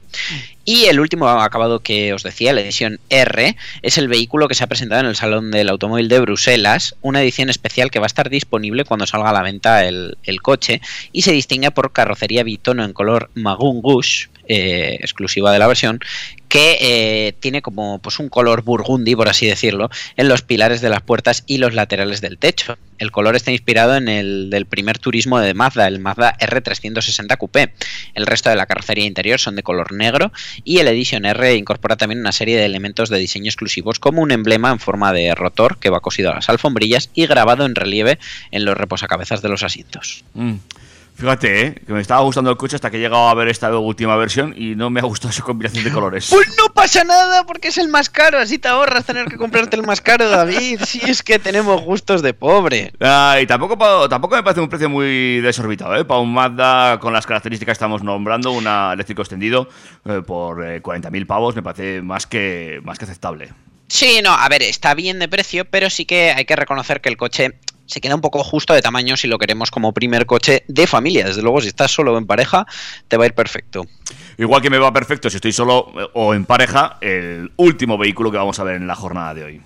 Y 0.66 0.86
el 0.86 1.00
último 1.00 1.30
acabado 1.30 1.80
que 1.80 2.14
os 2.14 2.24
decía, 2.24 2.52
la 2.52 2.62
edición 2.62 3.00
R, 3.10 3.56
es 3.82 3.98
el 3.98 4.08
vehículo 4.08 4.48
que 4.48 4.56
se 4.56 4.64
ha 4.64 4.68
presentado 4.68 5.02
en 5.02 5.08
el 5.08 5.16
Salón 5.16 5.52
del 5.52 5.70
Automóvil 5.70 6.10
de 6.10 6.20
Bruselas, 6.20 6.96
una 7.02 7.22
edición 7.22 7.50
especial 7.50 7.90
que 7.90 8.00
va 8.00 8.06
a 8.06 8.08
estar 8.08 8.30
disponible 8.30 8.84
cuando 8.84 9.08
salga 9.08 9.30
a 9.30 9.34
la 9.34 9.44
venta 9.44 9.86
el, 9.86 10.18
coche 10.42 10.82
y 11.14 11.22
se 11.22 11.32
distingue 11.32 11.72
por 11.72 11.94
carrocería 11.94 12.44
bitono 12.44 12.84
en 12.84 12.94
color 12.94 13.30
Magoon 13.34 13.82
Rouge, 13.82 14.28
eh, 14.48 14.98
exclusiva 15.00 15.52
de 15.52 15.60
la 15.60 15.68
versión, 15.68 16.00
que 16.48 16.78
eh, 16.80 17.34
tiene 17.40 17.62
como 17.62 18.00
pues 18.00 18.20
un 18.20 18.30
color 18.30 18.64
burgundy, 18.64 19.16
por 19.16 19.30
así 19.30 19.48
decirlo, 19.48 19.90
en 20.16 20.28
los 20.28 20.42
pilares 20.42 20.82
de 20.82 20.90
las 20.90 21.02
puertas 21.02 21.44
y 21.46 21.58
los 21.58 21.74
laterales 21.74 22.22
del 22.22 22.38
techo. 22.38 22.78
El 22.98 23.12
color 23.12 23.36
está 23.36 23.52
inspirado 23.52 23.96
en 23.96 24.08
el 24.08 24.50
del 24.50 24.66
primer 24.66 24.98
turismo 24.98 25.40
de 25.40 25.54
Mazda, 25.54 25.88
el 25.88 26.00
Mazda 26.00 26.36
R360 26.40 27.38
Coupé. 27.38 27.74
El 28.16 28.26
resto 28.26 28.50
de 28.50 28.56
la 28.56 28.66
carrocería 28.66 29.06
interior 29.06 29.40
son 29.40 29.56
de 29.56 29.64
color 29.64 29.92
negro 29.94 30.32
y 30.64 30.80
el 30.80 30.88
Edition 30.88 31.26
R 31.26 31.56
incorpora 31.56 31.98
también 31.98 32.22
una 32.22 32.32
serie 32.32 32.58
de 32.58 32.66
elementos 32.66 33.10
de 33.10 33.20
diseño 33.20 33.50
exclusivos 33.50 34.00
como 34.00 34.22
un 34.22 34.32
emblema 34.32 34.72
en 34.72 34.80
forma 34.80 35.14
de 35.14 35.36
rotor 35.36 35.78
que 35.78 35.90
va 35.90 36.00
cosido 36.00 36.32
a 36.32 36.36
las 36.36 36.50
alfombrillas 36.50 37.10
y 37.14 37.28
grabado 37.28 37.66
en 37.66 37.76
relieve 37.76 38.18
en 38.52 38.66
los 38.66 38.78
reposacabezas 38.78 39.42
de 39.42 39.50
los 39.50 39.64
asientos. 39.64 40.24
Mm. 40.34 40.56
Fíjate, 41.18 41.66
¿eh? 41.66 41.76
que 41.84 41.94
me 41.94 42.00
estaba 42.00 42.22
gustando 42.22 42.52
el 42.52 42.58
coche 42.58 42.76
hasta 42.76 42.92
que 42.92 42.98
he 42.98 43.00
llegado 43.00 43.28
a 43.28 43.34
ver 43.34 43.48
esta 43.48 43.76
última 43.76 44.16
versión 44.18 44.54
y 44.56 44.76
no 44.76 44.92
me 44.92 45.00
ha 45.00 45.04
gustado 45.04 45.32
esa 45.32 45.42
combinación 45.42 45.84
de 45.84 45.92
colores. 45.92 46.30
Pues 46.38 46.56
no 46.56 46.72
pasa 46.72 47.04
nada 47.04 47.44
porque 47.46 47.70
es 47.70 47.80
el 47.80 47.88
más 47.88 48.12
caro, 48.12 48.38
así 48.38 48.60
te 48.60 48.68
ahorras 48.68 49.04
tener 49.06 49.26
que 49.26 49.38
comprarte 49.38 49.76
el 49.76 49.82
más 49.82 50.00
caro, 50.02 50.30
David. 50.30 50.82
Si 50.86 51.00
es 51.00 51.24
que 51.24 51.40
tenemos 51.40 51.82
gustos 51.82 52.22
de 52.22 52.36
pobre. 52.36 52.94
Ah, 53.00 53.40
y 53.42 53.48
tampoco, 53.48 54.08
tampoco 54.08 54.36
me 54.36 54.44
parece 54.44 54.62
un 54.62 54.70
precio 54.70 54.90
muy 54.90 55.42
desorbitado, 55.42 55.96
¿eh? 55.96 56.06
Para 56.06 56.20
un 56.20 56.32
Mazda 56.32 57.00
con 57.00 57.14
las 57.14 57.26
características 57.26 57.74
que 57.74 57.78
estamos 57.78 58.04
nombrando, 58.04 58.52
un 58.52 58.68
eléctrico 58.68 59.24
extendido 59.24 59.68
eh, 60.06 60.22
por 60.26 60.60
40.000 60.60 61.26
pavos, 61.26 61.56
me 61.56 61.64
parece 61.64 62.04
más 62.04 62.28
que, 62.28 62.80
más 62.84 63.00
que 63.00 63.06
aceptable. 63.06 63.50
Sí, 63.88 64.20
no, 64.24 64.34
a 64.34 64.48
ver, 64.50 64.62
está 64.62 64.94
bien 64.94 65.18
de 65.18 65.28
precio, 65.28 65.66
pero 65.66 65.90
sí 65.90 66.06
que 66.06 66.32
hay 66.32 66.46
que 66.46 66.56
reconocer 66.56 67.02
que 67.02 67.10
el 67.10 67.18
coche 67.18 67.58
se 67.88 68.02
queda 68.02 68.16
un 68.16 68.22
poco 68.22 68.44
justo 68.44 68.74
de 68.74 68.82
tamaño 68.82 69.18
si 69.18 69.28
lo 69.28 69.40
queremos 69.40 69.72
como 69.72 69.94
primer 69.94 70.26
coche 70.26 70.64
de 70.68 70.86
familia. 70.86 71.26
Desde 71.26 71.42
luego, 71.42 71.62
si 71.62 71.70
estás 71.70 71.92
solo 71.92 72.14
o 72.14 72.18
en 72.18 72.28
pareja, 72.28 72.66
te 73.08 73.18
va 73.18 73.24
a 73.24 73.28
ir 73.28 73.34
perfecto. 73.34 73.88
Igual 74.38 74.62
que 74.62 74.70
me 74.70 74.78
va 74.78 74.94
perfecto 74.94 75.30
si 75.30 75.38
estoy 75.38 75.54
solo 75.54 75.92
eh, 75.98 76.08
o 76.14 76.34
en 76.34 76.46
pareja, 76.46 76.98
el 77.02 77.52
último 77.56 77.98
vehículo 77.98 78.32
que 78.32 78.38
vamos 78.38 78.60
a 78.60 78.64
ver 78.64 78.76
en 78.76 78.88
la 78.88 78.96
jornada 78.96 79.34
de 79.34 79.44
hoy. 79.44 79.62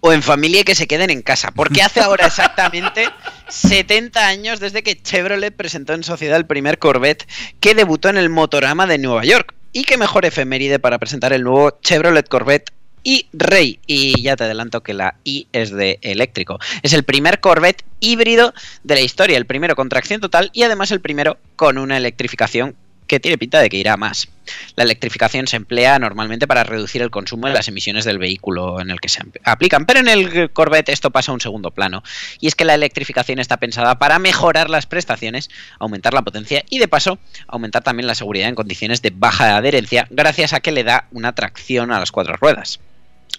O 0.00 0.12
en 0.12 0.22
familia 0.22 0.60
y 0.60 0.64
que 0.64 0.74
se 0.74 0.86
queden 0.86 1.10
en 1.10 1.22
casa, 1.22 1.50
porque 1.50 1.82
hace 1.82 2.00
ahora 2.00 2.26
exactamente 2.26 3.08
70 3.48 4.26
años 4.26 4.60
desde 4.60 4.82
que 4.82 5.00
Chevrolet 5.00 5.56
presentó 5.56 5.94
en 5.94 6.04
sociedad 6.04 6.36
el 6.36 6.46
primer 6.46 6.78
Corvette 6.78 7.26
que 7.58 7.74
debutó 7.74 8.10
en 8.10 8.18
el 8.18 8.28
Motorama 8.28 8.86
de 8.86 8.98
Nueva 8.98 9.24
York. 9.24 9.54
Y 9.72 9.84
qué 9.84 9.96
mejor 9.96 10.26
efeméride 10.26 10.78
para 10.78 10.98
presentar 10.98 11.32
el 11.32 11.42
nuevo 11.42 11.78
Chevrolet 11.82 12.28
Corvette 12.28 12.70
y 13.04 13.28
Rey. 13.32 13.78
Y 13.86 14.20
ya 14.22 14.34
te 14.34 14.44
adelanto 14.44 14.82
que 14.82 14.94
la 14.94 15.14
I 15.22 15.46
es 15.52 15.70
de 15.70 15.98
eléctrico. 16.02 16.58
Es 16.82 16.92
el 16.92 17.04
primer 17.04 17.38
Corvette 17.38 17.84
híbrido 18.00 18.52
de 18.82 18.94
la 18.96 19.00
historia, 19.00 19.36
el 19.36 19.46
primero 19.46 19.76
con 19.76 19.88
tracción 19.88 20.20
total 20.20 20.50
y 20.52 20.64
además 20.64 20.90
el 20.90 21.00
primero 21.00 21.38
con 21.54 21.78
una 21.78 21.96
electrificación 21.96 22.74
que 23.06 23.20
tiene 23.20 23.38
pinta 23.38 23.60
de 23.60 23.68
que 23.68 23.76
irá 23.76 23.96
más. 23.96 24.28
La 24.76 24.84
electrificación 24.84 25.46
se 25.46 25.56
emplea 25.56 25.98
normalmente 25.98 26.46
para 26.46 26.64
reducir 26.64 27.02
el 27.02 27.10
consumo 27.10 27.46
de 27.46 27.54
las 27.54 27.68
emisiones 27.68 28.04
del 28.04 28.18
vehículo 28.18 28.80
en 28.80 28.90
el 28.90 29.00
que 29.00 29.08
se 29.08 29.22
aplican, 29.44 29.86
pero 29.86 30.00
en 30.00 30.08
el 30.08 30.50
Corvette 30.50 30.88
esto 30.88 31.10
pasa 31.10 31.30
a 31.30 31.34
un 31.34 31.40
segundo 31.40 31.70
plano, 31.70 32.02
y 32.40 32.46
es 32.46 32.54
que 32.54 32.64
la 32.64 32.74
electrificación 32.74 33.38
está 33.38 33.58
pensada 33.58 33.98
para 33.98 34.18
mejorar 34.18 34.70
las 34.70 34.86
prestaciones, 34.86 35.50
aumentar 35.78 36.14
la 36.14 36.22
potencia 36.22 36.64
y 36.70 36.78
de 36.78 36.88
paso 36.88 37.18
aumentar 37.46 37.82
también 37.82 38.06
la 38.06 38.14
seguridad 38.14 38.48
en 38.48 38.54
condiciones 38.54 39.02
de 39.02 39.12
baja 39.14 39.56
adherencia 39.56 40.06
gracias 40.10 40.52
a 40.52 40.60
que 40.60 40.72
le 40.72 40.84
da 40.84 41.08
una 41.12 41.34
tracción 41.34 41.92
a 41.92 42.00
las 42.00 42.12
cuatro 42.12 42.36
ruedas. 42.36 42.80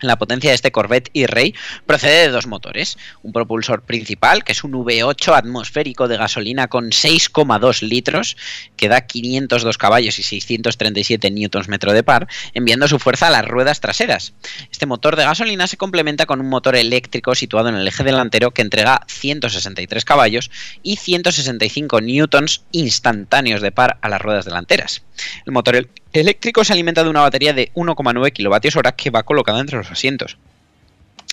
La 0.07 0.17
potencia 0.17 0.51
de 0.51 0.55
este 0.55 0.71
Corvette 0.71 1.09
E-Ray 1.13 1.55
procede 1.85 2.21
de 2.21 2.29
dos 2.29 2.47
motores, 2.47 2.97
un 3.23 3.33
propulsor 3.33 3.83
principal 3.83 4.43
que 4.43 4.51
es 4.51 4.63
un 4.63 4.73
V8 4.73 5.35
atmosférico 5.35 6.07
de 6.07 6.17
gasolina 6.17 6.67
con 6.67 6.91
6,2 6.91 7.81
litros 7.81 8.37
que 8.77 8.89
da 8.89 9.01
502 9.01 9.77
caballos 9.77 10.19
y 10.19 10.23
637 10.23 11.31
Nm 11.31 11.93
de 11.93 12.03
par, 12.03 12.27
enviando 12.53 12.87
su 12.87 12.99
fuerza 12.99 13.27
a 13.27 13.31
las 13.31 13.45
ruedas 13.45 13.81
traseras. 13.81 14.33
Este 14.71 14.85
motor 14.85 15.15
de 15.15 15.23
gasolina 15.23 15.67
se 15.67 15.77
complementa 15.77 16.25
con 16.25 16.39
un 16.39 16.49
motor 16.49 16.75
eléctrico 16.75 17.35
situado 17.35 17.69
en 17.69 17.75
el 17.75 17.87
eje 17.87 18.03
delantero 18.03 18.51
que 18.51 18.61
entrega 18.61 19.01
163 19.07 20.05
caballos 20.05 20.51
y 20.83 20.97
165 20.97 22.01
newtons 22.01 22.63
instantáneos 22.71 23.61
de 23.61 23.71
par 23.71 23.97
a 24.01 24.09
las 24.09 24.21
ruedas 24.21 24.45
delanteras. 24.45 25.03
El 25.45 25.53
motor 25.53 25.87
eléctrico 26.20 26.63
se 26.63 26.74
alimenta 26.74 27.03
de 27.03 27.09
una 27.09 27.22
batería 27.22 27.53
de 27.53 27.72
1,9 27.74 28.32
kWh 28.32 28.95
que 28.95 29.09
va 29.09 29.24
colocada 29.24 29.59
entre 29.59 29.78
los 29.78 29.91
asientos. 29.91 30.38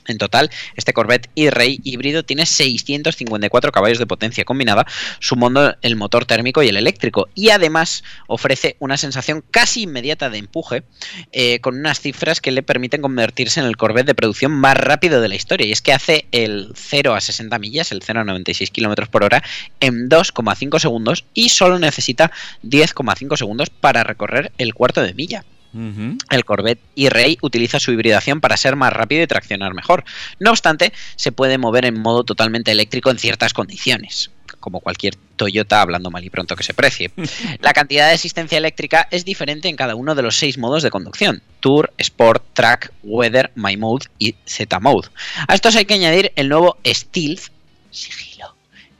En 0.09 0.19
total, 0.19 0.51
este 0.77 0.93
Corvette 0.93 1.31
E-Ray 1.37 1.81
híbrido 1.85 2.25
tiene 2.25 2.47
654 2.47 3.71
caballos 3.73 3.99
de 3.99 4.07
potencia 4.07 4.45
combinada, 4.45 4.87
sumando 5.21 5.77
el 5.83 5.97
motor 5.97 6.25
térmico 6.25 6.63
y 6.63 6.69
el 6.69 6.77
eléctrico, 6.77 7.29
y 7.35 7.51
además 7.51 8.03
ofrece 8.27 8.77
una 8.81 8.97
sensación 8.97 9.45
casi 9.51 9.83
inmediata 9.83 10.31
de 10.31 10.39
empuje, 10.39 10.83
eh, 11.33 11.61
con 11.61 11.79
unas 11.79 12.01
cifras 12.01 12.41
que 12.41 12.51
le 12.51 12.63
permiten 12.63 13.03
convertirse 13.03 13.61
en 13.61 13.67
el 13.67 13.77
Corvette 13.77 14.07
de 14.07 14.15
producción 14.15 14.53
más 14.53 14.77
rápido 14.77 15.21
de 15.21 15.29
la 15.29 15.37
historia, 15.37 15.67
y 15.67 15.73
es 15.73 15.83
que 15.83 15.93
hace 15.93 16.27
el 16.33 16.73
0 16.75 17.15
a 17.15 17.21
60 17.21 17.59
millas, 17.59 17.93
el 17.93 18.03
0 18.03 18.21
a 18.21 18.25
96 18.25 18.71
km 18.71 19.09
por 19.09 19.25
hora, 19.25 19.43
en 19.81 20.09
2,5 20.09 20.81
segundos, 20.81 21.25
y 21.35 21.51
solo 21.51 21.79
necesita 21.79 22.33
10,5 22.65 23.37
segundos 23.37 23.71
para 23.71 24.03
recorrer 24.03 24.53
el 24.59 24.75
cuarto 24.75 25.03
de 25.03 25.15
milla. 25.15 25.45
El 25.75 26.45
Corvette 26.45 26.83
E-Ray 26.97 27.39
utiliza 27.41 27.81
su 27.81 27.93
hibridación 27.93 28.41
para 28.41 28.57
ser 28.57 28.77
más 28.77 28.93
rápido 28.93 29.23
y 29.23 29.27
traccionar 29.27 29.75
mejor. 29.75 30.05
No 30.39 30.51
obstante, 30.51 30.93
se 31.17 31.33
puede 31.33 31.59
mover 31.59 31.85
en 31.85 32.01
modo 32.01 32.25
totalmente 32.25 32.71
eléctrico 32.71 33.11
en 33.11 33.19
ciertas 33.19 33.53
condiciones 33.53 34.31
como 34.63 34.81
cualquier 34.81 35.17
Toyota 35.37 35.83
hablando 35.83 36.11
mal 36.11 36.25
y 36.25 36.31
pronto 36.31 36.57
que 36.57 36.63
se 36.63 36.73
precie. 36.73 37.11
La 37.61 37.75
cantidad 37.75 38.09
de 38.09 38.15
asistencia 38.15 38.57
eléctrica 38.57 39.09
es 39.11 39.27
diferente 39.27 39.69
en 39.69 39.77
cada 39.77 39.95
uno 39.95 40.15
de 40.15 40.23
los 40.23 40.37
seis 40.37 40.57
modos 40.57 40.83
de 40.83 40.91
conducción: 40.91 41.43
Tour, 41.61 41.93
Sport, 41.99 42.45
Track, 42.55 42.93
Weather, 43.03 43.51
My 43.57 43.77
Mode 43.77 44.07
y 44.19 44.37
Z 44.47 44.81
Mode. 44.81 45.09
A 45.47 45.55
estos 45.55 45.77
hay 45.77 45.85
que 45.85 45.95
añadir 45.95 46.33
el 46.37 46.49
nuevo 46.49 46.79
Stealth, 46.87 47.49
sigilo, 47.91 48.52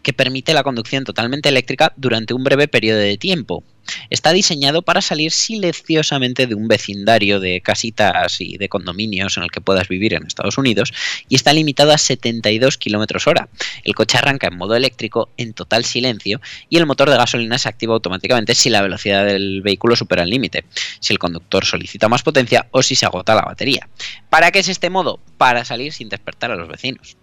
que 0.03 0.13
permite 0.13 0.55
la 0.55 0.63
conducción 0.63 1.05
totalmente 1.05 1.49
eléctrica 1.49 1.93
durante 1.97 2.35
un 2.35 2.45
breve 2.45 2.69
periodo 2.69 2.99
de 2.99 3.17
tiempo. 3.17 3.65
Está 4.11 4.33
diseñado 4.33 4.83
para 4.83 5.01
salir 5.01 5.33
silenciosamente 5.33 6.47
de 6.47 6.55
un 6.55 6.69
vecindario 6.69 7.41
de 7.41 7.61
casitas 7.61 8.41
y 8.41 8.57
de 8.57 8.69
condominios 8.69 9.37
en 9.37 9.43
el 9.43 9.51
que 9.51 9.61
puedas 9.61 9.89
vivir 9.89 10.15
en 10.15 10.27
Estados 10.27 10.57
Unidos 10.59 10.93
y 11.29 11.35
está 11.35 11.53
limitado 11.53 11.93
a 11.93 11.99
72 11.99 12.79
km 12.79 13.27
hora. 13.27 13.49
El 13.85 13.95
coche 13.95 14.19
arranca 14.19 14.49
en 14.49 14.57
modo 14.57 14.77
eléctrico 14.77 15.31
en 15.37 15.53
total 15.53 15.85
silencio 15.85 16.41
y 16.69 16.77
el 16.77 16.87
motor 16.87 17.11
de 17.11 17.17
gasolina 17.17 17.59
se 17.59 17.69
activa 17.69 17.95
automáticamente 17.95 18.55
si 18.55 18.71
la 18.71 18.83
velocidad 18.83 19.27
del 19.27 19.63
vehículo 19.63 19.97
supera 19.97 20.23
el 20.23 20.31
límite, 20.31 20.65
si 21.01 21.13
el 21.13 21.19
conductor 21.19 21.65
solicita 21.65 22.09
más 22.09 22.23
potencia 22.23 22.67
o 22.71 22.83
si 22.83 22.95
se 22.95 23.07
agota 23.07 23.35
la 23.35 23.43
batería. 23.43 23.89
¿Para 24.31 24.51
qué 24.51 24.61
es 24.61 24.69
este 24.69 24.91
modo? 24.91 25.19
Para 25.39 25.65
salir 25.65 25.93
sin 25.93 26.09
despertar 26.09 26.51
a 26.53 26.57
los 26.57 26.69
vecinos. 26.69 27.17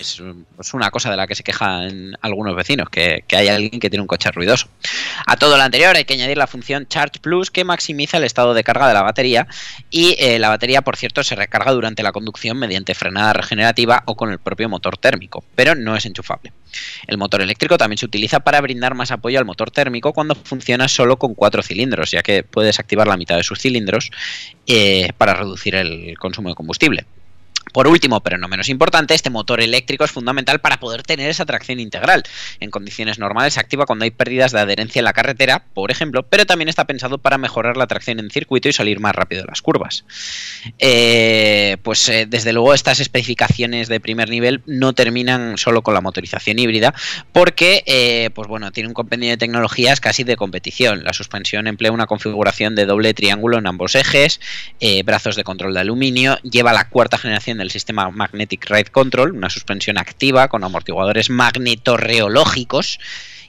Es, 0.00 0.22
es 0.60 0.74
una 0.74 0.90
cosa 0.90 1.10
de 1.10 1.16
la 1.16 1.26
que 1.26 1.34
se 1.34 1.42
quejan 1.42 2.16
algunos 2.20 2.54
vecinos, 2.54 2.88
que, 2.90 3.24
que 3.26 3.36
hay 3.36 3.48
alguien 3.48 3.80
que 3.80 3.88
tiene 3.88 4.02
un 4.02 4.06
coche 4.06 4.30
ruidoso. 4.30 4.68
A 5.26 5.36
todo 5.36 5.56
lo 5.56 5.62
anterior 5.62 5.96
hay 5.96 6.04
que 6.04 6.14
añadir 6.14 6.36
la 6.36 6.46
función 6.46 6.86
Charge 6.86 7.20
Plus 7.20 7.50
que 7.50 7.64
maximiza 7.64 8.18
el 8.18 8.24
estado 8.24 8.54
de 8.54 8.64
carga 8.64 8.88
de 8.88 8.94
la 8.94 9.02
batería 9.02 9.46
y 9.90 10.16
eh, 10.18 10.38
la 10.38 10.48
batería, 10.48 10.82
por 10.82 10.96
cierto, 10.96 11.24
se 11.24 11.34
recarga 11.34 11.72
durante 11.72 12.02
la 12.02 12.12
conducción 12.12 12.58
mediante 12.58 12.94
frenada 12.94 13.32
regenerativa 13.32 14.02
o 14.06 14.16
con 14.16 14.30
el 14.30 14.38
propio 14.38 14.68
motor 14.68 14.98
térmico, 14.98 15.44
pero 15.54 15.74
no 15.74 15.96
es 15.96 16.04
enchufable. 16.06 16.52
El 17.06 17.18
motor 17.18 17.40
eléctrico 17.40 17.78
también 17.78 17.98
se 17.98 18.06
utiliza 18.06 18.40
para 18.40 18.60
brindar 18.60 18.94
más 18.94 19.10
apoyo 19.10 19.38
al 19.38 19.44
motor 19.44 19.70
térmico 19.70 20.12
cuando 20.12 20.34
funciona 20.34 20.88
solo 20.88 21.16
con 21.18 21.34
cuatro 21.34 21.62
cilindros, 21.62 22.10
ya 22.10 22.22
que 22.22 22.42
puedes 22.42 22.78
activar 22.78 23.06
la 23.06 23.16
mitad 23.16 23.36
de 23.36 23.44
sus 23.44 23.60
cilindros 23.60 24.10
eh, 24.66 25.10
para 25.16 25.34
reducir 25.34 25.74
el 25.74 26.18
consumo 26.18 26.50
de 26.50 26.54
combustible. 26.54 27.06
Por 27.76 27.88
último, 27.88 28.22
pero 28.22 28.38
no 28.38 28.48
menos 28.48 28.70
importante, 28.70 29.12
este 29.12 29.28
motor 29.28 29.60
eléctrico 29.60 30.02
es 30.02 30.10
fundamental 30.10 30.60
para 30.60 30.80
poder 30.80 31.02
tener 31.02 31.28
esa 31.28 31.44
tracción 31.44 31.78
integral. 31.78 32.22
En 32.58 32.70
condiciones 32.70 33.18
normales 33.18 33.52
se 33.52 33.60
activa 33.60 33.84
cuando 33.84 34.06
hay 34.06 34.10
pérdidas 34.10 34.52
de 34.52 34.60
adherencia 34.60 35.00
en 35.00 35.04
la 35.04 35.12
carretera, 35.12 35.66
por 35.74 35.90
ejemplo, 35.90 36.22
pero 36.22 36.46
también 36.46 36.70
está 36.70 36.86
pensado 36.86 37.18
para 37.18 37.36
mejorar 37.36 37.76
la 37.76 37.86
tracción 37.86 38.18
en 38.18 38.30
circuito 38.30 38.70
y 38.70 38.72
salir 38.72 38.98
más 38.98 39.14
rápido 39.14 39.42
de 39.42 39.48
las 39.48 39.60
curvas. 39.60 40.06
Eh, 40.78 41.76
pues 41.82 42.08
eh, 42.08 42.24
desde 42.26 42.54
luego 42.54 42.72
estas 42.72 42.98
especificaciones 42.98 43.88
de 43.88 44.00
primer 44.00 44.30
nivel 44.30 44.62
no 44.64 44.94
terminan 44.94 45.58
solo 45.58 45.82
con 45.82 45.92
la 45.92 46.00
motorización 46.00 46.58
híbrida, 46.58 46.94
porque 47.32 47.82
eh, 47.84 48.30
pues 48.32 48.48
bueno, 48.48 48.72
tiene 48.72 48.88
un 48.88 48.94
compendio 48.94 49.28
de 49.28 49.36
tecnologías 49.36 50.00
casi 50.00 50.24
de 50.24 50.36
competición. 50.36 51.04
La 51.04 51.12
suspensión 51.12 51.66
emplea 51.66 51.92
una 51.92 52.06
configuración 52.06 52.74
de 52.74 52.86
doble 52.86 53.12
triángulo 53.12 53.58
en 53.58 53.66
ambos 53.66 53.96
ejes, 53.96 54.40
brazos 55.04 55.36
de 55.36 55.44
control 55.44 55.74
de 55.74 55.80
aluminio, 55.80 56.38
lleva 56.42 56.72
la 56.72 56.88
cuarta 56.88 57.18
generación 57.18 57.58
del 57.66 57.72
sistema 57.72 58.08
Magnetic 58.10 58.70
Ride 58.70 58.92
Control, 58.92 59.32
una 59.32 59.50
suspensión 59.50 59.98
activa 59.98 60.46
con 60.46 60.62
amortiguadores 60.62 61.30
magnetorreológicos 61.30 63.00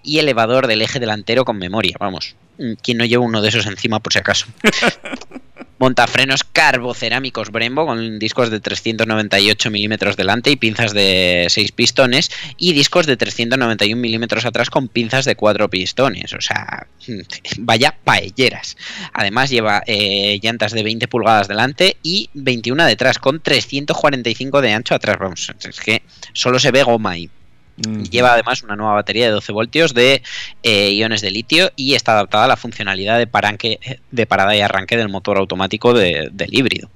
y 0.01 0.17
elevador 0.17 0.65
del 0.65 0.81
eje 0.81 0.99
delantero 0.99 1.45
con 1.45 1.59
memoria. 1.59 1.97
Vamos, 1.99 2.35
¿quién 2.81 2.97
no 2.97 3.05
lleva 3.05 3.23
uno 3.23 3.43
de 3.43 3.49
esos 3.49 3.67
encima 3.67 3.99
por 3.99 4.13
si 4.13 4.19
acaso? 4.19 4.47
Montafrenos 5.79 6.43
carbocerámicos 6.43 7.51
Brembo 7.51 7.85
con 7.85 8.19
discos 8.19 8.49
de 8.49 8.59
398 8.59 9.69
milímetros 9.69 10.17
delante 10.17 10.49
y 10.49 10.55
pinzas 10.55 10.93
de 10.93 11.47
6 11.49 11.71
pistones 11.71 12.31
y 12.57 12.73
discos 12.73 13.05
de 13.05 13.17
391 13.17 13.99
milímetros 13.99 14.45
atrás 14.45 14.69
con 14.69 14.87
pinzas 14.87 15.25
de 15.25 15.35
4 15.35 15.69
pistones. 15.69 16.33
O 16.33 16.41
sea, 16.41 16.87
vaya 17.59 17.95
paelleras. 18.03 18.77
Además 19.13 19.49
lleva 19.49 19.83
eh, 19.85 20.39
llantas 20.41 20.71
de 20.71 20.83
20 20.83 21.07
pulgadas 21.07 21.47
delante 21.47 21.97
y 22.01 22.29
21 22.33 22.85
detrás 22.85 23.19
con 23.19 23.39
345 23.39 24.61
de 24.61 24.73
ancho 24.73 24.95
atrás. 24.95 25.17
Vamos, 25.19 25.53
es 25.63 25.79
que 25.79 26.01
solo 26.33 26.59
se 26.59 26.71
ve 26.71 26.83
goma 26.83 27.11
ahí. 27.11 27.29
Lleva 28.09 28.33
además 28.33 28.63
una 28.63 28.75
nueva 28.75 28.93
batería 28.93 29.25
de 29.25 29.31
12 29.31 29.51
voltios 29.51 29.93
de 29.93 30.23
eh, 30.63 30.91
iones 30.91 31.21
de 31.21 31.29
litio 31.31 31.71
y 31.75 31.93
está 31.93 32.13
adaptada 32.13 32.45
a 32.45 32.47
la 32.47 32.57
funcionalidad 32.57 33.17
de, 33.19 33.27
paranque, 33.27 33.79
de 34.09 34.25
parada 34.25 34.55
y 34.55 34.61
arranque 34.61 34.97
del 34.97 35.09
motor 35.09 35.37
automático 35.37 35.93
de- 35.93 36.29
del 36.31 36.49
híbrido. 36.57 36.89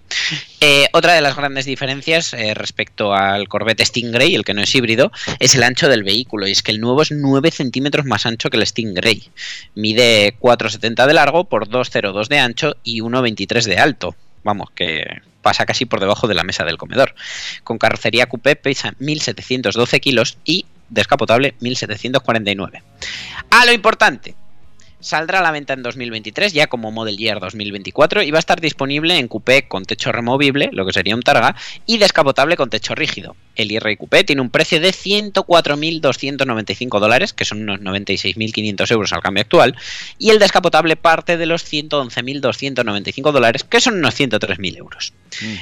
Eh, 0.60 0.88
otra 0.94 1.14
de 1.14 1.22
las 1.22 1.36
grandes 1.36 1.66
diferencias 1.66 2.34
eh, 2.34 2.54
respecto 2.54 3.14
al 3.14 3.48
Corvette 3.48 3.86
Stingray, 3.86 4.34
el 4.36 4.44
que 4.44 4.54
no 4.54 4.62
es 4.62 4.74
híbrido, 4.74 5.12
es 5.40 5.54
el 5.56 5.64
ancho 5.64 5.88
del 5.88 6.04
vehículo. 6.04 6.48
Y 6.48 6.52
es 6.52 6.64
que 6.64 6.72
el 6.72 6.82
nuevo 6.82 7.02
es 7.04 7.12
9 7.12 7.52
centímetros 7.52 8.06
más 8.06 8.26
ancho 8.26 8.50
que 8.50 8.58
el 8.58 8.66
Stingray. 8.66 9.30
Mide 9.76 10.36
4,70 10.40 11.06
de 11.08 11.14
largo 11.14 11.44
por 11.46 11.68
2,02 11.70 12.28
de 12.28 12.40
ancho 12.40 12.76
y 12.84 13.02
1,23 13.02 13.64
de 13.66 13.78
alto. 13.78 14.16
Vamos, 14.44 14.70
que 14.74 15.06
pasa 15.44 15.66
casi 15.66 15.86
por 15.86 16.00
debajo 16.00 16.28
de 16.28 16.36
la 16.36 16.44
mesa 16.44 16.64
del 16.64 16.78
comedor. 16.78 17.16
Con 17.64 17.78
carrocería 17.78 18.28
coupé 18.28 18.56
pesa 18.56 18.94
1.712 19.00 20.00
kilos 20.00 20.38
y 20.46 20.66
descapotable 20.92 21.56
1.749. 21.60 22.84
A 23.50 23.66
lo 23.66 23.72
importante, 23.72 24.36
Saldrá 25.02 25.40
a 25.40 25.42
la 25.42 25.50
venta 25.50 25.74
en 25.74 25.82
2023 25.82 26.54
ya 26.54 26.68
como 26.68 26.92
Model 26.92 27.18
Year 27.18 27.40
2024 27.40 28.22
y 28.22 28.30
va 28.30 28.38
a 28.38 28.40
estar 28.40 28.62
disponible 28.62 29.18
en 29.18 29.28
coupé 29.28 29.68
con 29.68 29.84
techo 29.84 30.12
removible, 30.12 30.70
lo 30.72 30.86
que 30.86 30.94
sería 30.94 31.16
un 31.16 31.24
Targa, 31.24 31.56
y 31.88 31.98
descapotable 31.98 32.56
con 32.56 32.70
techo 32.70 32.94
rígido. 32.94 33.36
El 33.56 33.72
IR 33.72 33.98
Coupé 33.98 34.24
tiene 34.24 34.42
un 34.42 34.50
precio 34.50 34.80
de 34.80 34.92
104.295 34.92 37.00
dólares, 37.00 37.34
que 37.34 37.46
son 37.46 37.62
unos 37.64 37.80
96.500 37.82 38.92
euros 38.92 39.14
al 39.14 39.22
cambio 39.22 39.42
actual, 39.42 39.76
y 40.18 40.30
el 40.30 40.40
descapotable 40.40 40.96
parte 40.96 41.38
de 41.38 41.46
los 41.46 41.64
111.295 41.72 43.32
dólares, 43.32 43.64
que 43.64 43.82
son 43.82 43.96
unos 43.96 44.20
103.000 44.20 44.78
euros. 44.78 45.14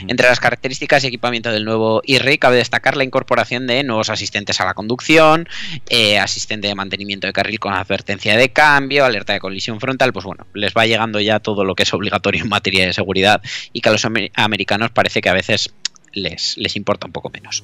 Entre 0.07 0.27
las 0.27 0.39
características 0.39 1.03
y 1.03 1.07
equipamiento 1.07 1.51
del 1.51 1.63
nuevo 1.63 2.01
e 2.05 2.39
cabe 2.39 2.57
destacar 2.57 2.97
la 2.97 3.03
incorporación 3.03 3.67
de 3.67 3.83
nuevos 3.83 4.09
asistentes 4.09 4.59
a 4.61 4.65
la 4.65 4.73
conducción, 4.73 5.47
eh, 5.89 6.17
asistente 6.17 6.67
de 6.67 6.75
mantenimiento 6.75 7.27
de 7.27 7.33
carril 7.33 7.59
con 7.59 7.73
advertencia 7.73 8.35
de 8.35 8.49
cambio, 8.49 9.05
alerta 9.05 9.33
de 9.33 9.39
colisión 9.39 9.79
frontal, 9.79 10.11
pues 10.11 10.25
bueno, 10.25 10.47
les 10.53 10.73
va 10.73 10.87
llegando 10.87 11.19
ya 11.19 11.39
todo 11.39 11.63
lo 11.63 11.75
que 11.75 11.83
es 11.83 11.93
obligatorio 11.93 12.41
en 12.41 12.49
materia 12.49 12.85
de 12.85 12.93
seguridad 12.93 13.41
y 13.71 13.81
que 13.81 13.89
a 13.89 13.91
los 13.91 14.05
amer- 14.05 14.31
americanos 14.33 14.89
parece 14.91 15.21
que 15.21 15.29
a 15.29 15.33
veces 15.33 15.71
les, 16.13 16.57
les 16.57 16.75
importa 16.75 17.07
un 17.07 17.13
poco 17.13 17.29
menos. 17.29 17.63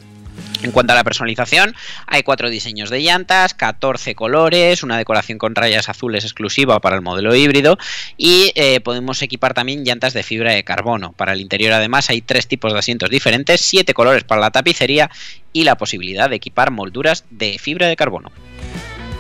En 0.64 0.72
cuanto 0.72 0.94
a 0.94 0.96
la 0.96 1.04
personalización, 1.04 1.76
hay 2.08 2.24
cuatro 2.24 2.50
diseños 2.50 2.90
de 2.90 3.02
llantas, 3.02 3.54
14 3.54 4.16
colores, 4.16 4.84
una 4.84 4.98
decoración 4.98 5.38
con 5.38 5.56
rayas 5.56 5.90
azules 5.90 6.24
exclusiva 6.24 6.80
para 6.80 6.96
el 6.96 7.02
modelo 7.02 7.36
híbrido 7.36 7.78
y 8.18 8.52
eh, 8.56 8.80
podemos 8.82 9.22
equipar 9.22 9.54
también 9.54 9.84
llantas 9.84 10.14
de 10.14 10.24
fibra 10.24 10.54
de 10.54 10.64
carbono. 10.64 11.14
Para 11.14 11.34
el 11.34 11.42
interior 11.42 11.74
además 11.74 12.10
hay 12.10 12.22
tres 12.22 12.48
tipos 12.48 12.74
de 12.74 12.80
asientos 12.80 13.10
diferentes, 13.10 13.62
siete 13.62 13.94
colores 13.94 14.24
para 14.24 14.42
la 14.42 14.52
tapicería 14.52 15.10
y 15.54 15.64
la 15.64 15.78
posibilidad 15.78 16.30
de 16.30 16.38
equipar 16.38 16.72
molduras 16.72 17.26
de 17.30 17.58
fibra 17.60 17.88
de 17.88 17.96
carbono. 17.96 18.32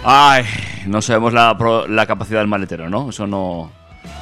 Ay, 0.04 0.46
no 0.86 1.02
sabemos 1.02 1.34
la, 1.34 1.58
la 1.90 2.06
capacidad 2.06 2.40
del 2.40 2.48
maletero, 2.48 2.90
¿no? 2.90 3.10
Eso 3.10 3.26
no. 3.28 3.72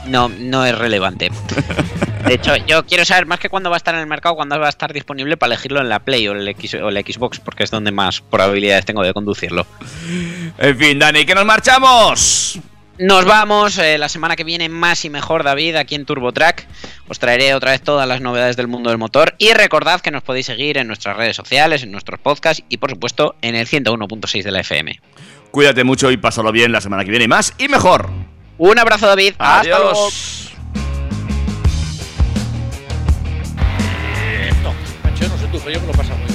No, 0.08 0.30
no 0.30 0.66
es 0.66 0.78
relevante. 0.78 1.32
De 2.26 2.36
hecho, 2.36 2.56
yo 2.56 2.86
quiero 2.86 3.04
saber 3.04 3.26
más 3.26 3.40
que 3.40 3.50
cuándo 3.50 3.70
va 3.70 3.76
a 3.76 3.78
estar 3.78 3.94
en 3.94 4.00
el 4.00 4.08
mercado, 4.08 4.36
cuándo 4.36 4.58
va 4.58 4.68
a 4.68 4.70
estar 4.70 4.94
disponible 4.94 5.36
para 5.36 5.54
elegirlo 5.54 5.82
en 5.82 5.90
la 5.90 6.00
Play 6.00 6.28
o, 6.30 6.32
el 6.32 6.48
X, 6.48 6.76
o 6.76 6.90
la 6.90 7.02
Xbox, 7.02 7.40
porque 7.40 7.64
es 7.64 7.72
donde 7.72 7.92
más 7.92 8.22
probabilidades 8.22 8.86
tengo 8.86 9.04
de 9.04 9.14
conducirlo. 9.14 9.66
En 10.58 10.78
fin, 10.78 11.00
Dani, 11.00 11.26
que 11.26 11.36
nos 11.36 11.46
marchamos. 11.46 12.60
Nos 13.00 13.26
vamos 13.26 13.78
eh, 13.80 13.98
la 13.98 14.08
semana 14.08 14.36
que 14.36 14.44
viene 14.44 14.70
más 14.70 15.04
y 15.04 15.10
mejor, 15.10 15.44
David, 15.44 15.76
aquí 15.76 15.96
en 15.96 16.06
TurboTrack. 16.06 16.68
Os 17.10 17.20
traeré 17.20 17.56
otra 17.56 17.72
vez 17.72 17.82
todas 17.82 18.08
las 18.08 18.22
novedades 18.22 18.56
del 18.56 18.68
mundo 18.68 18.92
del 18.92 19.00
motor. 19.00 19.36
Y 19.40 19.52
recordad 19.54 20.00
que 20.00 20.12
nos 20.12 20.22
podéis 20.22 20.46
seguir 20.46 20.78
en 20.78 20.88
nuestras 20.88 21.18
redes 21.18 21.36
sociales, 21.36 21.84
en 21.84 21.92
nuestros 21.92 22.20
podcasts 22.20 22.64
y, 22.70 22.78
por 22.78 22.92
supuesto, 22.92 23.36
en 23.42 23.56
el 23.56 23.68
101.6 23.68 24.44
de 24.44 24.52
la 24.52 24.60
FM. 24.62 25.02
Cuídate 25.52 25.84
mucho 25.84 26.12
y 26.12 26.18
pásalo 26.18 26.52
bien 26.52 26.72
la 26.72 26.82
semana 26.82 27.04
que 27.04 27.10
viene 27.10 27.28
más 27.28 27.54
y 27.58 27.68
mejor. 27.68 28.10
Un 28.58 28.80
abrazo, 28.80 29.08
David. 29.08 29.34
Hasta 29.38 29.68
luego. 29.68 29.90
Adiós. 29.90 30.52
No, 34.62 34.74
macho, 35.04 35.28
no 35.28 35.38
sé 35.38 35.48
tú, 35.52 35.60
pero 35.60 35.72
yo 35.72 35.82
me 35.82 35.88
lo 35.88 35.94
paso 35.94 36.16
muy 36.16 36.28
bien. 36.28 36.33